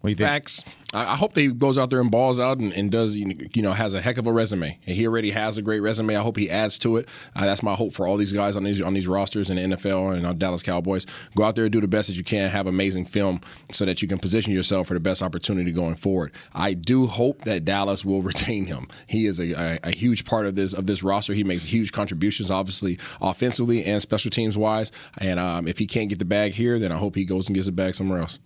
What 0.00 0.08
do 0.08 0.10
you 0.10 0.16
think? 0.16 0.28
Facts. 0.28 0.64
I, 0.92 1.12
I 1.12 1.16
hope 1.16 1.34
that 1.34 1.40
he 1.40 1.48
goes 1.48 1.78
out 1.78 1.90
there 1.90 2.00
and 2.00 2.10
balls 2.10 2.38
out 2.38 2.58
and, 2.58 2.72
and 2.72 2.90
does, 2.90 3.16
you 3.16 3.62
know, 3.62 3.72
has 3.72 3.94
a 3.94 4.00
heck 4.00 4.18
of 4.18 4.26
a 4.26 4.32
resume. 4.32 4.78
And 4.86 4.96
he 4.96 5.06
already 5.06 5.30
has 5.30 5.58
a 5.58 5.62
great 5.62 5.80
resume. 5.80 6.16
I 6.16 6.20
hope 6.20 6.36
he 6.36 6.50
adds 6.50 6.78
to 6.80 6.96
it. 6.96 7.08
Uh, 7.34 7.44
that's 7.46 7.62
my 7.62 7.74
hope 7.74 7.92
for 7.92 8.06
all 8.06 8.16
these 8.16 8.32
guys 8.32 8.56
on 8.56 8.64
these 8.64 8.80
on 8.80 8.94
these 8.94 9.08
rosters 9.08 9.50
in 9.50 9.56
the 9.56 9.76
NFL 9.76 10.16
and 10.16 10.26
on 10.26 10.38
Dallas 10.38 10.62
Cowboys. 10.62 11.06
Go 11.34 11.44
out 11.44 11.56
there 11.56 11.64
and 11.64 11.72
do 11.72 11.80
the 11.80 11.88
best 11.88 12.08
that 12.08 12.16
you 12.16 12.24
can. 12.24 12.50
Have 12.50 12.66
amazing 12.66 13.06
film 13.06 13.40
so 13.72 13.84
that 13.84 14.00
you 14.00 14.08
can 14.08 14.18
position 14.18 14.52
yourself 14.52 14.86
for 14.86 14.94
the 14.94 15.00
best 15.00 15.22
opportunity 15.22 15.72
going 15.72 15.96
forward. 15.96 16.32
I 16.54 16.74
do 16.74 17.06
hope 17.06 17.42
that 17.44 17.64
Dallas 17.64 18.04
will 18.04 18.22
retain 18.26 18.66
him. 18.66 18.88
He 19.06 19.26
is 19.26 19.40
a, 19.40 19.52
a, 19.52 19.78
a 19.84 19.90
huge 19.90 20.24
part 20.24 20.46
of 20.46 20.54
this 20.54 20.72
of 20.72 20.86
this 20.86 21.02
roster. 21.02 21.34
He 21.34 21.44
makes 21.44 21.64
huge 21.64 21.92
contributions, 21.92 22.50
obviously 22.50 22.98
offensively 23.20 23.84
and 23.84 24.00
special 24.00 24.30
teams 24.30 24.56
wise. 24.56 24.92
And 25.18 25.40
um, 25.40 25.66
if 25.66 25.78
he 25.78 25.86
can't 25.86 26.08
get 26.08 26.18
the 26.18 26.24
bag 26.24 26.52
here, 26.52 26.78
then 26.78 26.92
I 26.92 26.96
hope 26.96 27.14
he 27.14 27.24
goes 27.24 27.48
and 27.48 27.54
gets 27.54 27.66
the 27.66 27.72
bag 27.72 27.94
somewhere 27.94 28.20
else. 28.20 28.38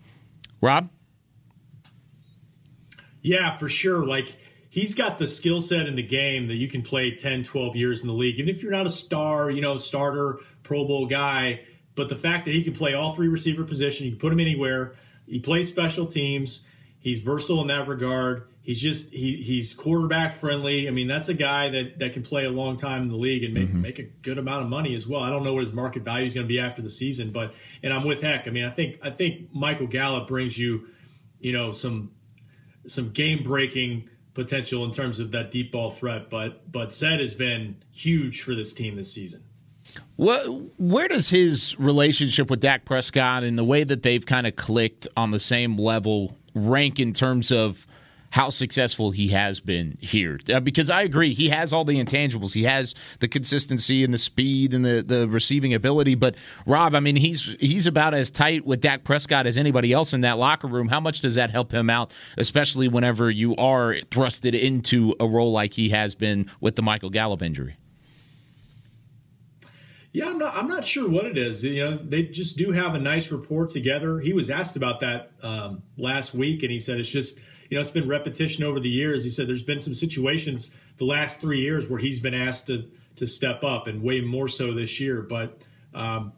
Rob? 0.61 0.89
Yeah, 3.23 3.57
for 3.57 3.69
sure. 3.69 4.05
Like 4.05 4.37
he's 4.69 4.95
got 4.95 5.19
the 5.19 5.27
skill 5.27 5.61
set 5.61 5.87
in 5.87 5.97
the 5.97 6.03
game 6.03 6.49
that 6.49 6.55
you 6.55 6.69
can 6.69 6.83
play 6.83 7.15
10, 7.15 7.43
12 7.43 7.77
years 7.77 8.03
in 8.03 8.09
the 8.09 8.15
league. 8.15 8.39
Even 8.39 8.55
if 8.55 8.63
you're 8.63 8.73
not 8.73 8.87
a 8.87 8.91
star, 8.91 9.51
you 9.51 9.61
know, 9.61 9.77
starter, 9.77 10.39
Pro 10.63 10.85
Bowl 10.87 11.07
guy, 11.07 11.61
but 11.97 12.09
the 12.09 12.17
fact 12.17 12.45
that 12.47 12.55
he 12.55 12.63
can 12.63 12.73
play 12.73 12.95
all 12.95 13.15
three 13.15 13.29
receiver 13.29 13.65
positions, 13.65 14.03
you 14.07 14.11
can 14.13 14.21
put 14.21 14.33
him 14.33 14.41
anywhere. 14.41 14.95
He 15.27 15.41
plays 15.41 15.69
special 15.69 16.07
teams. 16.07 16.63
He's 16.99 17.19
versatile 17.19 17.61
in 17.63 17.69
that 17.69 17.89
regard. 17.89 18.47
He's 18.63 18.81
just 18.81 19.11
he 19.11 19.37
he's 19.37 19.73
quarterback 19.73 20.35
friendly. 20.35 20.87
I 20.87 20.91
mean, 20.91 21.09
that's 21.09 21.29
a 21.29 21.35
guy 21.35 21.71
that 21.71 21.99
that 21.99 22.13
can 22.13 22.23
play 22.23 22.45
a 22.45 22.51
long 22.51 22.77
time 22.77 23.03
in 23.03 23.09
the 23.09 23.17
league 23.17 23.43
and 23.43 23.55
make 23.55 23.69
Mm-hmm. 23.69 23.81
make 23.81 23.99
a 23.99 24.03
good 24.03 24.39
amount 24.39 24.63
of 24.65 24.69
money 24.69 24.95
as 24.95 25.07
well. 25.07 25.21
I 25.23 25.31
don't 25.31 25.43
know 25.43 25.55
what 25.55 25.63
his 25.63 25.73
market 25.73 26.03
value 26.03 26.27
is 26.27 26.35
going 26.35 26.47
to 26.47 26.49
be 26.49 26.61
after 26.61 26.83
the 26.83 26.91
season, 26.91 27.33
but 27.33 27.55
and 27.83 27.93
I'm 27.93 28.05
with 28.05 28.21
Heck. 28.21 28.47
I 28.47 28.51
mean, 28.51 28.65
I 28.67 28.71
think 28.71 28.99
I 29.03 29.11
think 29.11 29.55
Michael 29.55 29.87
Gallup 29.87 30.29
brings 30.29 30.59
you, 30.59 30.89
you 31.41 31.53
know, 31.53 31.73
some 31.73 32.11
some 32.87 33.11
game 33.11 33.43
breaking 33.43 34.09
potential 34.35 34.85
in 34.85 34.93
terms 34.93 35.21
of 35.21 35.33
that 35.33 35.51
deep 35.51 35.73
ball 35.73 35.91
threat. 35.91 36.31
But 36.31 36.71
but 36.71 36.91
Ced 36.93 37.21
has 37.21 37.35
been 37.35 37.77
huge 37.93 38.43
for 38.43 38.55
this 38.55 38.73
team 38.73 38.97
this 38.97 39.13
season. 39.13 39.45
What, 40.17 40.45
where 40.79 41.09
does 41.09 41.31
his 41.31 41.75
relationship 41.79 42.51
with 42.51 42.61
Dak 42.61 42.85
Prescott 42.85 43.43
and 43.43 43.59
the 43.59 43.65
way 43.65 43.83
that 43.83 44.03
they've 44.03 44.25
kind 44.25 44.47
of 44.47 44.55
clicked 44.55 45.09
on 45.17 45.31
the 45.31 45.41
same 45.41 45.77
level 45.77 46.37
rank 46.55 47.01
in 47.01 47.13
terms 47.13 47.51
of 47.51 47.87
how 48.31 48.49
successful 48.49 49.11
he 49.11 49.29
has 49.29 49.61
been 49.61 49.99
here? 50.01 50.39
Uh, 50.53 50.61
because 50.61 50.89
I 50.89 51.03
agree, 51.03 51.35
he 51.35 51.49
has 51.49 51.73
all 51.73 51.85
the 51.85 52.03
intangibles. 52.03 52.55
He 52.55 52.63
has 52.65 52.95
the 53.19 53.29
consistency 53.29 54.05
and 54.05 54.15
the 54.15 54.19
speed 54.19 54.73
and 54.73 54.85
the, 54.85 55.03
the 55.03 55.29
receiving 55.29 55.75
ability. 55.75 56.15
But 56.15 56.37
Rob, 56.67 56.95
I 56.95 57.01
mean, 57.01 57.17
he's 57.17 57.57
he's 57.61 57.87
about 57.87 58.15
as 58.15 58.31
tight 58.31 58.65
with 58.65 58.81
Dak 58.81 59.05
Prescott 59.05 59.47
as 59.47 59.57
anybody 59.57 59.93
else 59.93 60.13
in 60.13 60.21
that 60.23 60.39
locker 60.39 60.69
room. 60.69 60.89
How 60.89 61.01
much 61.01 61.21
does 61.21 61.35
that 61.35 61.51
help 61.51 61.73
him 61.73 61.91
out, 61.91 62.15
especially 62.39 62.89
whenever 62.89 63.31
you 63.31 63.57
are 63.57 63.95
thrusted 63.95 64.61
into 64.61 65.15
a 65.19 65.27
role 65.27 65.53
like 65.53 65.75
he 65.75 65.91
has 65.91 66.15
been 66.15 66.49
with 66.61 66.77
the 66.77 66.83
Michael 66.83 67.11
Gallup 67.11 67.43
injury? 67.43 67.77
Yeah, 70.13 70.29
I'm 70.29 70.39
not. 70.39 70.57
I'm 70.57 70.67
not 70.67 70.85
sure 70.85 71.09
what 71.09 71.25
it 71.25 71.39
is. 71.39 71.63
You 71.63 71.85
know, 71.85 71.97
they 71.97 72.25
just 72.25 72.57
do 72.57 72.73
have 72.73 72.95
a 72.95 72.99
nice 72.99 73.31
rapport 73.31 73.67
together. 73.67 74.19
He 74.19 74.33
was 74.33 74.51
asked 74.51 74.75
about 74.75 75.01
that 75.01 75.31
um, 75.43 75.83
last 75.97 76.35
week, 76.35 76.63
and 76.63 76.73
he 76.73 76.81
said 76.81 76.99
it's 76.99 77.11
just 77.11 77.39
you 77.71 77.77
know 77.77 77.81
it's 77.81 77.91
been 77.91 78.09
repetition 78.09 78.65
over 78.65 78.79
the 78.79 78.91
years. 78.91 79.25
He 79.25 79.31
said 79.31 79.49
there's 79.49 79.63
been 79.63 79.81
some 79.81 79.95
situations 79.95 80.73
the 80.99 81.07
last 81.07 81.41
three 81.41 81.61
years 81.61 81.89
where 81.89 82.01
he's 82.01 82.21
been 82.21 82.35
asked 82.35 82.67
to 82.67 82.91
to 83.17 83.27
step 83.27 83.65
up, 83.65 83.87
and 83.87 84.03
way 84.03 84.21
more 84.21 84.49
so 84.49 84.75
this 84.75 85.01
year. 85.01 85.23
But 85.23 85.63
um, 85.95 86.33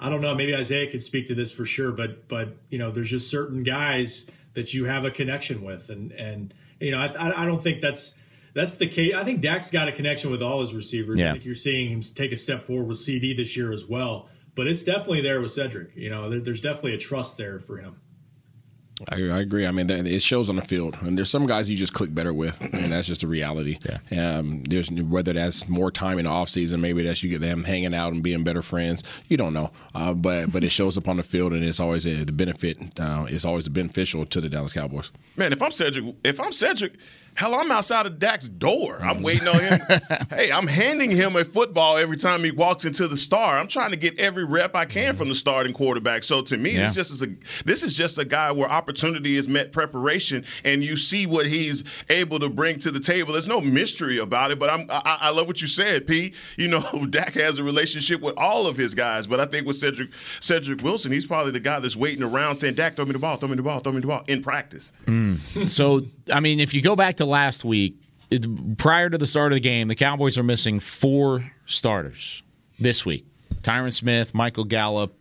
I 0.00 0.10
don't 0.10 0.20
know. 0.20 0.34
Maybe 0.34 0.54
Isaiah 0.54 0.90
could 0.90 1.02
speak 1.02 1.28
to 1.28 1.34
this 1.34 1.52
for 1.52 1.66
sure. 1.66 1.92
But 1.92 2.28
but 2.28 2.56
you 2.70 2.78
know, 2.78 2.90
there's 2.90 3.10
just 3.10 3.30
certain 3.30 3.62
guys 3.62 4.28
that 4.54 4.74
you 4.74 4.86
have 4.86 5.04
a 5.04 5.10
connection 5.10 5.62
with, 5.62 5.90
and 5.90 6.12
and 6.12 6.54
you 6.80 6.90
know, 6.90 6.98
I 6.98 7.42
I 7.42 7.46
don't 7.46 7.62
think 7.62 7.80
that's 7.80 8.14
that's 8.54 8.76
the 8.76 8.86
case. 8.86 9.14
I 9.14 9.24
think 9.24 9.40
Dak's 9.40 9.70
got 9.70 9.88
a 9.88 9.92
connection 9.92 10.30
with 10.30 10.42
all 10.42 10.60
his 10.60 10.72
receivers. 10.72 11.20
Yeah. 11.20 11.30
I 11.30 11.32
think 11.32 11.44
you're 11.44 11.54
seeing 11.54 11.90
him 11.90 12.00
take 12.00 12.32
a 12.32 12.36
step 12.36 12.62
forward 12.62 12.86
with 12.86 12.98
CeeDee 12.98 13.36
this 13.36 13.56
year 13.56 13.72
as 13.72 13.86
well. 13.86 14.28
But 14.54 14.68
it's 14.68 14.84
definitely 14.84 15.20
there 15.20 15.40
with 15.40 15.50
Cedric. 15.50 15.96
You 15.96 16.10
know, 16.10 16.30
there, 16.30 16.40
there's 16.40 16.60
definitely 16.60 16.94
a 16.94 16.98
trust 16.98 17.36
there 17.36 17.58
for 17.58 17.78
him. 17.78 17.96
I, 19.10 19.16
I 19.16 19.40
agree. 19.40 19.66
I 19.66 19.70
mean, 19.72 19.86
that- 19.88 20.06
it 20.06 20.22
shows 20.22 20.48
on 20.48 20.56
the 20.56 20.62
field, 20.62 20.96
and 21.00 21.18
there's 21.18 21.30
some 21.30 21.46
guys 21.46 21.68
you 21.68 21.76
just 21.76 21.92
click 21.92 22.14
better 22.14 22.32
with, 22.32 22.60
and 22.72 22.84
that's 22.92 23.06
just 23.06 23.22
a 23.22 23.26
reality. 23.26 23.78
Yeah. 24.10 24.38
Um, 24.38 24.62
there's 24.64 24.90
whether 24.90 25.32
that's 25.32 25.68
more 25.68 25.90
time 25.90 26.18
in 26.18 26.24
the 26.24 26.30
off 26.30 26.48
season, 26.48 26.80
maybe 26.80 27.02
that's 27.02 27.22
you 27.22 27.30
get 27.30 27.40
them 27.40 27.64
hanging 27.64 27.92
out 27.94 28.12
and 28.12 28.22
being 28.22 28.44
better 28.44 28.62
friends. 28.62 29.02
You 29.28 29.36
don't 29.36 29.52
know, 29.52 29.70
uh, 29.94 30.14
but 30.14 30.52
but 30.52 30.62
it 30.62 30.70
shows 30.70 30.96
up 30.96 31.08
on 31.08 31.16
the 31.16 31.22
field, 31.22 31.52
and 31.52 31.64
it's 31.64 31.80
always 31.80 32.06
a, 32.06 32.24
the 32.24 32.32
benefit. 32.32 32.78
Uh, 33.00 33.26
it's 33.28 33.44
always 33.44 33.68
beneficial 33.68 34.24
to 34.26 34.40
the 34.40 34.48
Dallas 34.48 34.72
Cowboys. 34.72 35.10
Man, 35.36 35.52
if 35.52 35.60
I'm 35.60 35.70
Cedric, 35.72 36.14
if 36.24 36.38
I'm 36.40 36.52
Cedric, 36.52 36.92
hell, 37.34 37.54
I'm 37.54 37.70
outside 37.70 38.06
of 38.06 38.18
Dak's 38.18 38.48
door. 38.48 38.98
I'm 39.02 39.16
mm-hmm. 39.16 39.24
waiting 39.24 39.48
on 39.48 39.60
him. 39.60 39.80
hey, 40.30 40.52
I'm 40.52 40.66
handing 40.66 41.10
him 41.10 41.36
a 41.36 41.44
football 41.44 41.96
every 41.96 42.16
time 42.16 42.42
he 42.42 42.50
walks 42.50 42.84
into 42.84 43.08
the 43.08 43.16
star. 43.16 43.58
I'm 43.58 43.66
trying 43.66 43.90
to 43.90 43.96
get 43.96 44.18
every 44.18 44.44
rep 44.44 44.74
I 44.76 44.84
can 44.84 45.08
mm-hmm. 45.08 45.18
from 45.18 45.28
the 45.28 45.34
starting 45.34 45.72
quarterback. 45.72 46.22
So 46.22 46.42
to 46.42 46.56
me, 46.56 46.70
Yeah. 46.70 46.86
it's 46.86 46.94
just 46.94 47.12
as 47.12 47.22
a 47.22 47.28
this 47.64 47.82
is 47.82 47.96
just 47.96 48.18
a 48.18 48.24
guy 48.24 48.52
where 48.52 48.70
opportunity 48.70 49.36
is 49.36 49.48
met 49.48 49.72
preparation, 49.72 50.44
and 50.64 50.84
you 50.84 50.96
see 50.96 51.26
what 51.26 51.46
he's 51.46 51.84
able 52.08 52.38
to 52.38 52.48
bring 52.48 52.78
to 52.80 52.90
the 52.90 53.00
table. 53.00 53.32
There's 53.32 53.48
no 53.48 53.60
mystery 53.60 54.18
about 54.18 54.50
it. 54.50 54.58
But 54.58 54.70
I'm 54.70 54.86
I, 54.90 55.18
I 55.22 55.30
love 55.30 55.46
what 55.46 55.60
you 55.60 55.68
said, 55.68 56.06
P. 56.06 56.34
You 56.56 56.68
know, 56.68 57.06
Dak 57.10 57.34
has 57.34 57.58
a 57.58 57.62
relationship 57.62 58.20
with 58.20 58.36
all 58.38 58.66
of 58.66 58.76
his 58.76 58.94
guys, 58.94 59.26
but 59.26 59.40
I 59.40 59.46
think 59.46 59.66
with 59.66 59.76
Cedric 59.76 60.10
Cedric 60.40 60.82
Wilson, 60.82 61.12
he's 61.12 61.26
probably 61.26 61.52
the 61.52 61.60
guy 61.60 61.80
that's 61.80 61.96
waiting 61.96 62.22
around 62.22 62.56
saying, 62.56 62.74
"Dak, 62.74 62.94
throw 62.96 63.04
me 63.04 63.12
the 63.12 63.18
ball, 63.18 63.36
throw 63.36 63.48
me 63.48 63.56
the 63.56 63.62
ball, 63.62 63.80
throw 63.80 63.92
me 63.92 64.00
the 64.00 64.06
ball" 64.06 64.22
in 64.26 64.42
practice. 64.42 64.92
Mm. 65.06 65.68
so, 65.68 66.02
I 66.32 66.40
mean, 66.40 66.60
if 66.60 66.74
you 66.74 66.82
go 66.82 66.96
back 66.96 67.16
to 67.16 67.23
last 67.24 67.64
week, 67.64 68.00
it, 68.30 68.78
prior 68.78 69.10
to 69.10 69.18
the 69.18 69.26
start 69.26 69.52
of 69.52 69.56
the 69.56 69.60
game, 69.60 69.88
the 69.88 69.94
Cowboys 69.94 70.38
are 70.38 70.42
missing 70.42 70.80
four 70.80 71.52
starters 71.66 72.42
this 72.78 73.04
week 73.06 73.24
Tyron 73.62 73.92
Smith, 73.92 74.34
Michael 74.34 74.64
Gallup, 74.64 75.16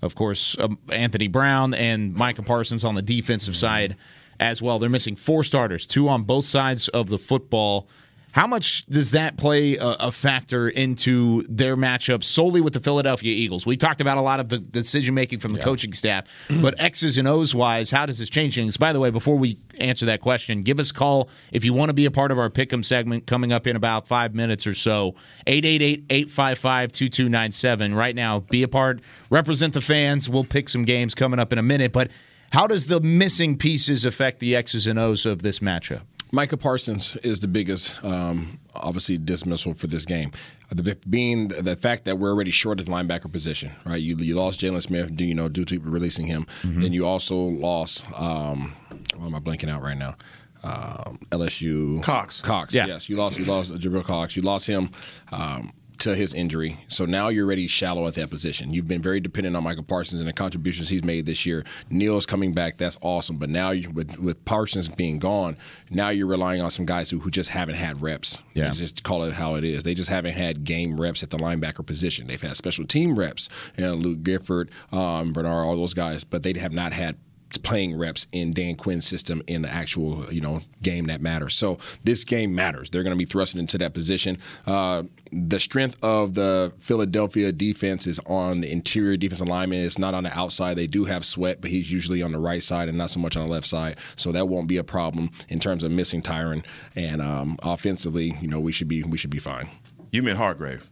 of 0.00 0.14
course, 0.14 0.56
um, 0.58 0.78
Anthony 0.90 1.28
Brown, 1.28 1.74
and 1.74 2.14
Micah 2.14 2.42
Parsons 2.42 2.84
on 2.84 2.94
the 2.94 3.02
defensive 3.02 3.56
side 3.56 3.96
as 4.38 4.62
well. 4.62 4.78
They're 4.78 4.88
missing 4.88 5.16
four 5.16 5.44
starters, 5.44 5.86
two 5.86 6.08
on 6.08 6.22
both 6.22 6.44
sides 6.44 6.88
of 6.88 7.08
the 7.08 7.18
football. 7.18 7.88
How 8.32 8.46
much 8.46 8.86
does 8.86 9.10
that 9.10 9.36
play 9.36 9.76
a, 9.76 9.96
a 10.00 10.12
factor 10.12 10.68
into 10.68 11.42
their 11.48 11.76
matchup 11.76 12.22
solely 12.22 12.60
with 12.60 12.72
the 12.72 12.80
Philadelphia 12.80 13.32
Eagles? 13.32 13.66
We 13.66 13.76
talked 13.76 14.00
about 14.00 14.18
a 14.18 14.22
lot 14.22 14.40
of 14.40 14.48
the 14.48 14.58
decision 14.58 15.14
making 15.14 15.40
from 15.40 15.52
the 15.52 15.58
coaching 15.60 15.92
staff, 15.92 16.24
but 16.62 16.80
X's 16.80 17.18
and 17.18 17.26
O's 17.26 17.54
wise, 17.54 17.90
how 17.90 18.06
does 18.06 18.18
this 18.18 18.30
change 18.30 18.54
things? 18.54 18.76
By 18.76 18.92
the 18.92 19.00
way, 19.00 19.10
before 19.10 19.36
we 19.36 19.56
answer 19.78 20.06
that 20.06 20.20
question, 20.20 20.62
give 20.62 20.78
us 20.78 20.90
a 20.90 20.94
call 20.94 21.28
if 21.52 21.64
you 21.64 21.72
want 21.72 21.88
to 21.88 21.94
be 21.94 22.06
a 22.06 22.10
part 22.10 22.30
of 22.30 22.38
our 22.38 22.50
Pick'em 22.50 22.84
segment 22.84 23.26
coming 23.26 23.52
up 23.52 23.66
in 23.66 23.76
about 23.76 24.06
five 24.06 24.34
minutes 24.34 24.66
or 24.66 24.74
so. 24.74 25.14
888 25.46 26.04
855 26.10 26.92
2297. 26.92 27.94
Right 27.94 28.14
now, 28.14 28.40
be 28.40 28.62
a 28.62 28.68
part, 28.68 29.00
represent 29.28 29.74
the 29.74 29.80
fans. 29.80 30.28
We'll 30.28 30.44
pick 30.44 30.68
some 30.68 30.84
games 30.84 31.14
coming 31.14 31.40
up 31.40 31.52
in 31.52 31.58
a 31.58 31.62
minute, 31.62 31.92
but 31.92 32.10
how 32.52 32.66
does 32.66 32.86
the 32.86 33.00
missing 33.00 33.56
pieces 33.56 34.04
affect 34.04 34.40
the 34.40 34.56
X's 34.56 34.86
and 34.86 34.98
O's 34.98 35.24
of 35.24 35.42
this 35.42 35.60
matchup? 35.60 36.02
Micah 36.32 36.56
Parsons 36.56 37.16
is 37.22 37.40
the 37.40 37.48
biggest, 37.48 38.02
um, 38.04 38.60
obviously, 38.74 39.18
dismissal 39.18 39.74
for 39.74 39.86
this 39.88 40.04
game. 40.04 40.30
The, 40.70 40.96
being 41.08 41.48
the 41.48 41.74
fact 41.74 42.04
that 42.04 42.18
we're 42.18 42.30
already 42.30 42.52
short 42.52 42.78
at 42.78 42.86
the 42.86 42.92
linebacker 42.92 43.30
position, 43.32 43.72
right? 43.84 44.00
You, 44.00 44.16
you 44.16 44.36
lost 44.36 44.60
Jaylon 44.60 44.82
Smith, 44.82 45.16
do 45.16 45.24
you 45.24 45.34
know, 45.34 45.48
due 45.48 45.64
to 45.64 45.80
releasing 45.80 46.26
him. 46.26 46.46
Then 46.62 46.92
you 46.92 47.06
also 47.06 47.36
lost. 47.36 48.06
Um, 48.18 48.76
what 49.16 49.26
am 49.26 49.34
I 49.34 49.40
blanking 49.40 49.68
out 49.68 49.82
right 49.82 49.96
now? 49.96 50.14
Um, 50.62 51.18
LSU 51.30 52.02
Cox. 52.02 52.40
Cox. 52.40 52.74
Yeah. 52.74 52.86
Yes, 52.86 53.08
you 53.08 53.16
lost. 53.16 53.38
You 53.38 53.46
lost 53.46 53.72
Jabril 53.74 54.04
Cox. 54.04 54.36
You 54.36 54.42
lost 54.42 54.66
him. 54.66 54.90
Um, 55.32 55.72
to 56.00 56.14
his 56.14 56.34
injury, 56.34 56.78
so 56.88 57.04
now 57.04 57.28
you're 57.28 57.46
already 57.46 57.66
shallow 57.66 58.06
at 58.06 58.14
that 58.14 58.30
position. 58.30 58.72
You've 58.72 58.88
been 58.88 59.02
very 59.02 59.20
dependent 59.20 59.56
on 59.56 59.64
Michael 59.64 59.84
Parsons 59.84 60.20
and 60.20 60.28
the 60.28 60.32
contributions 60.32 60.88
he's 60.88 61.04
made 61.04 61.26
this 61.26 61.46
year. 61.46 61.64
Neal's 61.90 62.26
coming 62.26 62.52
back, 62.52 62.78
that's 62.78 62.98
awesome. 63.02 63.36
But 63.36 63.50
now, 63.50 63.70
you, 63.70 63.90
with 63.90 64.18
with 64.18 64.44
Parsons 64.44 64.88
being 64.88 65.18
gone, 65.18 65.56
now 65.90 66.08
you're 66.08 66.26
relying 66.26 66.60
on 66.60 66.70
some 66.70 66.86
guys 66.86 67.10
who, 67.10 67.20
who 67.20 67.30
just 67.30 67.50
haven't 67.50 67.76
had 67.76 68.02
reps. 68.02 68.40
Yeah. 68.54 68.70
Just 68.70 69.02
call 69.02 69.22
it 69.24 69.32
how 69.32 69.54
it 69.54 69.64
is. 69.64 69.82
They 69.82 69.94
just 69.94 70.10
haven't 70.10 70.34
had 70.34 70.64
game 70.64 71.00
reps 71.00 71.22
at 71.22 71.30
the 71.30 71.38
linebacker 71.38 71.84
position. 71.84 72.26
They've 72.26 72.40
had 72.40 72.56
special 72.56 72.86
team 72.86 73.18
reps, 73.18 73.48
you 73.76 73.84
know, 73.84 73.94
Luke 73.94 74.22
Gifford, 74.22 74.70
um, 74.92 75.32
Bernard, 75.32 75.66
all 75.66 75.76
those 75.76 75.94
guys, 75.94 76.24
but 76.24 76.42
they 76.42 76.52
have 76.58 76.72
not 76.72 76.92
had 76.92 77.16
playing 77.58 77.98
reps 77.98 78.26
in 78.32 78.52
Dan 78.52 78.76
Quinn's 78.76 79.06
system 79.06 79.42
in 79.46 79.62
the 79.62 79.70
actual 79.70 80.32
you 80.32 80.40
know 80.40 80.62
game 80.82 81.06
that 81.06 81.20
matters. 81.20 81.54
So 81.54 81.78
this 82.04 82.24
game 82.24 82.54
matters. 82.54 82.90
They're 82.90 83.02
going 83.02 83.16
to 83.16 83.18
be 83.18 83.26
thrusted 83.26 83.58
into 83.58 83.78
that 83.78 83.94
position. 83.94 84.38
Uh, 84.66 85.04
the 85.32 85.60
strength 85.60 85.96
of 86.02 86.34
the 86.34 86.72
Philadelphia 86.80 87.52
defense 87.52 88.06
is 88.06 88.18
on 88.26 88.62
the 88.62 88.70
interior 88.70 89.16
defense 89.16 89.40
alignment. 89.40 89.84
It's 89.84 89.98
not 89.98 90.14
on 90.14 90.24
the 90.24 90.36
outside. 90.36 90.74
They 90.74 90.88
do 90.88 91.04
have 91.04 91.24
Sweat, 91.24 91.60
but 91.60 91.70
he's 91.70 91.90
usually 91.90 92.22
on 92.22 92.32
the 92.32 92.38
right 92.38 92.62
side 92.62 92.88
and 92.88 92.98
not 92.98 93.10
so 93.10 93.20
much 93.20 93.36
on 93.36 93.46
the 93.46 93.52
left 93.52 93.66
side. 93.66 93.96
So 94.16 94.32
that 94.32 94.48
won't 94.48 94.66
be 94.66 94.76
a 94.76 94.84
problem 94.84 95.30
in 95.48 95.60
terms 95.60 95.84
of 95.84 95.92
missing 95.92 96.20
Tyron. 96.20 96.64
And 96.96 97.22
um, 97.22 97.58
offensively, 97.62 98.36
you 98.40 98.48
know, 98.48 98.58
we 98.60 98.72
should 98.72 98.88
be 98.88 99.02
we 99.02 99.18
should 99.18 99.30
be 99.30 99.38
fine. 99.38 99.70
You 100.10 100.22
meant 100.22 100.38
Hargrave. 100.38 100.88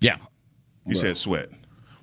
Yeah. 0.00 0.16
You 0.86 0.94
said 0.94 1.18
Sweat. 1.18 1.50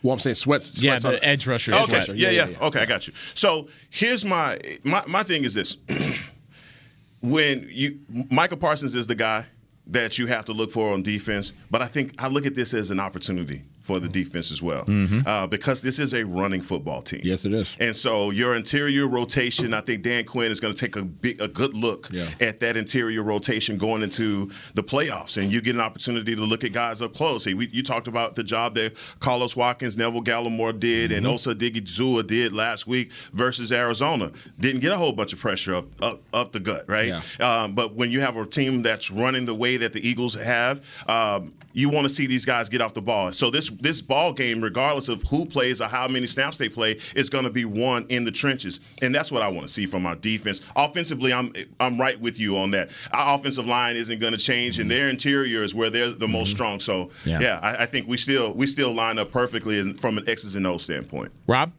Well, 0.06 0.14
I'm 0.14 0.20
saying 0.20 0.36
Sweat's, 0.36 0.82
Yeah, 0.84 0.92
Sweat's 1.00 1.04
the 1.04 1.10
on- 1.14 1.20
edge 1.24 1.48
rusher. 1.48 1.74
Edge 1.74 1.82
Okay, 1.84 1.94
rusher. 1.94 2.16
yeah, 2.16 2.30
yeah, 2.30 2.48
Okay, 2.62 2.80
I 2.80 2.86
got 2.86 3.08
you. 3.08 3.14
So 3.34 3.68
here's 3.90 4.24
my 4.24 4.60
my 4.84 5.04
my 5.08 5.24
thing 5.24 5.44
is 5.46 5.56
this: 5.56 5.78
when 7.22 7.68
you 7.70 8.00
Michael 8.30 8.58
Parsons 8.58 8.96
is 8.96 9.08
the 9.08 9.16
guy 9.16 9.46
that 9.88 10.18
you 10.18 10.28
have 10.28 10.46
to 10.46 10.54
look 10.54 10.72
for 10.72 10.94
on 10.94 11.02
defense, 11.04 11.52
but 11.72 11.82
I 11.82 11.88
think 11.88 12.14
I 12.22 12.28
look 12.28 12.46
at 12.46 12.54
this 12.56 12.74
as 12.74 12.92
an 12.92 13.00
opportunity 13.00 13.64
for 13.86 14.00
the 14.00 14.10
defense 14.10 14.52
as 14.52 14.62
well, 14.64 14.84
uh, 15.28 15.46
because 15.48 15.82
this 15.82 16.00
is 16.00 16.14
a 16.14 16.26
running 16.26 16.60
football 16.62 17.02
team. 17.04 17.22
Yes, 17.24 17.46
it 17.46 17.54
is. 17.54 17.76
And 17.80 17.96
so 17.96 18.32
your 18.32 18.56
interior 18.56 19.08
rotation, 19.08 19.74
I 19.76 19.82
think 19.82 20.02
Dan 20.02 20.26
Quinn 20.26 20.52
is 20.52 20.60
going 20.60 20.74
to 20.74 20.80
take 20.80 20.96
a 20.96 21.06
big, 21.06 21.40
a 21.40 21.48
good 21.48 21.74
look 21.76 22.10
Yeah. 22.12 22.28
at 22.42 22.60
that 22.62 22.78
interior 22.78 23.22
rotation 23.22 23.78
going 23.78 24.02
into 24.02 24.50
the 24.74 24.84
playoffs, 24.84 25.38
and 25.42 25.54
you 25.54 25.62
get 25.62 25.76
an 25.76 25.82
opportunity 25.82 26.36
to 26.36 26.42
look 26.42 26.64
at 26.64 26.72
guys 26.74 27.02
up 27.02 27.14
close. 27.14 27.46
Hey, 27.46 27.54
we, 27.54 27.68
you 27.72 27.84
talked 27.84 28.08
about 28.08 28.36
the 28.36 28.44
job 28.44 28.74
that 28.76 28.94
Carlos 29.20 29.56
Watkins, 29.56 29.98
Neville 29.98 30.24
Gallimore 30.24 30.78
did, 30.80 31.12
and 31.12 31.28
Osa 31.28 31.54
Odighizuwa 31.54 32.26
did 32.26 32.54
last 32.54 32.88
week 32.88 33.12
versus 33.34 33.72
Arizona. 33.72 34.32
Didn't 34.60 34.82
get 34.82 34.92
a 34.94 34.98
whole 34.98 35.14
bunch 35.14 35.32
of 35.32 35.40
pressure 35.40 35.76
up 35.76 35.86
up, 36.02 36.22
up 36.34 36.52
the 36.54 36.60
gut, 36.60 36.86
right? 36.90 37.14
Um, 37.40 37.76
but 37.76 37.94
when 37.94 38.10
you 38.10 38.22
have 38.22 38.36
a 38.36 38.46
team 38.48 38.82
that's 38.82 39.12
running 39.12 39.46
the 39.46 39.54
way 39.56 39.78
that 39.78 39.94
the 39.94 40.08
Eagles 40.08 40.34
have, 40.34 40.84
um, 41.08 41.54
you 41.76 41.90
want 41.90 42.06
to 42.06 42.10
see 42.10 42.26
these 42.26 42.46
guys 42.46 42.70
get 42.70 42.80
off 42.80 42.94
the 42.94 43.02
ball. 43.02 43.32
So 43.34 43.52
this 43.52 43.70
this 43.82 44.02
ball 44.02 44.32
game, 44.32 44.62
regardless 44.62 45.10
of 45.10 45.22
who 45.24 45.46
plays 45.46 45.82
or 45.82 45.88
how 45.88 46.08
many 46.08 46.26
snaps 46.26 46.58
they 46.58 46.70
play, 46.70 47.00
is 47.16 47.30
going 47.30 47.44
to 47.44 47.50
be 47.52 47.66
won 47.66 48.06
in 48.08 48.24
the 48.24 48.32
trenches, 48.32 48.80
and 49.02 49.14
that's 49.14 49.30
what 49.32 49.42
I 49.42 49.50
want 49.50 49.68
to 49.68 49.74
see 49.74 49.86
from 49.86 50.06
our 50.06 50.16
defense. 50.16 50.62
Offensively, 50.76 51.34
I'm 51.34 51.52
I'm 51.80 52.00
right 52.00 52.20
with 52.20 52.40
you 52.40 52.58
on 52.58 52.72
that. 52.72 52.90
Our 53.12 53.36
offensive 53.36 53.66
line 53.68 53.98
isn't 53.98 54.20
going 54.20 54.32
to 54.34 54.40
change, 54.40 54.80
and 54.80 54.90
their 54.90 55.10
interior 55.10 55.64
is 55.64 55.76
where 55.76 55.90
they're 55.90 56.12
the 56.12 56.28
most 56.30 56.50
strong. 56.52 56.80
So 56.80 57.12
Yeah. 57.26 57.40
yeah, 57.42 57.60
I, 57.62 57.84
I 57.84 57.86
think 57.86 58.08
we 58.08 58.16
still 58.18 58.54
we 58.54 58.68
still 58.68 58.94
line 58.94 59.20
up 59.20 59.32
perfectly 59.32 59.94
from 59.94 60.18
an 60.18 60.28
X's 60.30 60.56
and 60.56 60.66
O's 60.66 60.84
standpoint. 60.84 61.34
Rob? 61.46 61.74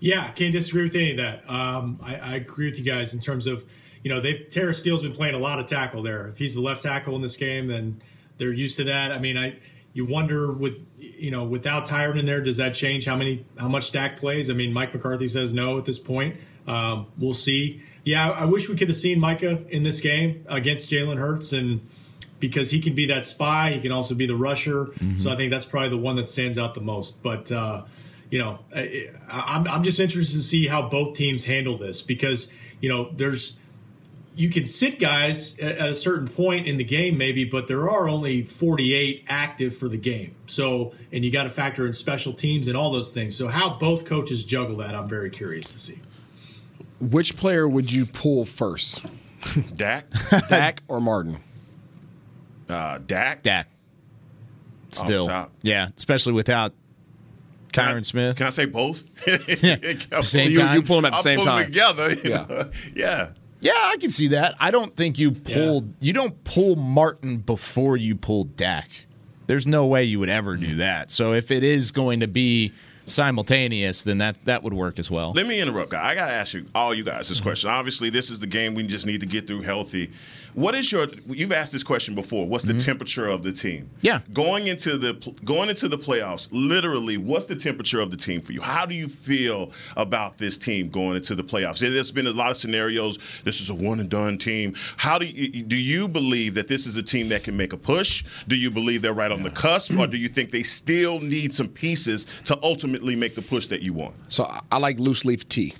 Yeah, 0.00 0.30
can't 0.32 0.52
disagree 0.52 0.84
with 0.84 0.94
any 0.94 1.10
of 1.12 1.16
that. 1.16 1.48
Um, 1.50 1.98
I, 2.02 2.16
I 2.16 2.34
agree 2.36 2.66
with 2.66 2.78
you 2.78 2.84
guys 2.84 3.14
in 3.14 3.20
terms 3.20 3.46
of, 3.48 3.64
you 4.02 4.12
know, 4.12 4.20
they've 4.20 4.48
Terence 4.50 4.78
Steele's 4.78 5.02
been 5.02 5.12
playing 5.12 5.34
a 5.34 5.38
lot 5.38 5.58
of 5.58 5.66
tackle 5.66 6.02
there. 6.02 6.28
If 6.28 6.38
he's 6.38 6.54
the 6.54 6.60
left 6.60 6.82
tackle 6.82 7.14
in 7.16 7.22
this 7.22 7.36
game, 7.36 7.66
then 7.66 8.00
they're 8.38 8.52
used 8.52 8.76
to 8.76 8.84
that. 8.84 9.12
I 9.12 9.18
mean, 9.18 9.36
I 9.36 9.58
you 9.92 10.04
wonder 10.04 10.52
with 10.52 10.74
you 10.98 11.30
know 11.30 11.44
without 11.44 11.86
Tyron 11.86 12.18
in 12.18 12.26
there, 12.26 12.40
does 12.40 12.58
that 12.58 12.74
change 12.74 13.06
how 13.06 13.16
many 13.16 13.44
how 13.58 13.68
much 13.68 13.92
Dak 13.92 14.16
plays? 14.16 14.50
I 14.50 14.54
mean, 14.54 14.72
Mike 14.72 14.94
McCarthy 14.94 15.26
says 15.26 15.52
no 15.52 15.78
at 15.78 15.84
this 15.84 15.98
point. 15.98 16.36
Um, 16.66 17.06
we'll 17.18 17.34
see. 17.34 17.82
Yeah, 18.04 18.30
I, 18.30 18.40
I 18.40 18.44
wish 18.44 18.68
we 18.68 18.76
could 18.76 18.88
have 18.88 18.96
seen 18.96 19.18
Micah 19.20 19.64
in 19.68 19.82
this 19.82 20.00
game 20.00 20.44
against 20.48 20.90
Jalen 20.90 21.18
Hurts 21.18 21.52
and. 21.52 21.80
Because 22.40 22.70
he 22.70 22.78
can 22.78 22.94
be 22.94 23.06
that 23.06 23.26
spy, 23.26 23.72
he 23.72 23.80
can 23.80 23.90
also 23.90 24.14
be 24.14 24.24
the 24.24 24.36
rusher. 24.36 24.90
So 25.16 25.28
I 25.28 25.34
think 25.34 25.50
that's 25.50 25.64
probably 25.64 25.88
the 25.88 25.98
one 25.98 26.14
that 26.14 26.28
stands 26.28 26.56
out 26.56 26.72
the 26.72 26.80
most. 26.80 27.20
But 27.20 27.50
uh, 27.50 27.82
you 28.30 28.38
know, 28.38 28.60
I, 28.72 29.10
I'm, 29.28 29.66
I'm 29.66 29.82
just 29.82 29.98
interested 29.98 30.36
to 30.36 30.42
see 30.42 30.68
how 30.68 30.88
both 30.88 31.16
teams 31.16 31.44
handle 31.44 31.76
this 31.76 32.00
because, 32.02 32.52
you 32.80 32.88
know, 32.88 33.10
there's, 33.12 33.57
you 34.38 34.50
can 34.50 34.64
sit 34.66 35.00
guys 35.00 35.58
at, 35.58 35.78
at 35.78 35.88
a 35.88 35.94
certain 35.94 36.28
point 36.28 36.66
in 36.68 36.76
the 36.76 36.84
game, 36.84 37.18
maybe, 37.18 37.44
but 37.44 37.66
there 37.66 37.90
are 37.90 38.08
only 38.08 38.42
48 38.42 39.24
active 39.28 39.76
for 39.76 39.88
the 39.88 39.96
game. 39.96 40.34
So, 40.46 40.92
and 41.12 41.24
you 41.24 41.30
got 41.32 41.42
to 41.44 41.50
factor 41.50 41.84
in 41.86 41.92
special 41.92 42.32
teams 42.32 42.68
and 42.68 42.76
all 42.76 42.92
those 42.92 43.10
things. 43.10 43.36
So, 43.36 43.48
how 43.48 43.78
both 43.78 44.04
coaches 44.04 44.44
juggle 44.44 44.76
that, 44.76 44.94
I'm 44.94 45.08
very 45.08 45.30
curious 45.30 45.66
to 45.72 45.78
see. 45.78 45.98
Which 47.00 47.36
player 47.36 47.68
would 47.68 47.90
you 47.92 48.06
pull 48.06 48.44
first? 48.44 49.04
Dak, 49.74 50.06
Dak 50.48 50.82
or 50.88 51.00
Martin? 51.00 51.38
Uh, 52.68 52.98
Dak. 53.06 53.42
Dak. 53.42 53.68
Still. 54.90 55.50
Yeah, 55.62 55.88
especially 55.96 56.32
without 56.32 56.72
Tyron 57.72 58.04
Smith. 58.04 58.36
Can 58.36 58.46
I 58.46 58.50
say 58.50 58.66
both? 58.66 59.04
Same 59.24 60.22
So 60.22 60.38
you- 60.38 60.58
time. 60.58 60.74
you 60.76 60.82
pull 60.82 60.98
'em 60.98 61.04
at 61.04 61.10
the 61.10 61.16
I'll 61.16 61.22
same 61.22 61.38
put 61.40 61.46
'em 61.48 61.56
time. 61.58 61.66
together. 61.66 62.14
Yeah. 62.24 62.64
yeah. 62.94 63.28
Yeah, 63.60 63.72
I 63.74 63.96
can 63.96 64.10
see 64.10 64.28
that. 64.28 64.54
I 64.60 64.70
don't 64.70 64.94
think 64.94 65.18
you 65.18 65.32
pulled. 65.32 65.92
You 66.00 66.12
don't 66.12 66.44
pull 66.44 66.76
Martin 66.76 67.38
before 67.38 67.96
you 67.96 68.14
pull 68.14 68.44
Dak. 68.44 69.06
There's 69.46 69.66
no 69.66 69.86
way 69.86 70.04
you 70.04 70.20
would 70.20 70.28
ever 70.28 70.56
do 70.56 70.74
mm. 70.74 70.78
that. 70.78 71.10
So 71.10 71.32
if 71.32 71.50
it 71.50 71.64
is 71.64 71.90
going 71.90 72.20
to 72.20 72.28
be 72.28 72.72
simultaneous, 73.06 74.02
then 74.02 74.18
that 74.18 74.44
that 74.44 74.62
would 74.62 74.74
work 74.74 74.98
as 74.98 75.10
well. 75.10 75.32
Let 75.32 75.46
me 75.46 75.60
interrupt, 75.60 75.90
guy. 75.90 76.06
I 76.06 76.14
got 76.14 76.26
to 76.26 76.32
ask 76.32 76.54
you, 76.54 76.66
all 76.74 76.94
you 76.94 77.04
guys, 77.04 77.28
this 77.28 77.38
mm-hmm. 77.38 77.48
question. 77.48 77.70
Obviously, 77.70 78.10
this 78.10 78.30
is 78.30 78.38
the 78.38 78.46
game 78.46 78.74
we 78.74 78.86
just 78.86 79.06
need 79.06 79.20
to 79.20 79.26
get 79.26 79.46
through 79.46 79.62
healthy. 79.62 80.12
What 80.58 80.74
is 80.74 80.90
your? 80.90 81.06
You've 81.28 81.52
asked 81.52 81.72
this 81.72 81.84
question 81.84 82.16
before. 82.16 82.48
What's 82.48 82.64
the 82.64 82.72
mm-hmm. 82.72 82.84
temperature 82.84 83.28
of 83.28 83.44
the 83.44 83.52
team? 83.52 83.88
Yeah. 84.00 84.22
Going 84.32 84.66
into 84.66 84.98
the 84.98 85.14
going 85.44 85.68
into 85.68 85.86
the 85.86 85.96
playoffs, 85.96 86.48
literally, 86.50 87.16
what's 87.16 87.46
the 87.46 87.54
temperature 87.54 88.00
of 88.00 88.10
the 88.10 88.16
team 88.16 88.40
for 88.40 88.52
you? 88.52 88.60
How 88.60 88.84
do 88.84 88.96
you 88.96 89.06
feel 89.06 89.70
about 89.96 90.36
this 90.36 90.58
team 90.58 90.88
going 90.88 91.14
into 91.14 91.36
the 91.36 91.44
playoffs? 91.44 91.78
There's 91.78 92.10
been 92.10 92.26
a 92.26 92.32
lot 92.32 92.50
of 92.50 92.56
scenarios. 92.56 93.20
This 93.44 93.60
is 93.60 93.70
a 93.70 93.74
one 93.74 94.00
and 94.00 94.08
done 94.08 94.36
team. 94.36 94.74
How 94.96 95.16
do 95.16 95.26
you 95.26 95.62
do? 95.62 95.76
You 95.76 96.08
believe 96.08 96.54
that 96.54 96.66
this 96.66 96.88
is 96.88 96.96
a 96.96 97.04
team 97.04 97.28
that 97.28 97.44
can 97.44 97.56
make 97.56 97.72
a 97.72 97.78
push? 97.78 98.24
Do 98.48 98.56
you 98.56 98.72
believe 98.72 99.00
they're 99.00 99.14
right 99.14 99.30
on 99.30 99.44
the 99.44 99.50
cusp, 99.50 99.96
or 99.96 100.08
do 100.08 100.16
you 100.16 100.28
think 100.28 100.50
they 100.50 100.64
still 100.64 101.20
need 101.20 101.54
some 101.54 101.68
pieces 101.68 102.26
to 102.46 102.58
ultimately 102.64 103.14
make 103.14 103.36
the 103.36 103.42
push 103.42 103.68
that 103.68 103.82
you 103.82 103.92
want? 103.92 104.16
So 104.28 104.42
I- 104.42 104.58
I 104.72 104.78
like 104.78 104.98
loose 104.98 105.24
leaf 105.24 105.48
tea. 105.48 105.74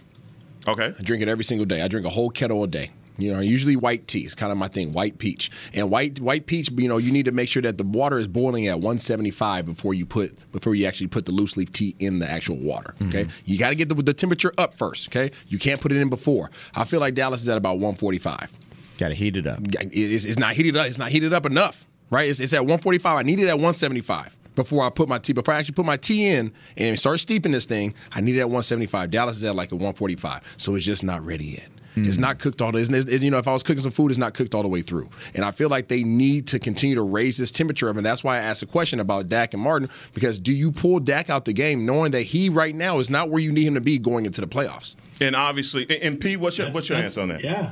Okay. 0.68 0.94
I 0.96 1.02
drink 1.02 1.22
it 1.22 1.28
every 1.28 1.44
single 1.44 1.66
day. 1.66 1.82
I 1.82 1.88
drink 1.88 2.06
a 2.06 2.10
whole 2.10 2.30
kettle 2.30 2.62
a 2.62 2.68
day. 2.68 2.90
You 3.18 3.32
know, 3.32 3.40
usually 3.40 3.74
white 3.76 4.06
tea 4.06 4.24
is 4.24 4.34
kind 4.34 4.52
of 4.52 4.58
my 4.58 4.68
thing, 4.68 4.92
white 4.92 5.18
peach. 5.18 5.50
And 5.74 5.90
white 5.90 6.20
white 6.20 6.46
peach, 6.46 6.70
you 6.70 6.88
know, 6.88 6.98
you 6.98 7.10
need 7.10 7.24
to 7.24 7.32
make 7.32 7.48
sure 7.48 7.62
that 7.62 7.76
the 7.76 7.84
water 7.84 8.18
is 8.18 8.28
boiling 8.28 8.68
at 8.68 8.76
175 8.76 9.66
before 9.66 9.92
you 9.92 10.06
put 10.06 10.38
before 10.52 10.74
you 10.74 10.86
actually 10.86 11.08
put 11.08 11.26
the 11.26 11.32
loose 11.32 11.56
leaf 11.56 11.70
tea 11.70 11.96
in 11.98 12.20
the 12.20 12.30
actual 12.30 12.56
water. 12.56 12.94
Mm-hmm. 13.00 13.08
Okay, 13.08 13.26
you 13.44 13.58
got 13.58 13.70
to 13.70 13.74
get 13.74 13.88
the, 13.88 13.96
the 13.96 14.14
temperature 14.14 14.52
up 14.56 14.74
first. 14.74 15.08
Okay, 15.08 15.32
you 15.48 15.58
can't 15.58 15.80
put 15.80 15.90
it 15.90 15.96
in 15.96 16.08
before. 16.08 16.50
I 16.74 16.84
feel 16.84 17.00
like 17.00 17.14
Dallas 17.14 17.42
is 17.42 17.48
at 17.48 17.58
about 17.58 17.74
145. 17.74 18.52
Got 18.98 19.08
to 19.08 19.14
heat 19.14 19.36
it 19.36 19.46
up. 19.46 19.58
It's, 19.62 20.24
it's 20.24 20.38
not 20.38 20.54
heated 20.54 20.76
up. 20.76 20.86
It's 20.86 20.98
not 20.98 21.10
heated 21.10 21.32
up 21.32 21.44
enough, 21.44 21.86
right? 22.10 22.28
It's, 22.28 22.40
it's 22.40 22.52
at 22.52 22.60
145. 22.60 23.18
I 23.18 23.22
need 23.22 23.40
it 23.40 23.48
at 23.48 23.54
175 23.54 24.36
before 24.54 24.84
I 24.84 24.90
put 24.90 25.08
my 25.08 25.18
tea. 25.18 25.32
Before 25.32 25.54
I 25.54 25.58
actually 25.58 25.74
put 25.74 25.86
my 25.86 25.96
tea 25.96 26.28
in 26.28 26.52
and 26.76 26.98
start 26.98 27.18
steeping 27.20 27.52
this 27.52 27.66
thing, 27.66 27.94
I 28.12 28.20
need 28.20 28.36
it 28.36 28.40
at 28.40 28.46
175. 28.46 29.10
Dallas 29.10 29.36
is 29.38 29.44
at 29.44 29.56
like 29.56 29.72
a 29.72 29.76
145, 29.76 30.54
so 30.56 30.74
it's 30.76 30.84
just 30.84 31.02
not 31.02 31.24
ready 31.24 31.44
yet. 31.44 31.68
It's 31.96 32.18
not 32.18 32.38
cooked 32.38 32.62
all 32.62 32.70
the 32.70 32.78
it's, 32.78 32.88
it's- 32.90 33.22
You 33.22 33.30
know, 33.30 33.38
if 33.38 33.48
I 33.48 33.52
was 33.52 33.64
cooking 33.64 33.82
some 33.82 33.90
food, 33.90 34.10
it's 34.12 34.18
not 34.18 34.32
cooked 34.34 34.54
all 34.54 34.62
the 34.62 34.68
way 34.68 34.82
through. 34.82 35.10
And 35.34 35.44
I 35.44 35.50
feel 35.50 35.68
like 35.68 35.88
they 35.88 36.04
need 36.04 36.46
to 36.48 36.60
continue 36.60 36.94
to 36.94 37.02
raise 37.02 37.36
this 37.36 37.50
temperature 37.50 37.88
up. 37.88 37.96
And 37.96 38.06
that's 38.06 38.22
why 38.22 38.36
I 38.36 38.40
asked 38.40 38.62
a 38.62 38.66
question 38.66 39.00
about 39.00 39.26
Dak 39.28 39.52
and 39.52 39.62
Martin 39.62 39.88
because 40.14 40.38
do 40.38 40.52
you 40.52 40.70
pull 40.70 41.00
Dak 41.00 41.28
out 41.28 41.44
the 41.44 41.52
game 41.52 41.84
knowing 41.84 42.12
that 42.12 42.22
he 42.22 42.50
right 42.50 42.74
now 42.74 42.98
is 43.00 43.10
not 43.10 43.30
where 43.30 43.40
you 43.42 43.50
need 43.50 43.66
him 43.66 43.74
to 43.74 43.80
be 43.80 43.98
going 43.98 44.26
into 44.26 44.40
the 44.40 44.46
playoffs? 44.46 44.94
And 45.20 45.34
obviously, 45.34 45.82
and, 45.90 46.02
and 46.02 46.20
P, 46.20 46.36
what's 46.36 46.56
your 46.58 46.66
That's- 46.66 46.74
what's 46.74 46.88
your 46.88 46.98
answer 46.98 47.20
on 47.22 47.28
that? 47.30 47.42
Yeah. 47.42 47.70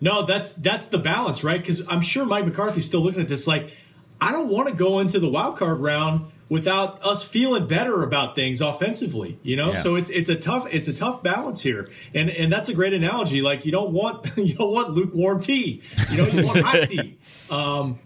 No, 0.00 0.26
that's 0.26 0.52
that's 0.52 0.86
the 0.86 0.98
balance, 0.98 1.42
right? 1.44 1.60
Because 1.60 1.82
I'm 1.88 2.02
sure 2.02 2.24
Mike 2.26 2.44
McCarthy's 2.44 2.84
still 2.84 3.00
looking 3.00 3.20
at 3.22 3.28
this 3.28 3.46
like, 3.46 3.76
I 4.20 4.32
don't 4.32 4.48
want 4.48 4.68
to 4.68 4.74
go 4.74 5.00
into 5.00 5.18
the 5.18 5.28
wild 5.28 5.56
card 5.56 5.80
round 5.80 6.30
without 6.48 7.02
us 7.04 7.24
feeling 7.24 7.66
better 7.66 8.02
about 8.02 8.34
things 8.34 8.60
offensively, 8.60 9.38
you 9.42 9.56
know. 9.56 9.72
Yeah. 9.72 9.82
So 9.82 9.96
it's 9.96 10.10
it's 10.10 10.28
a 10.28 10.36
tough 10.36 10.72
it's 10.72 10.88
a 10.88 10.94
tough 10.94 11.22
balance 11.22 11.60
here, 11.60 11.88
and 12.14 12.30
and 12.30 12.52
that's 12.52 12.68
a 12.68 12.74
great 12.74 12.92
analogy. 12.92 13.42
Like 13.42 13.64
you 13.64 13.72
don't 13.72 13.92
want 13.92 14.30
you 14.36 14.54
don't 14.54 14.72
want 14.72 14.90
lukewarm 14.90 15.40
tea, 15.40 15.82
you 16.10 16.18
know, 16.18 16.26
you 16.26 16.46
want 16.46 16.60
hot 16.60 16.88
tea. 16.88 17.18
Um, 17.50 17.98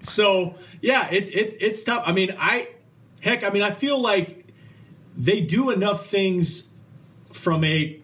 so 0.00 0.54
yeah, 0.80 1.08
it's 1.10 1.30
it, 1.30 1.56
it's 1.60 1.82
tough. 1.82 2.02
I 2.06 2.12
mean, 2.12 2.34
I 2.38 2.68
heck, 3.20 3.44
I 3.44 3.50
mean, 3.50 3.62
I 3.62 3.70
feel 3.70 4.00
like 4.00 4.44
they 5.16 5.40
do 5.40 5.70
enough 5.70 6.06
things 6.06 6.68
from 7.32 7.64
a 7.64 8.00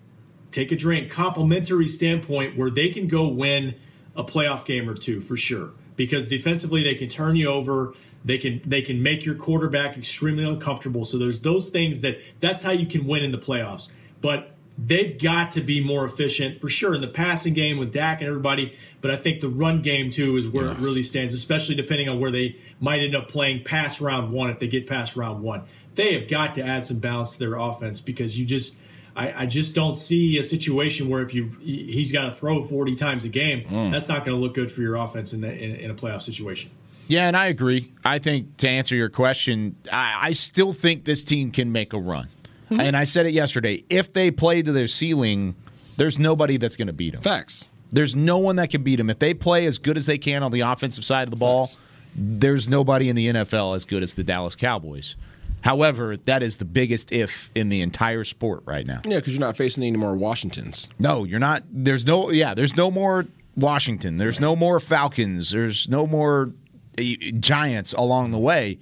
take 0.50 0.72
a 0.72 0.76
drink 0.76 1.10
complimentary 1.10 1.88
standpoint 1.88 2.56
where 2.56 2.70
they 2.70 2.90
can 2.90 3.08
go 3.08 3.28
win 3.28 3.74
a 4.14 4.22
playoff 4.24 4.64
game 4.64 4.88
or 4.88 4.94
two 4.94 5.20
for 5.20 5.36
sure 5.36 5.70
because 5.96 6.28
defensively 6.28 6.82
they 6.82 6.94
can 6.94 7.08
turn 7.08 7.36
you 7.36 7.48
over 7.48 7.94
they 8.24 8.38
can 8.38 8.60
they 8.64 8.82
can 8.82 9.02
make 9.02 9.24
your 9.24 9.34
quarterback 9.34 9.96
extremely 9.98 10.44
uncomfortable. 10.44 11.04
So 11.04 11.18
there's 11.18 11.40
those 11.40 11.68
things 11.70 12.00
that 12.00 12.18
that's 12.40 12.62
how 12.62 12.70
you 12.72 12.86
can 12.86 13.06
win 13.06 13.22
in 13.24 13.32
the 13.32 13.38
playoffs. 13.38 13.90
But 14.20 14.50
they've 14.78 15.20
got 15.20 15.52
to 15.52 15.60
be 15.60 15.84
more 15.84 16.04
efficient 16.04 16.60
for 16.60 16.68
sure 16.68 16.94
in 16.94 17.00
the 17.00 17.08
passing 17.08 17.52
game 17.52 17.78
with 17.78 17.92
Dak 17.92 18.20
and 18.20 18.28
everybody. 18.28 18.74
But 19.00 19.10
I 19.10 19.16
think 19.16 19.40
the 19.40 19.48
run 19.48 19.82
game 19.82 20.10
too 20.10 20.36
is 20.36 20.48
where 20.48 20.70
it 20.70 20.78
really 20.78 21.02
stands 21.02 21.34
especially 21.34 21.74
depending 21.74 22.08
on 22.08 22.20
where 22.20 22.30
they 22.30 22.56
might 22.80 23.00
end 23.00 23.14
up 23.16 23.28
playing 23.28 23.64
past 23.64 24.00
round 24.00 24.32
1 24.32 24.50
if 24.50 24.58
they 24.60 24.68
get 24.68 24.86
past 24.86 25.16
round 25.16 25.42
1 25.42 25.62
they 25.94 26.14
have 26.18 26.26
got 26.28 26.54
to 26.54 26.62
add 26.62 26.86
some 26.86 26.98
balance 27.00 27.32
to 27.34 27.38
their 27.40 27.54
offense 27.54 28.00
because 28.00 28.38
you 28.38 28.46
just 28.46 28.76
I, 29.14 29.42
I 29.42 29.46
just 29.46 29.74
don't 29.74 29.94
see 29.96 30.38
a 30.38 30.42
situation 30.42 31.10
where 31.10 31.20
if 31.22 31.34
you 31.34 31.50
he's 31.60 32.12
got 32.12 32.24
to 32.26 32.30
throw 32.30 32.62
40 32.64 32.94
times 32.94 33.24
a 33.24 33.28
game, 33.28 33.64
Mm. 33.64 33.90
that's 33.92 34.08
not 34.08 34.24
going 34.24 34.34
to 34.34 34.40
look 34.42 34.54
good 34.54 34.72
for 34.72 34.80
your 34.80 34.94
offense 34.94 35.34
in, 35.34 35.42
the, 35.42 35.52
in, 35.52 35.74
in 35.76 35.90
a 35.90 35.94
playoff 35.94 36.22
situation. 36.22 36.70
Yeah, 37.08 37.26
and 37.26 37.36
I 37.36 37.46
agree. 37.46 37.92
I 38.04 38.18
think 38.18 38.56
to 38.58 38.68
answer 38.68 38.96
your 38.96 39.08
question, 39.08 39.76
I, 39.92 40.18
I 40.20 40.32
still 40.32 40.72
think 40.72 41.04
this 41.04 41.24
team 41.24 41.50
can 41.50 41.72
make 41.72 41.92
a 41.92 41.98
run. 41.98 42.28
Hmm? 42.68 42.80
And 42.80 42.96
I 42.96 43.04
said 43.04 43.26
it 43.26 43.32
yesterday. 43.32 43.84
If 43.90 44.12
they 44.12 44.30
play 44.30 44.62
to 44.62 44.72
their 44.72 44.86
ceiling, 44.86 45.54
there's 45.96 46.18
nobody 46.18 46.56
that's 46.56 46.76
going 46.76 46.86
to 46.86 46.92
beat 46.92 47.12
them. 47.12 47.22
Facts. 47.22 47.66
There's 47.92 48.16
no 48.16 48.38
one 48.38 48.56
that 48.56 48.70
can 48.70 48.82
beat 48.82 48.96
them. 48.96 49.10
If 49.10 49.18
they 49.18 49.34
play 49.34 49.66
as 49.66 49.78
good 49.78 49.96
as 49.98 50.06
they 50.06 50.16
can 50.16 50.42
on 50.42 50.50
the 50.50 50.60
offensive 50.60 51.04
side 51.04 51.24
of 51.24 51.30
the 51.30 51.36
ball, 51.36 51.70
there's 52.14 52.68
nobody 52.68 53.08
in 53.08 53.16
the 53.16 53.26
NFL 53.28 53.76
as 53.76 53.84
good 53.84 54.02
as 54.02 54.14
the 54.14 54.24
Dallas 54.24 54.56
Cowboys. 54.56 55.16
However, 55.62 56.16
that 56.16 56.42
is 56.42 56.56
the 56.56 56.64
biggest 56.64 57.12
if 57.12 57.50
in 57.54 57.68
the 57.68 57.82
entire 57.82 58.24
sport 58.24 58.62
right 58.64 58.86
now. 58.86 59.00
Yeah, 59.06 59.18
because 59.18 59.34
you're 59.34 59.40
not 59.40 59.56
facing 59.56 59.84
any 59.84 59.96
more 59.96 60.16
Washingtons. 60.16 60.88
No, 60.98 61.24
you're 61.24 61.38
not. 61.38 61.62
There's 61.70 62.06
no. 62.06 62.30
Yeah, 62.30 62.54
there's 62.54 62.76
no 62.76 62.90
more 62.90 63.26
Washington. 63.56 64.16
There's 64.16 64.40
no 64.40 64.56
more 64.56 64.80
Falcons. 64.80 65.50
There's 65.52 65.88
no 65.88 66.06
more 66.06 66.52
Giants 66.96 67.92
along 67.92 68.30
the 68.30 68.38
way. 68.38 68.78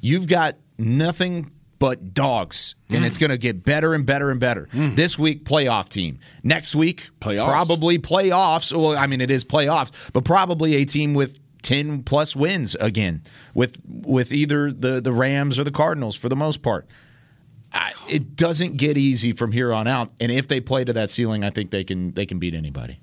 You've 0.00 0.26
got 0.26 0.56
nothing 0.78 1.50
but 1.78 2.14
dogs, 2.14 2.76
and 2.88 3.04
it's 3.04 3.16
mm. 3.16 3.20
going 3.20 3.30
to 3.30 3.38
get 3.38 3.64
better 3.64 3.94
and 3.94 4.06
better 4.06 4.30
and 4.30 4.40
better. 4.40 4.68
Mm. 4.72 4.96
This 4.96 5.18
week, 5.18 5.44
playoff 5.44 5.88
team. 5.88 6.18
Next 6.42 6.74
week, 6.74 7.10
Playoffs? 7.20 7.46
probably 7.46 7.98
playoffs. 7.98 8.74
Well, 8.74 8.96
I 8.96 9.06
mean, 9.06 9.20
it 9.20 9.30
is 9.30 9.44
playoffs, 9.44 9.90
but 10.12 10.24
probably 10.24 10.76
a 10.76 10.84
team 10.84 11.14
with. 11.14 11.38
10 11.62 12.02
plus 12.02 12.36
wins 12.36 12.74
again 12.74 13.22
with 13.54 13.80
with 13.86 14.32
either 14.34 14.70
the 14.70 15.00
the 15.00 15.12
Rams 15.12 15.58
or 15.58 15.64
the 15.64 15.70
Cardinals 15.70 16.14
for 16.14 16.28
the 16.28 16.36
most 16.36 16.60
part. 16.60 16.86
I, 17.72 17.92
it 18.08 18.36
doesn't 18.36 18.76
get 18.76 18.98
easy 18.98 19.32
from 19.32 19.50
here 19.50 19.72
on 19.72 19.88
out. 19.88 20.10
And 20.20 20.30
if 20.30 20.46
they 20.46 20.60
play 20.60 20.84
to 20.84 20.92
that 20.92 21.08
ceiling, 21.08 21.42
I 21.42 21.48
think 21.48 21.70
they 21.70 21.82
can 21.82 22.12
they 22.12 22.26
can 22.26 22.38
beat 22.38 22.54
anybody. 22.54 23.00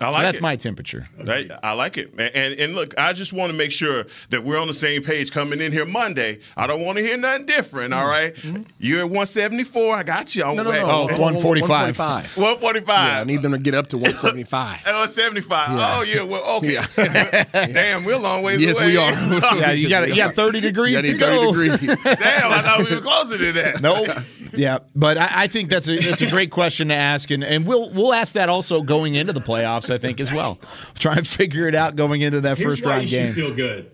I 0.00 0.12
So 0.12 0.18
that's 0.20 0.38
it. 0.38 0.42
my 0.42 0.56
temperature. 0.56 1.08
I, 1.26 1.48
I 1.62 1.72
like 1.72 1.96
it, 1.96 2.10
and, 2.18 2.30
and 2.34 2.54
and 2.60 2.74
look, 2.74 2.98
I 2.98 3.12
just 3.14 3.32
want 3.32 3.50
to 3.50 3.56
make 3.56 3.72
sure 3.72 4.04
that 4.30 4.44
we're 4.44 4.58
on 4.58 4.68
the 4.68 4.74
same 4.74 5.02
page 5.02 5.30
coming 5.32 5.60
in 5.60 5.72
here 5.72 5.86
Monday. 5.86 6.40
I 6.56 6.66
don't 6.66 6.82
want 6.84 6.98
to 6.98 7.04
hear 7.04 7.16
nothing 7.16 7.46
different. 7.46 7.94
All 7.94 8.06
right? 8.06 8.34
Mm-hmm. 8.34 8.56
Mm-hmm. 8.56 8.62
you're 8.78 8.98
at 9.00 9.04
174. 9.04 9.96
I 9.96 10.02
got 10.02 10.34
you. 10.34 10.42
No, 10.44 10.54
no, 10.54 10.62
no. 10.64 10.70
Oh, 10.84 11.00
145. 11.06 11.68
145. 11.98 12.36
145. 12.36 12.86
Yeah, 13.08 13.20
I 13.20 13.24
need 13.24 13.42
them 13.42 13.52
to 13.52 13.58
get 13.58 13.74
up 13.74 13.88
to 13.88 13.96
175. 13.96 14.82
Oh, 14.88 15.06
75. 15.06 15.68
Yeah. 15.70 15.76
Oh, 15.98 16.02
yeah. 16.02 16.22
Well, 16.22 16.56
okay. 16.58 16.74
Yeah. 16.74 17.44
Damn, 17.66 18.04
we're 18.04 18.14
a 18.14 18.18
long 18.18 18.42
ways 18.42 18.60
Yes, 18.60 18.78
away. 18.78 18.88
we 18.88 18.96
are. 18.98 19.12
Yeah, 19.56 19.72
you 19.72 19.88
got 19.88 20.08
you 20.08 20.16
got 20.16 20.34
30 20.34 20.60
degrees 20.60 20.92
Yeah, 20.94 20.98
I 20.98 21.02
to 21.02 21.08
need 21.12 21.18
go. 21.20 21.52
30 21.54 21.70
degrees. 21.70 22.02
Damn, 22.04 22.52
I 22.52 22.62
thought 22.62 22.78
we 22.88 22.94
were 22.94 23.00
closer 23.02 23.38
to 23.38 23.52
that. 23.52 23.80
Nope. 23.80 24.08
Yeah, 24.56 24.78
but 24.94 25.18
I, 25.18 25.28
I 25.30 25.46
think 25.46 25.70
that's 25.70 25.88
a 25.88 25.96
that's 25.98 26.22
a 26.22 26.30
great 26.30 26.50
question 26.50 26.88
to 26.88 26.94
ask, 26.94 27.30
and, 27.30 27.44
and 27.44 27.66
we'll 27.66 27.90
we'll 27.90 28.12
ask 28.14 28.34
that 28.34 28.48
also 28.48 28.82
going 28.82 29.14
into 29.14 29.32
the 29.32 29.40
playoffs. 29.40 29.90
I 29.92 29.98
think 29.98 30.20
as 30.20 30.32
well. 30.32 30.58
Try 30.98 31.16
and 31.16 31.26
figure 31.26 31.66
it 31.68 31.74
out 31.74 31.96
going 31.96 32.22
into 32.22 32.40
that 32.42 32.58
Here's 32.58 32.80
first 32.80 32.84
round 32.84 33.10
you 33.10 33.18
game. 33.18 33.34
feel 33.34 33.54
good. 33.54 33.90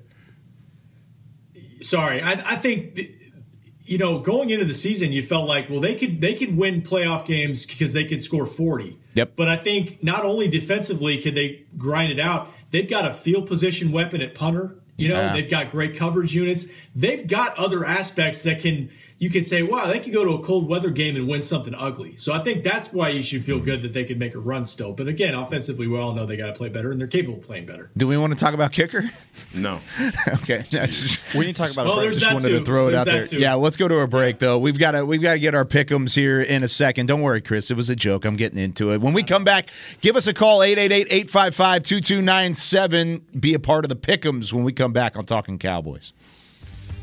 Sorry, 1.80 2.20
I, 2.22 2.52
I 2.52 2.56
think 2.56 2.94
th- 2.96 3.10
you 3.84 3.98
know 3.98 4.20
going 4.20 4.50
into 4.50 4.64
the 4.64 4.74
season, 4.74 5.12
you 5.12 5.22
felt 5.22 5.48
like 5.48 5.68
well 5.68 5.80
they 5.80 5.94
could 5.94 6.20
they 6.20 6.34
could 6.34 6.56
win 6.56 6.82
playoff 6.82 7.26
games 7.26 7.66
because 7.66 7.92
they 7.92 8.04
could 8.04 8.22
score 8.22 8.46
forty. 8.46 8.98
Yep. 9.14 9.32
But 9.36 9.48
I 9.48 9.56
think 9.56 10.02
not 10.02 10.24
only 10.24 10.48
defensively 10.48 11.20
could 11.20 11.34
they 11.34 11.64
grind 11.76 12.12
it 12.12 12.18
out, 12.18 12.48
they've 12.70 12.88
got 12.88 13.04
a 13.04 13.12
field 13.12 13.46
position 13.46 13.92
weapon 13.92 14.20
at 14.22 14.34
punter. 14.34 14.76
You 14.96 15.08
know, 15.08 15.20
Yeah. 15.20 15.32
they've 15.32 15.50
got 15.50 15.70
great 15.70 15.96
coverage 15.96 16.34
units. 16.34 16.66
They've 16.94 17.26
got 17.26 17.58
other 17.58 17.84
aspects 17.84 18.42
that 18.44 18.60
can 18.60 18.90
you 19.22 19.30
could 19.30 19.46
say, 19.46 19.62
wow, 19.62 19.86
they 19.86 20.00
could 20.00 20.12
go 20.12 20.24
to 20.24 20.32
a 20.32 20.40
cold 20.40 20.68
weather 20.68 20.90
game 20.90 21.14
and 21.14 21.28
win 21.28 21.40
something 21.42 21.72
ugly. 21.76 22.16
So 22.16 22.32
I 22.32 22.40
think 22.42 22.64
that's 22.64 22.92
why 22.92 23.10
you 23.10 23.22
should 23.22 23.44
feel 23.44 23.60
good 23.60 23.80
that 23.82 23.92
they 23.92 24.02
could 24.02 24.18
make 24.18 24.34
a 24.34 24.40
run 24.40 24.64
still. 24.64 24.90
But 24.92 25.06
again, 25.06 25.32
offensively, 25.34 25.86
we 25.86 25.96
all 25.96 26.12
know 26.12 26.26
they 26.26 26.36
got 26.36 26.48
to 26.48 26.52
play 26.54 26.68
better, 26.68 26.90
and 26.90 27.00
they're 27.00 27.06
capable 27.06 27.38
of 27.38 27.44
playing 27.44 27.66
better. 27.66 27.92
Do 27.96 28.08
we 28.08 28.18
want 28.18 28.32
to 28.32 28.38
talk 28.38 28.52
about 28.52 28.72
kicker? 28.72 29.04
No. 29.54 29.78
okay. 30.42 30.64
That's- 30.72 31.22
We 31.36 31.46
need 31.46 31.54
to 31.54 31.62
talk 31.62 31.70
about 31.72 31.86
Well, 31.86 31.94
a 31.94 31.98
break. 31.98 32.06
there's 32.10 32.16
just 32.16 32.26
that 32.30 32.34
wanted 32.34 32.48
too. 32.48 32.58
to 32.58 32.64
throw 32.64 32.88
it 32.88 32.90
There's 32.90 33.00
out 33.00 33.04
that 33.06 33.12
there. 33.12 33.26
too. 33.28 33.38
Yeah, 33.38 33.54
let's 33.54 33.76
go 33.76 33.86
to 33.86 34.00
a 34.00 34.08
break 34.08 34.40
though. 34.40 34.58
We've 34.58 34.76
got 34.78 34.90
to 34.92 35.06
we've 35.06 35.22
got 35.22 35.34
to 35.34 35.38
get 35.38 35.54
our 35.54 35.64
pickums 35.64 36.16
here 36.16 36.40
in 36.42 36.64
a 36.64 36.68
second. 36.68 37.06
Don't 37.06 37.22
worry, 37.22 37.40
Chris. 37.40 37.70
It 37.70 37.76
was 37.76 37.88
a 37.88 37.94
joke. 37.96 38.24
I'm 38.24 38.34
getting 38.34 38.58
into 38.58 38.90
it. 38.92 39.00
When 39.00 39.12
we 39.12 39.22
come 39.22 39.44
back, 39.44 39.70
give 40.00 40.16
us 40.16 40.26
a 40.26 40.34
call 40.34 40.58
888-855-2297. 40.60 43.40
Be 43.40 43.54
a 43.54 43.60
part 43.60 43.84
of 43.84 43.88
the 43.88 43.94
pickums 43.96 44.52
when 44.52 44.64
we 44.64 44.72
come 44.72 44.92
back 44.92 45.16
on 45.16 45.24
Talking 45.24 45.60
Cowboys. 45.60 46.12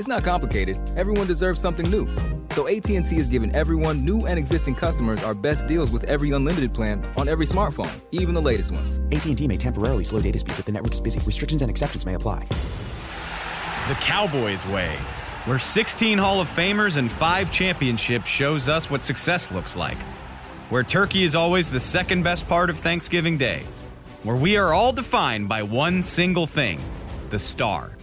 It's 0.00 0.08
not 0.08 0.24
complicated. 0.24 0.80
Everyone 0.96 1.26
deserves 1.26 1.60
something 1.60 1.90
new. 1.90 2.08
So 2.52 2.66
AT&T 2.66 3.14
is 3.14 3.28
giving 3.28 3.54
everyone, 3.54 4.02
new 4.02 4.24
and 4.24 4.38
existing 4.38 4.74
customers, 4.74 5.22
our 5.22 5.34
best 5.34 5.66
deals 5.66 5.90
with 5.90 6.04
every 6.04 6.30
unlimited 6.30 6.72
plan 6.72 7.04
on 7.18 7.28
every 7.28 7.44
smartphone, 7.44 8.00
even 8.10 8.34
the 8.34 8.40
latest 8.40 8.72
ones. 8.72 8.98
AT&T 9.12 9.46
may 9.46 9.58
temporarily 9.58 10.04
slow 10.04 10.22
data 10.22 10.38
speeds 10.38 10.58
if 10.58 10.64
the 10.64 10.72
network 10.72 10.94
is 10.94 11.02
busy. 11.02 11.20
Restrictions 11.26 11.60
and 11.60 11.70
exceptions 11.70 12.06
may 12.06 12.14
apply. 12.14 12.46
The 13.88 13.94
Cowboys 13.96 14.66
way, 14.68 14.96
where 15.44 15.58
16 15.58 16.16
Hall 16.16 16.40
of 16.40 16.48
Famers 16.48 16.96
and 16.96 17.12
5 17.12 17.50
championships 17.50 18.26
shows 18.26 18.70
us 18.70 18.88
what 18.88 19.02
success 19.02 19.50
looks 19.50 19.76
like. 19.76 19.98
Where 20.70 20.82
turkey 20.82 21.24
is 21.24 21.34
always 21.34 21.68
the 21.68 21.78
second 21.78 22.22
best 22.22 22.48
part 22.48 22.70
of 22.70 22.78
Thanksgiving 22.78 23.36
Day. 23.36 23.64
Where 24.22 24.34
we 24.34 24.56
are 24.56 24.72
all 24.72 24.94
defined 24.94 25.50
by 25.50 25.62
one 25.62 26.02
single 26.02 26.46
thing 26.46 26.80
the 27.28 27.38
star. 27.38 27.98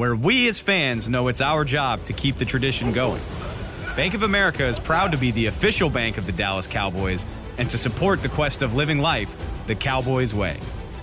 Where 0.00 0.16
we 0.16 0.48
as 0.48 0.58
fans 0.58 1.10
know 1.10 1.28
it's 1.28 1.42
our 1.42 1.62
job 1.62 2.04
to 2.04 2.14
keep 2.14 2.38
the 2.38 2.46
tradition 2.46 2.90
going. 2.90 3.20
Bank 3.96 4.14
of 4.14 4.22
America 4.22 4.66
is 4.66 4.78
proud 4.78 5.12
to 5.12 5.18
be 5.18 5.30
the 5.30 5.44
official 5.44 5.90
bank 5.90 6.16
of 6.16 6.24
the 6.24 6.32
Dallas 6.32 6.66
Cowboys 6.66 7.26
and 7.58 7.68
to 7.68 7.76
support 7.76 8.22
the 8.22 8.30
quest 8.30 8.62
of 8.62 8.74
living 8.74 9.00
life 9.00 9.30
the 9.66 9.74
Cowboys 9.74 10.32
way. 10.32 10.56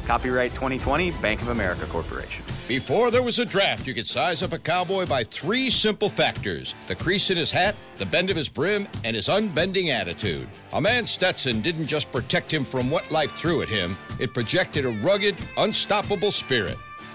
Copyright 0.05 0.49
2020, 0.55 1.11
Bank 1.21 1.43
of 1.43 1.49
America 1.49 1.85
Corporation. 1.85 2.43
Before 2.67 3.11
there 3.11 3.21
was 3.21 3.37
a 3.37 3.45
draft, 3.45 3.85
you 3.85 3.93
could 3.93 4.07
size 4.07 4.41
up 4.41 4.51
a 4.51 4.57
cowboy 4.57 5.05
by 5.05 5.23
three 5.23 5.69
simple 5.69 6.09
factors 6.09 6.73
the 6.87 6.95
crease 6.95 7.29
in 7.29 7.37
his 7.37 7.51
hat, 7.51 7.75
the 7.97 8.05
bend 8.07 8.31
of 8.31 8.35
his 8.35 8.49
brim, 8.49 8.87
and 9.03 9.15
his 9.15 9.29
unbending 9.29 9.91
attitude. 9.91 10.47
A 10.73 10.81
man 10.81 11.05
Stetson 11.05 11.61
didn't 11.61 11.85
just 11.85 12.11
protect 12.11 12.51
him 12.51 12.65
from 12.65 12.89
what 12.89 13.11
life 13.11 13.33
threw 13.33 13.61
at 13.61 13.69
him, 13.69 13.95
it 14.19 14.33
projected 14.33 14.85
a 14.85 14.89
rugged, 14.89 15.35
unstoppable 15.55 16.31
spirit. 16.31 16.79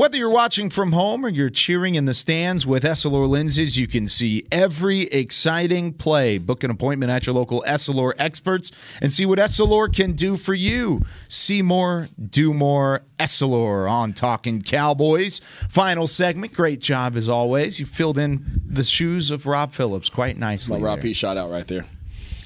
Whether 0.00 0.16
you're 0.16 0.30
watching 0.30 0.70
from 0.70 0.92
home 0.92 1.26
or 1.26 1.28
you're 1.28 1.50
cheering 1.50 1.94
in 1.94 2.06
the 2.06 2.14
stands 2.14 2.66
with 2.66 2.84
Essilor 2.84 3.28
lenses, 3.28 3.76
you 3.76 3.86
can 3.86 4.08
see 4.08 4.46
every 4.50 5.02
exciting 5.02 5.92
play. 5.92 6.38
Book 6.38 6.64
an 6.64 6.70
appointment 6.70 7.12
at 7.12 7.26
your 7.26 7.34
local 7.34 7.62
Essilor 7.68 8.14
experts 8.16 8.72
and 9.02 9.12
see 9.12 9.26
what 9.26 9.38
Essilor 9.38 9.94
can 9.94 10.12
do 10.12 10.38
for 10.38 10.54
you. 10.54 11.04
See 11.28 11.60
more, 11.60 12.08
do 12.30 12.54
more. 12.54 13.02
Essilor 13.18 13.90
on 13.90 14.14
Talking 14.14 14.62
Cowboys. 14.62 15.42
Final 15.68 16.06
segment. 16.06 16.54
Great 16.54 16.80
job 16.80 17.14
as 17.14 17.28
always. 17.28 17.78
You 17.78 17.84
filled 17.84 18.16
in 18.16 18.62
the 18.64 18.84
shoes 18.84 19.30
of 19.30 19.44
Rob 19.44 19.72
Phillips 19.74 20.08
quite 20.08 20.38
nicely. 20.38 20.80
My 20.80 20.86
Rob. 20.86 21.02
P 21.02 21.12
shot 21.12 21.36
out 21.36 21.50
right 21.50 21.68
there. 21.68 21.84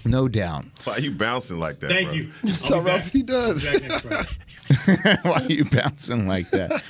No 0.04 0.26
doubt. 0.26 0.64
Why 0.82 0.94
are 0.94 1.00
you 1.00 1.12
bouncing 1.12 1.60
like 1.60 1.78
that? 1.78 1.90
Thank 1.90 2.08
bro? 2.08 2.16
you. 2.16 2.32
That's 2.42 2.68
how 2.68 2.80
Rob 2.80 3.02
P 3.02 3.22
does. 3.22 3.64
Why 5.22 5.34
are 5.34 5.42
you 5.44 5.64
bouncing 5.66 6.26
like 6.26 6.50
that? 6.50 6.82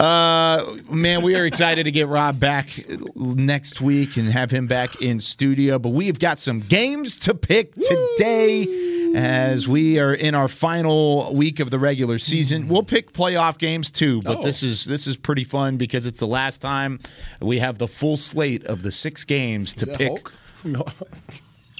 Uh, 0.00 0.76
man, 0.90 1.22
we 1.22 1.36
are 1.36 1.46
excited 1.46 1.84
to 1.84 1.90
get 1.90 2.08
Rob 2.08 2.40
back 2.40 2.68
next 3.14 3.80
week 3.80 4.16
and 4.16 4.28
have 4.30 4.50
him 4.50 4.66
back 4.66 5.00
in 5.00 5.20
studio. 5.20 5.78
But 5.78 5.90
we've 5.90 6.18
got 6.18 6.38
some 6.38 6.60
games 6.60 7.18
to 7.20 7.34
pick 7.34 7.74
today 7.74 9.12
as 9.14 9.68
we 9.68 10.00
are 10.00 10.12
in 10.12 10.34
our 10.34 10.48
final 10.48 11.32
week 11.32 11.60
of 11.60 11.70
the 11.70 11.78
regular 11.78 12.18
season. 12.18 12.68
We'll 12.68 12.82
pick 12.82 13.12
playoff 13.12 13.58
games 13.58 13.90
too, 13.92 14.20
but 14.22 14.38
Oh. 14.38 14.42
this 14.42 14.64
is 14.64 14.84
this 14.86 15.06
is 15.06 15.16
pretty 15.16 15.44
fun 15.44 15.76
because 15.76 16.06
it's 16.06 16.18
the 16.18 16.26
last 16.26 16.58
time 16.60 16.98
we 17.40 17.60
have 17.60 17.78
the 17.78 17.86
full 17.88 18.16
slate 18.16 18.64
of 18.66 18.82
the 18.82 18.90
six 18.90 19.24
games 19.24 19.72
to 19.76 19.86
that 19.86 19.96
pick. 19.98 20.08
Hulk? 20.08 20.32
No. 20.66 20.82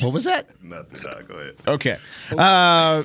What 0.00 0.12
was 0.12 0.24
that? 0.24 0.62
Nothing. 0.62 1.02
Nah, 1.02 1.22
go 1.22 1.34
ahead. 1.36 1.54
Okay. 1.66 1.96
Uh, 2.36 3.04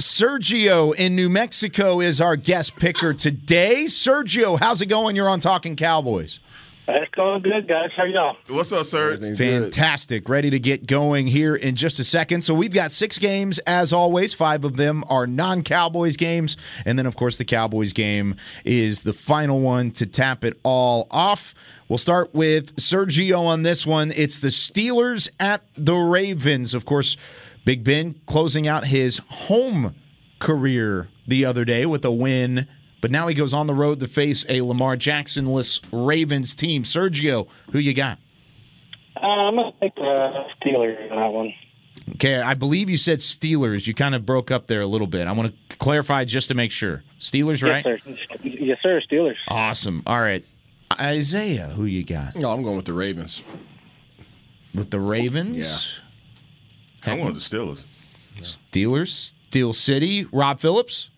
Sergio 0.00 0.94
in 0.94 1.14
New 1.14 1.28
Mexico 1.28 2.00
is 2.00 2.20
our 2.20 2.36
guest 2.36 2.76
picker 2.76 3.14
today. 3.14 3.84
Sergio, 3.86 4.58
how's 4.58 4.82
it 4.82 4.86
going? 4.86 5.14
You're 5.14 5.28
on 5.28 5.40
Talking 5.40 5.76
Cowboys. 5.76 6.40
It's 6.86 7.10
going 7.14 7.40
good, 7.40 7.66
guys. 7.66 7.90
How 7.96 8.04
y'all? 8.04 8.36
What's 8.48 8.70
up, 8.70 8.84
sir? 8.84 9.16
Fantastic. 9.16 10.28
Ready 10.28 10.50
to 10.50 10.58
get 10.58 10.86
going 10.86 11.26
here 11.26 11.56
in 11.56 11.76
just 11.76 11.98
a 11.98 12.04
second. 12.04 12.42
So 12.42 12.52
we've 12.52 12.74
got 12.74 12.92
six 12.92 13.18
games 13.18 13.58
as 13.60 13.90
always. 13.90 14.34
Five 14.34 14.64
of 14.64 14.76
them 14.76 15.02
are 15.08 15.26
non-Cowboys 15.26 16.18
games, 16.18 16.58
and 16.84 16.98
then 16.98 17.06
of 17.06 17.16
course 17.16 17.38
the 17.38 17.44
Cowboys 17.46 17.94
game 17.94 18.36
is 18.66 19.02
the 19.02 19.14
final 19.14 19.60
one 19.60 19.92
to 19.92 20.04
tap 20.04 20.44
it 20.44 20.58
all 20.62 21.06
off. 21.10 21.54
We'll 21.88 21.96
start 21.96 22.34
with 22.34 22.76
Sergio 22.76 23.46
on 23.46 23.62
this 23.62 23.86
one. 23.86 24.12
It's 24.14 24.40
the 24.40 24.48
Steelers 24.48 25.30
at 25.40 25.62
the 25.76 25.94
Ravens. 25.94 26.74
Of 26.74 26.84
course, 26.84 27.16
Big 27.64 27.84
Ben 27.84 28.20
closing 28.26 28.68
out 28.68 28.86
his 28.86 29.18
home 29.28 29.94
career 30.38 31.08
the 31.26 31.44
other 31.44 31.64
day 31.64 31.86
with 31.86 32.04
a 32.04 32.10
win 32.10 32.66
but 33.04 33.10
now 33.10 33.26
he 33.26 33.34
goes 33.34 33.52
on 33.52 33.66
the 33.66 33.74
road 33.74 34.00
to 34.00 34.06
face 34.06 34.46
a 34.48 34.62
Lamar 34.62 34.96
Jackson-less 34.96 35.78
Ravens 35.92 36.54
team. 36.54 36.84
Sergio, 36.84 37.46
who 37.70 37.78
you 37.78 37.92
got? 37.92 38.18
Uh, 39.14 39.26
I'm 39.26 39.56
going 39.56 39.70
to 39.74 39.78
take 39.78 39.94
the 39.94 40.46
Steelers 40.62 41.12
on 41.12 41.16
that 41.18 41.30
one. 41.30 41.52
Okay, 42.14 42.40
I 42.40 42.54
believe 42.54 42.88
you 42.88 42.96
said 42.96 43.18
Steelers. 43.18 43.86
You 43.86 43.92
kind 43.92 44.14
of 44.14 44.24
broke 44.24 44.50
up 44.50 44.68
there 44.68 44.80
a 44.80 44.86
little 44.86 45.06
bit. 45.06 45.28
I 45.28 45.32
want 45.32 45.54
to 45.68 45.76
clarify 45.76 46.24
just 46.24 46.48
to 46.48 46.54
make 46.54 46.72
sure. 46.72 47.02
Steelers, 47.20 47.62
right? 47.62 47.84
Yes, 47.84 48.00
sir. 48.06 48.16
Yes, 48.42 48.78
sir. 48.82 49.02
Steelers. 49.06 49.36
Awesome. 49.48 50.02
All 50.06 50.20
right. 50.20 50.42
Isaiah, 50.98 51.66
who 51.66 51.84
you 51.84 52.04
got? 52.04 52.34
No, 52.36 52.52
I'm 52.52 52.62
going 52.62 52.76
with 52.76 52.86
the 52.86 52.94
Ravens. 52.94 53.42
With 54.74 54.90
the 54.90 55.00
Ravens? 55.00 56.00
I'm 56.00 56.13
going 57.04 57.24
with 57.24 57.34
the 57.34 57.40
Steelers. 57.40 57.84
Steelers, 58.40 59.32
Steel 59.48 59.72
City, 59.72 60.26
Rob 60.32 60.60
Phillips. 60.60 61.10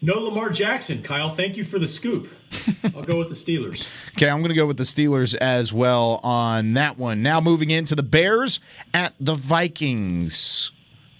No 0.00 0.18
Lamar 0.20 0.50
Jackson. 0.50 1.02
Kyle, 1.02 1.30
thank 1.30 1.56
you 1.56 1.64
for 1.64 1.78
the 1.78 1.88
scoop. 1.88 2.28
I'll 2.94 3.02
go 3.02 3.16
with 3.18 3.28
the 3.28 3.34
Steelers. 3.34 3.88
Okay, 4.10 4.28
I'm 4.28 4.40
going 4.40 4.50
to 4.50 4.54
go 4.54 4.66
with 4.66 4.76
the 4.76 4.82
Steelers 4.84 5.34
as 5.36 5.72
well 5.72 6.20
on 6.22 6.74
that 6.74 6.98
one. 6.98 7.22
Now 7.22 7.40
moving 7.40 7.70
into 7.70 7.94
the 7.94 8.02
Bears 8.02 8.60
at 8.92 9.14
the 9.18 9.34
Vikings. 9.34 10.72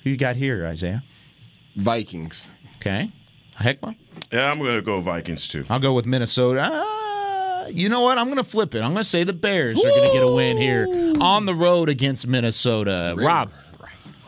Who 0.03 0.11
you 0.11 0.19
got 0.19 0.37
here, 0.37 0.67
Isaiah? 0.67 1.03
Vikings. 1.77 2.47
Okay. 2.77 3.11
Heckma? 3.57 3.97
Yeah, 4.31 4.51
I'm 4.51 4.59
going 4.59 4.77
to 4.77 4.83
go 4.83 5.01
Vikings 5.01 5.49
too. 5.49 5.65
I'll 5.71 5.81
go 5.81 5.95
with 5.95 6.05
Minnesota. 6.05 6.69
Ah, 6.71 6.94
Uh, 7.65 7.69
you 7.69 7.89
know 7.89 8.01
what? 8.01 8.19
I'm 8.19 8.27
going 8.27 8.37
to 8.37 8.45
flip 8.45 8.75
it. 8.75 8.83
I'm 8.83 8.93
going 8.93 9.03
to 9.03 9.09
say 9.09 9.25
the 9.25 9.33
Bears 9.33 9.79
are 9.79 9.89
going 9.89 10.09
to 10.09 10.13
get 10.13 10.23
a 10.23 10.35
win 10.35 10.57
here 10.57 10.87
on 11.21 11.47
the 11.47 11.55
road 11.55 11.89
against 11.89 12.27
Minnesota. 12.27 13.15
Rob. 13.17 13.51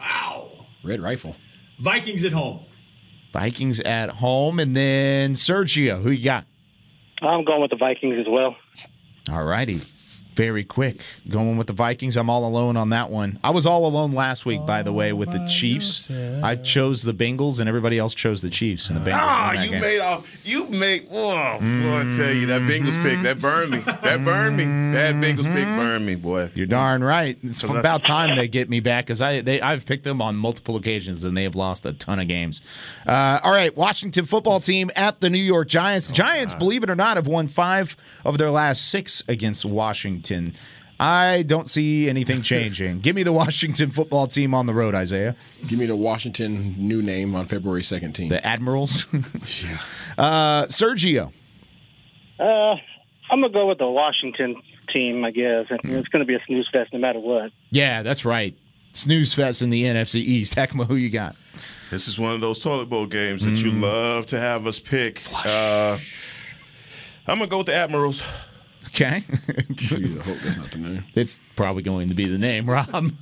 Wow. 0.01 0.51
Red 0.82 1.01
Rifle. 1.01 1.37
Vikings 1.80 2.24
at 2.24 2.32
home. 2.32 2.64
Vikings 3.32 3.80
at 3.80 4.11
home. 4.11 4.59
And 4.59 4.76
then 4.76 5.32
Sergio, 5.32 6.01
who 6.01 6.11
you 6.11 6.24
got? 6.24 6.45
I'm 7.20 7.45
going 7.45 7.61
with 7.61 7.70
the 7.70 7.76
Vikings 7.76 8.16
as 8.18 8.26
well. 8.28 8.57
All 9.30 9.45
righty. 9.45 9.80
Very 10.37 10.64
quick. 10.64 11.01
Going 11.30 11.57
with 11.57 11.66
the 11.66 11.72
Vikings. 11.72 12.14
I'm 12.16 12.28
all 12.28 12.47
alone 12.47 12.76
on 12.76 12.91
that 12.91 13.11
one. 13.11 13.39
I 13.43 13.51
was 13.51 13.64
all 13.64 13.87
alone 13.87 14.12
last 14.12 14.45
week, 14.45 14.64
by 14.66 14.82
the 14.82 14.93
way, 14.93 15.14
with 15.14 15.32
the 15.32 15.45
Chiefs. 15.49 16.11
I 16.11 16.57
chose 16.57 17.03
the 17.03 17.14
Bengals, 17.14 17.59
and 17.59 17.68
everybody 17.70 17.99
else 17.99 18.12
chose 18.14 18.43
the 18.43 18.51
Chiefs. 18.51 18.91
And 18.91 18.99
the 18.99 19.11
Bengals. 19.11 19.16
Ah, 19.18 19.53
you 19.62 19.70
game. 19.70 19.80
made 19.80 20.01
off. 20.01 20.47
You 20.47 20.68
made. 20.68 21.07
Oh, 21.11 21.59
boy, 21.59 21.99
I 21.99 22.05
tell 22.16 22.34
you 22.34 22.47
that 22.49 22.61
Bengals 22.62 23.03
pick 23.03 23.22
that 23.22 23.39
burned 23.41 23.70
me. 23.70 23.78
That 23.78 24.22
burned 24.24 24.59
me. 24.59 24.64
That 24.93 25.14
Bengals 25.14 25.51
pick 25.55 25.64
burned 25.64 26.05
me, 26.07 26.16
boy. 26.16 26.51
You're 26.55 26.66
darn 26.66 27.03
right. 27.03 27.39
It's 27.43 27.62
that's- 27.62 27.80
about 27.80 28.05
time 28.05 28.37
they 28.37 28.47
get 28.47 28.68
me 28.68 28.80
back 28.80 29.07
because 29.07 29.22
I 29.22 29.41
they 29.41 29.61
I've 29.62 29.87
picked 29.87 30.05
them 30.05 30.20
on 30.20 30.37
multiple 30.37 30.76
occasions 30.76 31.24
and 31.24 31.34
they 31.34 31.45
have 31.45 31.55
lost 31.57 31.87
a 31.87 31.95
ton 31.95 32.18
of 32.18 32.28
games. 32.28 32.61
Uh, 33.07 33.41
all 33.43 33.53
right, 33.53 33.74
Washington 33.74 34.26
football 34.26 34.61
team 34.61 34.91
at 34.97 35.20
the 35.20 35.30
New 35.30 35.39
York 35.39 35.68
Giants. 35.68 36.09
The 36.09 36.14
Giants, 36.14 36.55
believe 36.55 36.82
it 36.82 36.91
or 36.91 36.97
not, 36.97 37.16
have 37.16 37.26
won 37.26 37.49
five 37.49 37.97
of 38.24 38.37
their 38.37 38.51
last 38.51 38.91
six 38.91 39.22
against 39.28 39.64
Washington. 39.64 40.26
I 40.99 41.43
don't 41.43 41.68
see 41.68 42.09
anything 42.09 42.43
changing. 42.53 43.01
Give 43.01 43.14
me 43.14 43.22
the 43.22 43.33
Washington 43.33 43.91
football 43.91 44.27
team 44.27 44.55
on 44.55 44.66
the 44.66 44.74
road, 44.74 44.95
Isaiah. 44.95 45.37
Give 45.66 45.79
me 45.79 45.87
the 45.87 45.97
Washington 45.97 46.74
new 46.79 47.03
name 47.03 47.35
on 47.35 47.47
February 47.47 47.83
2nd 47.83 48.14
team. 48.14 48.29
The 48.31 48.45
Admirals. 48.47 49.07
yeah. 49.12 49.79
Uh, 50.16 50.66
Sergio. 50.66 51.33
Uh, 52.39 52.77
I'm 53.31 53.41
going 53.41 53.43
to 53.45 53.49
go 53.51 53.66
with 53.66 53.79
the 53.79 53.89
Washington 53.89 54.57
team, 54.93 55.24
I 55.24 55.31
guess. 55.33 55.66
and 55.70 55.81
It's 55.85 56.09
going 56.09 56.20
to 56.20 56.27
be 56.27 56.35
a 56.35 56.41
snooze 56.47 56.68
fest 56.72 56.93
no 56.93 56.99
matter 56.99 57.18
what. 57.18 57.53
Yeah, 57.70 58.03
that's 58.03 58.24
right. 58.24 58.57
Snooze 58.95 59.35
fest 59.35 59.61
in 59.61 59.68
the 59.68 59.85
NFC 59.85 60.16
East. 60.16 60.55
Heckma, 60.55 60.87
who 60.87 60.95
you 60.95 61.11
got? 61.11 61.37
This 61.91 62.09
is 62.09 62.18
one 62.18 62.33
of 62.33 62.41
those 62.41 62.59
toilet 62.59 62.89
bowl 62.89 63.07
games 63.07 63.45
that 63.45 63.62
you 63.62 63.70
love 63.70 64.27
to 64.27 64.41
have 64.41 64.66
us 64.66 64.81
pick. 64.81 65.22
Uh, 65.47 65.99
I'm 67.27 67.39
gonna 67.39 67.47
go 67.47 67.59
with 67.59 67.66
the 67.66 67.74
Admirals. 67.74 68.22
Okay. 68.97 69.16
I 69.28 70.22
hope 70.22 70.38
that's 70.38 70.57
not 70.57 70.70
the 70.70 70.78
name. 70.78 71.05
It's 71.14 71.38
probably 71.55 71.82
going 71.82 72.09
to 72.09 72.14
be 72.14 72.26
the 72.26 72.38
name, 72.38 72.68
Rob. 72.68 73.12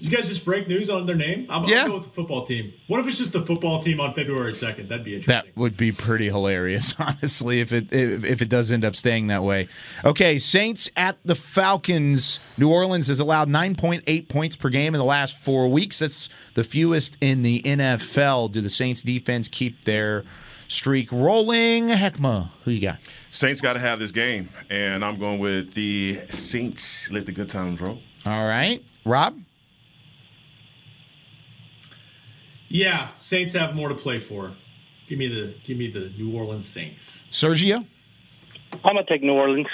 You 0.00 0.08
guys 0.08 0.26
just 0.26 0.44
break 0.46 0.66
news 0.66 0.88
on 0.90 1.06
their 1.06 1.14
name? 1.14 1.46
I'm, 1.48 1.64
Yeah. 1.64 1.82
I'll 1.82 1.88
go 1.88 1.94
with 1.98 2.04
the 2.04 2.10
football 2.10 2.44
team. 2.44 2.72
What 2.88 2.98
if 3.00 3.06
it's 3.06 3.18
just 3.18 3.32
the 3.32 3.44
football 3.44 3.82
team 3.82 4.00
on 4.00 4.14
February 4.14 4.52
2nd? 4.52 4.88
That'd 4.88 5.04
be 5.04 5.14
interesting. 5.14 5.52
That 5.52 5.56
would 5.56 5.76
be 5.76 5.92
pretty 5.92 6.24
hilarious, 6.26 6.94
honestly, 6.98 7.60
if 7.60 7.70
it 7.72 7.92
if, 7.92 8.24
if 8.24 8.42
it 8.42 8.48
does 8.48 8.72
end 8.72 8.84
up 8.84 8.96
staying 8.96 9.28
that 9.28 9.44
way. 9.44 9.68
Okay, 10.04 10.38
Saints 10.38 10.90
at 10.96 11.18
the 11.24 11.34
Falcons. 11.36 12.40
New 12.58 12.72
Orleans 12.72 13.06
has 13.08 13.20
allowed 13.20 13.48
9.8 13.48 14.28
points 14.28 14.56
per 14.56 14.70
game 14.70 14.94
in 14.94 14.98
the 14.98 15.04
last 15.04 15.40
four 15.40 15.68
weeks. 15.68 15.98
That's 16.00 16.28
the 16.54 16.64
fewest 16.64 17.16
in 17.20 17.42
the 17.42 17.60
NFL. 17.62 18.50
Do 18.52 18.60
the 18.62 18.70
Saints 18.70 19.02
defense 19.02 19.48
keep 19.48 19.84
their 19.84 20.24
streak 20.70 21.10
rolling? 21.10 21.88
Heckma, 21.88 22.48
who 22.64 22.70
you 22.70 22.80
got? 22.80 22.98
Saints 23.28 23.60
got 23.60 23.74
to 23.74 23.80
have 23.80 23.98
this 23.98 24.12
game, 24.12 24.48
and 24.70 25.04
I'm 25.04 25.18
going 25.18 25.40
with 25.40 25.74
the 25.74 26.20
Saints. 26.30 27.10
Let 27.10 27.26
the 27.26 27.32
good 27.32 27.48
times 27.48 27.80
roll. 27.80 27.98
All 28.24 28.46
right, 28.46 28.82
Rob. 29.04 29.38
Yeah, 32.68 33.08
Saints 33.18 33.52
have 33.54 33.74
more 33.74 33.88
to 33.88 33.94
play 33.94 34.18
for. 34.18 34.52
Give 35.08 35.18
me 35.18 35.26
the 35.26 35.54
give 35.64 35.76
me 35.76 35.90
the 35.90 36.12
New 36.16 36.36
Orleans 36.36 36.68
Saints. 36.68 37.24
Sergio. 37.30 37.84
I'm 38.72 38.94
going 38.94 39.04
to 39.04 39.04
take 39.04 39.22
New 39.22 39.32
Orleans. 39.32 39.66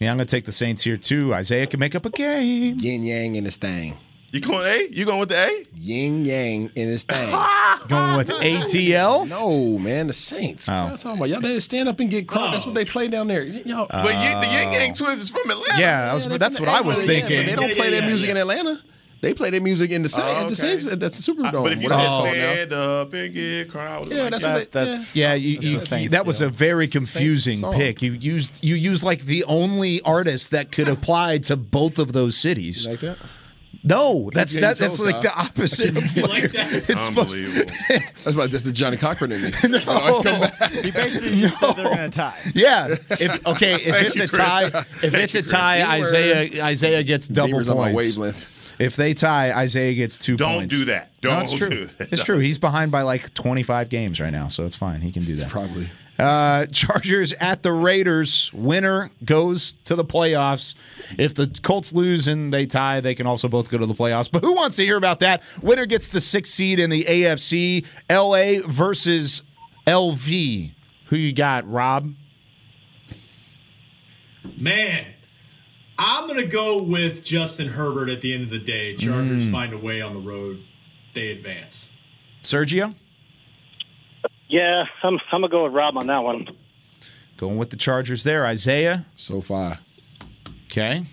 Yeah, 0.00 0.10
I'm 0.10 0.16
going 0.16 0.26
to 0.26 0.36
take 0.36 0.44
the 0.44 0.52
Saints 0.52 0.82
here 0.82 0.96
too. 0.96 1.32
Isaiah 1.32 1.68
can 1.68 1.78
make 1.78 1.94
up 1.94 2.04
a 2.04 2.10
game. 2.10 2.80
Yin 2.80 3.04
yang 3.04 3.36
in 3.36 3.44
his 3.44 3.56
thing. 3.56 3.96
You 4.32 4.40
going 4.40 4.66
A? 4.66 4.88
You 4.90 5.04
going 5.04 5.20
with 5.20 5.28
the 5.28 5.36
A? 5.36 5.66
Yin 5.74 6.24
yang 6.24 6.70
in 6.74 6.88
his 6.88 7.04
thing. 7.04 7.28
Going 7.88 8.16
with 8.16 8.28
ATL? 8.30 9.28
No, 9.28 9.76
man, 9.78 10.06
the 10.06 10.12
Saints. 10.12 10.68
Oh. 10.68 10.72
What 10.72 10.88
y'all 10.88 10.96
talking 10.96 11.18
about? 11.18 11.28
Y'all 11.28 11.40
better 11.40 11.60
stand 11.60 11.88
up 11.88 11.98
and 12.00 12.08
get 12.08 12.26
crunk. 12.28 12.52
That's 12.52 12.64
what 12.64 12.74
they 12.76 12.84
play 12.84 13.08
down 13.08 13.26
there. 13.26 13.42
Y'all, 13.44 13.86
but 13.90 14.04
you, 14.14 14.40
the 14.40 14.48
Ying 14.52 14.72
Yang 14.72 14.94
Twins 14.94 15.20
is 15.20 15.30
from 15.30 15.50
Atlanta. 15.50 15.78
Yeah, 15.80 16.10
I 16.10 16.14
was- 16.14 16.26
that's 16.26 16.58
what 16.60 16.68
I 16.68 16.80
was 16.80 17.02
Atlanta, 17.02 17.18
yeah, 17.20 17.26
thinking. 17.28 17.38
but 17.40 17.46
they 17.50 17.56
don't 17.56 17.68
Yeah, 17.70 17.74
play 17.74 17.84
yeah, 17.92 18.00
their 18.00 18.08
music 18.08 18.26
yeah. 18.26 18.30
in 18.30 18.36
Atlanta. 18.38 18.82
They 19.20 19.34
play 19.34 19.50
their 19.50 19.60
music 19.60 19.90
in 19.90 20.02
the 20.02 20.08
Saints. 20.08 20.28
Oh, 20.32 20.42
at 20.42 20.48
the. 20.48 20.56
Saints. 20.56 20.84
That's 20.84 21.24
the 21.24 21.32
Superdome. 21.32 21.46
Uh, 21.54 21.62
but 21.62 21.72
if 21.72 21.78
you 21.82 21.88
What 21.88 21.92
I 21.92 22.00
said 22.02 22.08
call 22.08 22.24
now. 22.24 22.30
stand 22.32 22.72
up 22.72 23.12
and 23.12 23.34
get 23.34 23.70
crowd, 23.70 24.12
Yeah, 24.12 24.30
that's 24.30 24.44
what 24.44 24.72
they. 24.72 24.84
yeah. 24.84 24.98
Yeah, 25.14 25.34
you, 25.34 25.58
you, 25.60 25.78
the 25.80 25.86
Saints 25.86 26.10
that 26.12 26.24
was 26.26 26.40
a 26.40 26.48
very 26.48 26.84
It's 26.86 26.92
Saints 26.94 27.12
confusing 27.12 27.58
song. 27.58 27.74
pick. 27.74 28.00
You 28.02 28.12
used 28.12 28.64
you 28.64 28.76
used 28.76 29.02
like 29.02 29.22
the 29.24 29.44
only 29.44 30.00
artist 30.02 30.50
that 30.52 30.72
could 30.72 30.88
apply 30.96 31.38
to 31.38 31.56
both 31.56 31.98
of 31.98 32.12
those 32.12 32.36
cities. 32.36 32.86
like 32.86 33.00
that? 33.00 33.18
No, 33.84 34.30
that's 34.32 34.54
that, 34.60 34.78
that's 34.78 34.98
told 34.98 35.10
like 35.12 35.22
the 35.22 35.36
opposite 35.36 35.88
of 35.96 36.16
like 36.16 36.52
that? 36.52 36.88
it's 36.88 37.00
supposed 37.00 37.36
to. 37.36 37.44
Unbelievable. 37.44 37.72
That's 37.88 38.34
about 38.34 38.50
that's 38.50 38.64
the 38.64 38.72
Johnnie 38.72 38.96
Cochran 38.96 39.32
in 39.32 39.42
me. 39.42 39.50
no. 39.68 39.78
Always 39.88 40.18
come 40.24 40.40
back. 40.40 40.70
He 40.70 40.90
basically 40.92 41.40
just 41.40 41.58
said 41.58 41.72
they're 41.72 41.84
going 41.86 42.10
to 42.10 42.16
tie. 42.16 42.38
Yeah, 42.54 42.94
if 43.10 43.46
okay, 43.46 43.74
if 43.74 44.06
it's 44.06 44.18
you, 44.18 44.24
a 44.24 44.26
tie, 44.28 44.64
if 44.66 44.72
Thank 45.12 45.14
it's 45.14 45.34
you, 45.34 45.40
a 45.40 45.42
tie, 45.42 45.78
You 45.78 46.02
Isaiah 46.04 46.64
Isaiah 46.64 47.02
gets 47.02 47.26
double 47.26 47.48
Beaver's 47.48 47.68
on 47.68 47.76
my 47.76 47.92
points. 47.92 48.16
wavelength. 48.16 48.74
If 48.78 48.96
they 48.96 49.14
tie, 49.14 49.52
Isaiah 49.52 49.94
gets 49.94 50.18
two 50.18 50.36
Don't 50.36 50.58
points. 50.60 50.74
do 50.74 50.84
that. 50.86 51.10
Don't 51.20 51.42
it's 51.42 51.52
true. 51.52 51.68
do 51.68 51.84
that. 51.86 52.12
It's 52.12 52.24
true. 52.24 52.38
He's 52.38 52.58
behind 52.58 52.90
by 52.90 53.02
like 53.02 53.32
25 53.34 53.88
games 53.90 54.18
right 54.20 54.32
now, 54.32 54.48
so 54.48 54.64
it's 54.64 54.74
fine. 54.74 55.00
He 55.02 55.12
can 55.12 55.24
do 55.24 55.36
that. 55.36 55.50
Probably. 55.50 55.88
Uh, 56.18 56.66
Chargers 56.72 57.32
at 57.34 57.62
the 57.62 57.72
Raiders. 57.72 58.50
Winner 58.52 59.10
goes 59.24 59.74
to 59.84 59.94
the 59.96 60.04
playoffs. 60.04 60.74
If 61.18 61.34
the 61.34 61.46
Colts 61.62 61.92
lose 61.92 62.28
and 62.28 62.52
they 62.52 62.66
tie, 62.66 63.00
they 63.00 63.14
can 63.14 63.26
also 63.26 63.48
both 63.48 63.70
go 63.70 63.78
to 63.78 63.86
the 63.86 63.94
playoffs. 63.94 64.30
But 64.30 64.42
who 64.42 64.52
wants 64.54 64.76
to 64.76 64.84
hear 64.84 64.96
about 64.96 65.20
that? 65.20 65.42
Winner 65.62 65.86
gets 65.86 66.08
the 66.08 66.20
sixth 66.20 66.52
seed 66.52 66.78
in 66.78 66.90
the 66.90 67.04
AFC. 67.04 67.84
LA 68.10 68.66
versus 68.66 69.42
LV. 69.86 70.72
Who 71.06 71.16
you 71.16 71.32
got, 71.32 71.68
Rob? 71.70 72.12
Man, 74.58 75.06
I'm 75.98 76.26
gonna 76.26 76.46
go 76.46 76.82
with 76.82 77.22
Justin 77.24 77.68
Herbert 77.68 78.08
at 78.08 78.20
the 78.20 78.34
end 78.34 78.44
of 78.44 78.50
the 78.50 78.58
day. 78.58 78.96
Chargers 78.96 79.44
Mm. 79.44 79.52
find 79.52 79.72
a 79.72 79.78
way 79.78 80.00
on 80.00 80.14
the 80.14 80.20
road. 80.20 80.62
They 81.14 81.30
advance. 81.30 81.90
Sergio? 82.42 82.94
Yeah, 84.52 84.84
I'm, 85.02 85.14
I'm 85.32 85.40
going 85.40 85.42
to 85.42 85.48
go 85.48 85.64
with 85.64 85.72
Rob 85.72 85.96
on 85.96 86.06
that 86.08 86.18
one. 86.22 86.46
Going 87.38 87.56
with 87.56 87.70
the 87.70 87.76
Chargers 87.76 88.22
there. 88.22 88.44
Isaiah? 88.46 89.06
So 89.16 89.40
far. 89.40 89.78
Okay. 90.66 91.04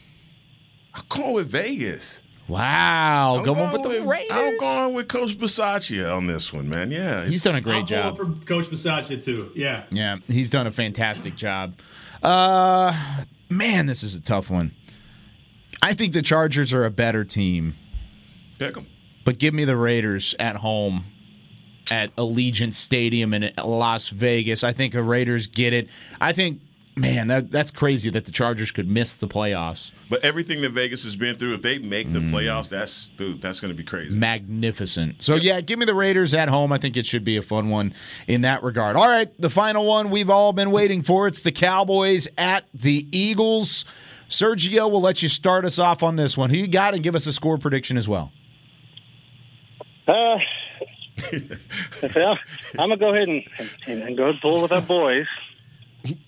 I'm 0.93 1.03
going 1.07 1.33
with 1.33 1.47
Vegas. 1.47 2.21
Wow. 2.49 3.37
I'm 3.37 3.45
going, 3.45 3.71
with 3.71 3.83
the 3.83 4.01
Raiders. 4.05 4.27
I'm 4.31 4.57
going 4.59 4.93
with 4.93 5.07
Coach 5.07 5.37
Bisaccia 5.37 6.13
on 6.15 6.27
this 6.27 6.51
one, 6.51 6.67
man. 6.67 6.91
Yeah, 6.91 7.23
He's 7.25 7.43
done 7.43 7.55
a 7.55 7.61
great 7.61 7.77
I'm 7.81 7.85
job. 7.85 8.17
pulling 8.17 8.39
for 8.39 8.45
Coach 8.45 8.65
Bisaccia 8.67 9.23
too. 9.23 9.51
Yeah. 9.55 9.83
Yeah, 9.91 10.17
he's 10.27 10.49
done 10.49 10.65
a 10.67 10.71
fantastic 10.71 11.35
job. 11.35 11.79
Uh, 12.23 12.91
man, 13.49 13.85
this 13.85 14.01
is 14.03 14.15
a 14.15 14.21
tough 14.21 14.49
one. 14.49 14.71
I 15.81 15.93
think 15.93 16.11
the 16.13 16.21
Chargers 16.23 16.73
are 16.73 16.83
a 16.85 16.89
better 16.91 17.23
team, 17.23 17.75
Pick 18.57 18.75
'em. 18.75 18.87
but 19.23 19.37
give 19.37 19.53
me 19.53 19.63
the 19.63 19.77
Raiders 19.77 20.35
at 20.39 20.57
home 20.57 21.05
at 21.91 22.15
Allegiant 22.15 22.73
Stadium 22.73 23.33
in 23.33 23.51
Las 23.63 24.07
Vegas. 24.09 24.63
I 24.63 24.71
think 24.73 24.93
the 24.93 25.03
Raiders 25.03 25.47
get 25.47 25.73
it. 25.73 25.89
I 26.21 26.31
think 26.33 26.61
Man, 26.97 27.27
that 27.29 27.49
that's 27.49 27.71
crazy 27.71 28.09
that 28.09 28.25
the 28.25 28.31
Chargers 28.31 28.71
could 28.71 28.89
miss 28.89 29.13
the 29.13 29.27
playoffs. 29.27 29.91
But 30.09 30.21
everything 30.25 30.59
that 30.63 30.71
Vegas 30.73 31.05
has 31.05 31.15
been 31.15 31.37
through, 31.37 31.53
if 31.53 31.61
they 31.61 31.77
make 31.79 32.11
the 32.11 32.19
Mm. 32.19 32.31
playoffs, 32.31 32.67
that's 32.67 33.07
dude, 33.15 33.41
that's 33.41 33.61
going 33.61 33.71
to 33.73 33.77
be 33.77 33.85
crazy. 33.85 34.13
Magnificent. 34.17 35.21
So 35.21 35.35
yeah, 35.35 35.61
give 35.61 35.79
me 35.79 35.85
the 35.85 35.93
Raiders 35.93 36.33
at 36.33 36.49
home. 36.49 36.73
I 36.73 36.77
think 36.77 36.97
it 36.97 37.05
should 37.05 37.23
be 37.23 37.37
a 37.37 37.41
fun 37.41 37.69
one 37.69 37.93
in 38.27 38.41
that 38.41 38.63
regard. 38.63 38.97
All 38.97 39.07
right, 39.07 39.29
the 39.39 39.49
final 39.49 39.85
one 39.85 40.09
we've 40.09 40.29
all 40.29 40.51
been 40.51 40.71
waiting 40.71 41.01
for. 41.01 41.25
It's 41.25 41.39
the 41.39 41.53
Cowboys 41.53 42.27
at 42.37 42.65
the 42.73 43.07
Eagles. 43.17 43.85
Sergio 44.27 44.91
we'll 44.91 44.99
let 44.99 45.23
you 45.23 45.29
start 45.29 45.63
us 45.63 45.79
off 45.79 46.03
on 46.03 46.17
this 46.17 46.35
one. 46.35 46.49
Who 46.49 46.57
you 46.57 46.67
got 46.67 46.95
and 46.95 47.01
give 47.03 47.15
us 47.15 47.27
a 47.27 47.31
score 47.31 47.57
prediction 47.57 47.95
as 47.95 48.09
well. 48.09 48.33
Uh, 50.05 50.37
well, 52.15 52.37
I'm 52.77 52.89
gonna 52.89 52.97
go 52.97 53.13
ahead 53.13 53.27
and, 53.27 53.43
and, 53.87 54.01
and 54.03 54.17
go 54.17 54.33
pull 54.41 54.61
with 54.61 54.71
our 54.71 54.81
boys, 54.81 55.27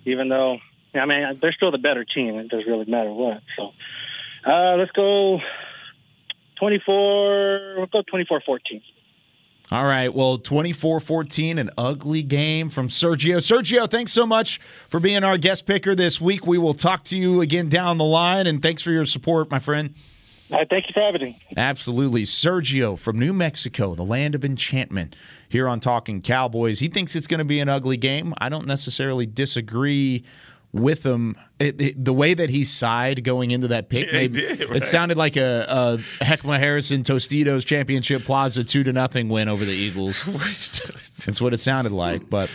even 0.06 0.30
though 0.30 0.58
I 0.94 1.06
mean 1.06 1.40
they're 1.42 1.54
still 1.54 1.72
the 1.72 1.78
better 1.78 2.06
team. 2.06 2.36
It 2.36 2.50
doesn't 2.50 2.68
really 2.68 2.86
matter 2.86 3.12
what. 3.12 3.42
So 3.58 3.72
uh, 4.46 4.76
let's 4.78 4.92
go 4.92 5.40
24. 6.60 7.76
We'll 7.78 7.86
go 7.88 8.04
24-14. 8.04 8.82
All 9.72 9.86
right. 9.86 10.14
Well, 10.14 10.38
24 10.38 11.00
14, 11.00 11.58
an 11.58 11.70
ugly 11.78 12.24
game 12.24 12.68
from 12.70 12.90
Sergio. 12.90 13.38
Sergio, 13.38 13.90
thanks 13.90 14.12
so 14.12 14.26
much 14.26 14.60
for 14.90 15.00
being 15.00 15.24
our 15.24 15.38
guest 15.38 15.66
picker 15.66 15.96
this 15.96 16.20
week. 16.20 16.46
We 16.46 16.58
will 16.58 16.74
talk 16.74 17.06
to 17.06 17.18
you 17.18 17.40
again 17.40 17.70
down 17.70 17.98
the 17.98 18.04
line, 18.04 18.48
and 18.48 18.62
thanks 18.62 18.82
for 18.82 18.92
your 18.92 19.06
support, 19.06 19.50
my 19.50 19.60
friend. 19.60 19.96
All 20.52 20.58
right, 20.58 20.70
thank 20.70 20.88
you 20.88 20.94
for 20.94 21.00
having 21.02 21.22
me. 21.22 21.40
Absolutely. 21.56 22.24
Sergio 22.24 23.00
from 23.00 23.18
New 23.18 23.32
Mexico, 23.32 23.96
the 23.96 24.04
land 24.04 24.36
of 24.36 24.44
enchantment, 24.44 25.16
here 25.48 25.68
on 25.68 25.80
Talking 25.80 26.22
Cowboys. 26.22 26.80
He 26.80 26.88
thinks 26.90 27.16
it's 27.16 27.28
going 27.28 27.38
to 27.40 27.46
be 27.46 27.60
an 27.62 27.70
ugly 27.70 27.96
game. 27.98 28.34
I 28.38 28.50
don't 28.50 28.68
necessarily 28.68 29.26
disagree 29.26 30.24
with 30.74 31.06
him. 31.06 31.36
It, 31.60 31.82
it- 31.82 32.06
the 32.06 32.14
way 32.14 32.34
that 32.34 32.50
he 32.50 32.64
sighed 32.66 33.24
going 33.24 33.52
into 33.52 33.68
that 33.70 33.88
pick, 33.90 34.08
Yeah, 34.12 34.12
maybe- 34.20 34.42
did, 34.42 34.62
it 34.62 34.84
sounded 34.84 35.18
like 35.18 35.38
a, 35.38 35.66
a 35.70 35.98
Heckma 36.24 36.60
Harrison 36.60 37.04
Tostitos 37.04 37.66
Championship 37.66 38.24
Plaza 38.24 38.64
2 38.64 38.84
to 38.84 38.94
nothing 38.94 39.30
win 39.30 39.48
over 39.48 39.64
the 39.64 39.72
Eagles. 39.74 40.22
that's 41.26 41.40
what 41.40 41.54
it 41.54 41.58
sounded 41.60 41.92
like, 41.94 42.30
but 42.30 42.50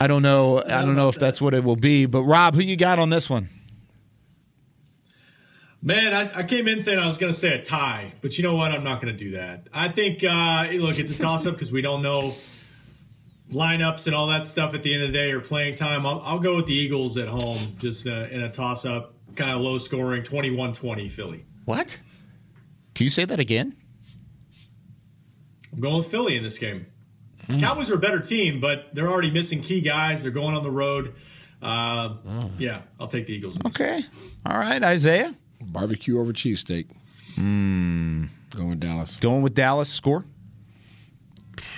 I 0.00 0.06
don't 0.06 0.22
know. 0.22 0.58
I 0.62 0.84
don't 0.84 0.94
know 0.96 1.08
if 1.08 1.18
that's 1.18 1.40
what 1.40 1.54
it 1.54 1.64
will 1.64 1.76
be. 1.76 2.04
But 2.06 2.22
Rob, 2.24 2.54
who 2.54 2.60
you 2.60 2.76
got 2.76 2.98
on 2.98 3.10
this 3.10 3.28
one? 3.30 3.48
Man, 5.88 6.12
I, 6.12 6.40
I 6.40 6.42
came 6.42 6.68
in 6.68 6.82
saying 6.82 6.98
I 6.98 7.06
was 7.06 7.16
going 7.16 7.32
to 7.32 7.38
say 7.38 7.54
a 7.54 7.62
tie, 7.62 8.12
but 8.20 8.36
you 8.36 8.44
know 8.44 8.54
what? 8.54 8.72
I'm 8.72 8.84
not 8.84 9.00
going 9.00 9.16
to 9.16 9.24
do 9.24 9.30
that. 9.38 9.68
I 9.72 9.88
think, 9.88 10.22
uh, 10.22 10.68
look, 10.72 10.98
it's 10.98 11.10
a 11.10 11.18
toss 11.18 11.46
up 11.46 11.54
because 11.54 11.72
we 11.72 11.80
don't 11.80 12.02
know 12.02 12.30
lineups 13.50 14.04
and 14.04 14.14
all 14.14 14.26
that 14.26 14.44
stuff 14.44 14.74
at 14.74 14.82
the 14.82 14.92
end 14.92 15.04
of 15.04 15.12
the 15.12 15.14
day 15.14 15.30
or 15.30 15.40
playing 15.40 15.76
time. 15.76 16.04
I'll, 16.04 16.20
I'll 16.20 16.40
go 16.40 16.56
with 16.56 16.66
the 16.66 16.74
Eagles 16.74 17.16
at 17.16 17.26
home, 17.26 17.56
just 17.78 18.06
uh, 18.06 18.26
in 18.30 18.42
a 18.42 18.52
toss 18.52 18.84
up, 18.84 19.14
kind 19.34 19.50
of 19.50 19.62
low 19.62 19.78
scoring, 19.78 20.22
21 20.24 20.74
20 20.74 21.08
Philly. 21.08 21.46
What? 21.64 21.98
Can 22.94 23.04
you 23.04 23.10
say 23.10 23.24
that 23.24 23.40
again? 23.40 23.74
I'm 25.72 25.80
going 25.80 25.96
with 25.96 26.10
Philly 26.10 26.36
in 26.36 26.42
this 26.42 26.58
game. 26.58 26.84
Cowboys 27.60 27.88
are 27.88 27.94
a 27.94 27.98
better 27.98 28.20
team, 28.20 28.60
but 28.60 28.94
they're 28.94 29.08
already 29.08 29.30
missing 29.30 29.62
key 29.62 29.80
guys. 29.80 30.20
They're 30.20 30.32
going 30.32 30.54
on 30.54 30.62
the 30.62 30.70
road. 30.70 31.14
Uh, 31.62 32.16
Yeah, 32.58 32.82
I'll 33.00 33.08
take 33.08 33.26
the 33.26 33.32
Eagles. 33.32 33.56
in 33.56 33.62
this 33.64 33.74
Okay. 33.74 34.04
All 34.44 34.58
right, 34.58 34.82
Isaiah. 34.82 35.34
Barbecue 35.60 36.18
over 36.20 36.32
cheesesteak. 36.32 36.86
Mm. 37.36 38.28
Going 38.54 38.70
with 38.70 38.80
Dallas. 38.80 39.16
Going 39.16 39.42
with 39.42 39.54
Dallas. 39.54 39.88
Score? 39.88 40.24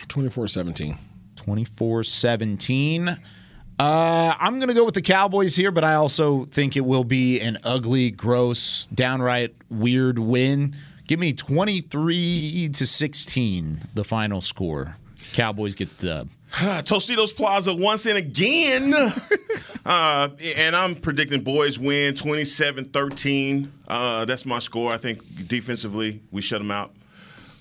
24 0.08 0.48
17. 0.48 0.98
24 1.36 2.04
17. 2.04 3.08
Uh, 3.08 4.34
I'm 4.38 4.58
going 4.58 4.68
to 4.68 4.74
go 4.74 4.84
with 4.84 4.94
the 4.94 5.00
Cowboys 5.02 5.56
here, 5.56 5.70
but 5.70 5.84
I 5.84 5.94
also 5.94 6.44
think 6.46 6.76
it 6.76 6.82
will 6.82 7.04
be 7.04 7.40
an 7.40 7.56
ugly, 7.64 8.10
gross, 8.10 8.86
downright 8.86 9.54
weird 9.70 10.18
win. 10.18 10.76
Give 11.08 11.18
me 11.18 11.32
23 11.32 12.70
to 12.74 12.86
16, 12.86 13.80
the 13.94 14.04
final 14.04 14.42
score. 14.42 14.96
Cowboys 15.32 15.74
get 15.74 15.96
the 15.98 16.06
dub. 16.06 16.28
Tostitos 16.84 17.34
Plaza 17.34 17.74
once 17.74 18.04
and 18.04 18.18
again. 18.18 18.92
uh, 19.86 20.28
and 20.56 20.76
I'm 20.76 20.94
predicting 20.94 21.42
boys 21.42 21.78
win 21.78 22.14
27 22.14 22.86
13. 22.86 23.72
Uh, 23.88 24.24
that's 24.24 24.44
my 24.46 24.58
score. 24.58 24.92
I 24.92 24.96
think 24.98 25.22
defensively, 25.48 26.20
we 26.30 26.42
shut 26.42 26.60
them 26.60 26.70
out. 26.70 26.94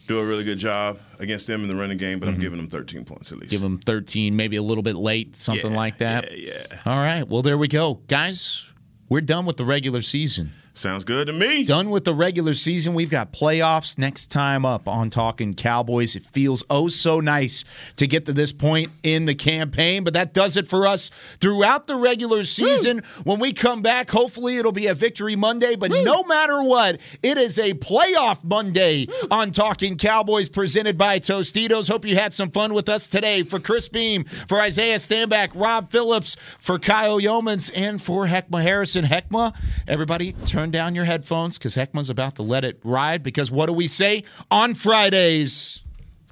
Do 0.08 0.20
a 0.20 0.26
really 0.26 0.44
good 0.44 0.58
job 0.58 0.98
against 1.20 1.46
them 1.46 1.62
in 1.62 1.68
the 1.68 1.76
running 1.76 1.98
game, 2.00 2.20
but 2.20 2.28
I'm 2.28 2.40
giving 2.40 2.58
them 2.58 2.68
13 2.68 3.06
points 3.06 3.32
at 3.32 3.38
least. 3.38 3.52
Give 3.52 3.62
them 3.62 3.78
13, 3.78 4.36
maybe 4.36 4.56
a 4.56 4.64
little 4.64 4.82
bit 4.82 4.96
late, 4.96 5.36
something 5.36 5.70
Yeah, 5.70 5.78
like 5.78 6.00
that. 6.00 6.36
Yeah, 6.36 6.64
yeah. 6.72 6.80
All 6.88 6.98
right. 6.98 7.28
Well, 7.28 7.44
there 7.44 7.60
we 7.60 7.68
go. 7.68 8.02
Guys, 8.08 8.66
we're 9.08 9.22
done 9.22 9.46
with 9.46 9.58
the 9.58 9.66
regular 9.66 10.02
season. 10.02 10.50
Sounds 10.80 11.04
good 11.04 11.28
to 11.28 11.34
me. 11.34 11.66
Done 11.66 11.90
with 11.90 12.06
the 12.06 12.14
regular 12.14 12.54
season. 12.54 12.94
We've 12.94 13.10
got 13.10 13.34
playoffs 13.34 13.98
next 13.98 14.28
time 14.28 14.66
up 14.66 14.88
on 14.88 15.10
Talking 15.10 15.54
Cowboys. 15.54 16.16
It 16.16 16.24
feels 16.24 16.64
oh 16.70 16.88
so 16.88 17.20
nice 17.20 17.66
to 17.98 18.08
get 18.08 18.26
to 18.28 18.34
this 18.34 18.54
point 18.54 18.90
in 19.04 19.26
the 19.26 19.36
campaign, 19.36 20.06
but 20.06 20.14
that 20.14 20.34
does 20.34 20.56
it 20.56 20.70
for 20.70 20.88
us 20.88 21.12
throughout 21.42 21.88
the 21.88 21.98
regular 21.98 22.44
season. 22.44 23.02
When 23.26 23.42
we 23.42 23.52
come 23.52 23.82
back, 23.82 24.10
hopefully 24.10 24.56
it'll 24.56 24.72
be 24.72 24.88
a 24.88 24.94
victory 24.94 25.36
Monday, 25.36 25.76
but 25.76 25.92
no 25.92 26.24
matter 26.24 26.64
what, 26.64 27.02
it 27.22 27.38
is 27.38 27.60
a 27.60 27.74
playoff 27.74 28.42
Monday 28.46 29.08
on 29.30 29.52
Talking 29.52 29.98
Cowboys 29.98 30.48
presented 30.48 30.98
by 30.98 31.20
Tostitos. 31.20 31.90
Hope 31.90 32.06
you 32.06 32.16
had 32.16 32.32
some 32.32 32.52
fun 32.52 32.74
with 32.74 32.88
us 32.88 33.10
today. 33.10 33.44
For 33.44 33.60
Chris 33.60 33.90
Beam, 33.90 34.24
for 34.24 34.62
Isaiah 34.62 34.96
Stanback, 34.96 35.50
Rob 35.56 35.92
Phillips, 35.92 36.38
for 36.58 36.80
Kyle 36.80 37.20
Youmans, 37.20 37.70
and 37.76 38.02
for 38.02 38.28
Heckma 38.28 38.62
Harrison. 38.62 39.04
Heckma, 39.04 39.54
everybody 39.86 40.32
turn 40.32 40.69
down 40.72 40.96
your 40.96 41.06
headphones 41.06 41.58
because 41.58 41.76
Heckman's 41.76 42.10
about 42.10 42.36
to 42.36 42.44
let 42.44 42.64
it 42.64 42.80
ride 42.84 43.24
because 43.24 43.52
what 43.52 43.68
do 43.68 43.74
we 43.74 43.88
say 43.88 44.24
on 44.50 44.74
Fridays? 44.74 45.84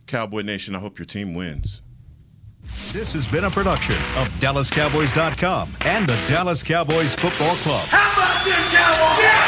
Cowboy 0.06 0.42
Nation, 0.42 0.76
I 0.76 0.80
hope 0.80 0.98
your 0.98 1.06
team 1.06 1.34
wins. 1.34 1.82
This 2.92 3.14
has 3.14 3.32
been 3.32 3.44
a 3.44 3.50
production 3.50 3.96
of 4.16 4.28
DallasCowboys.com 4.40 5.78
and 5.82 6.08
the 6.08 6.20
Dallas 6.28 6.64
Cowboys 6.64 7.16
Football 7.16 7.56
Club. 7.58 7.86
How 7.88 8.14
about 8.14 8.46
this 8.46 9.47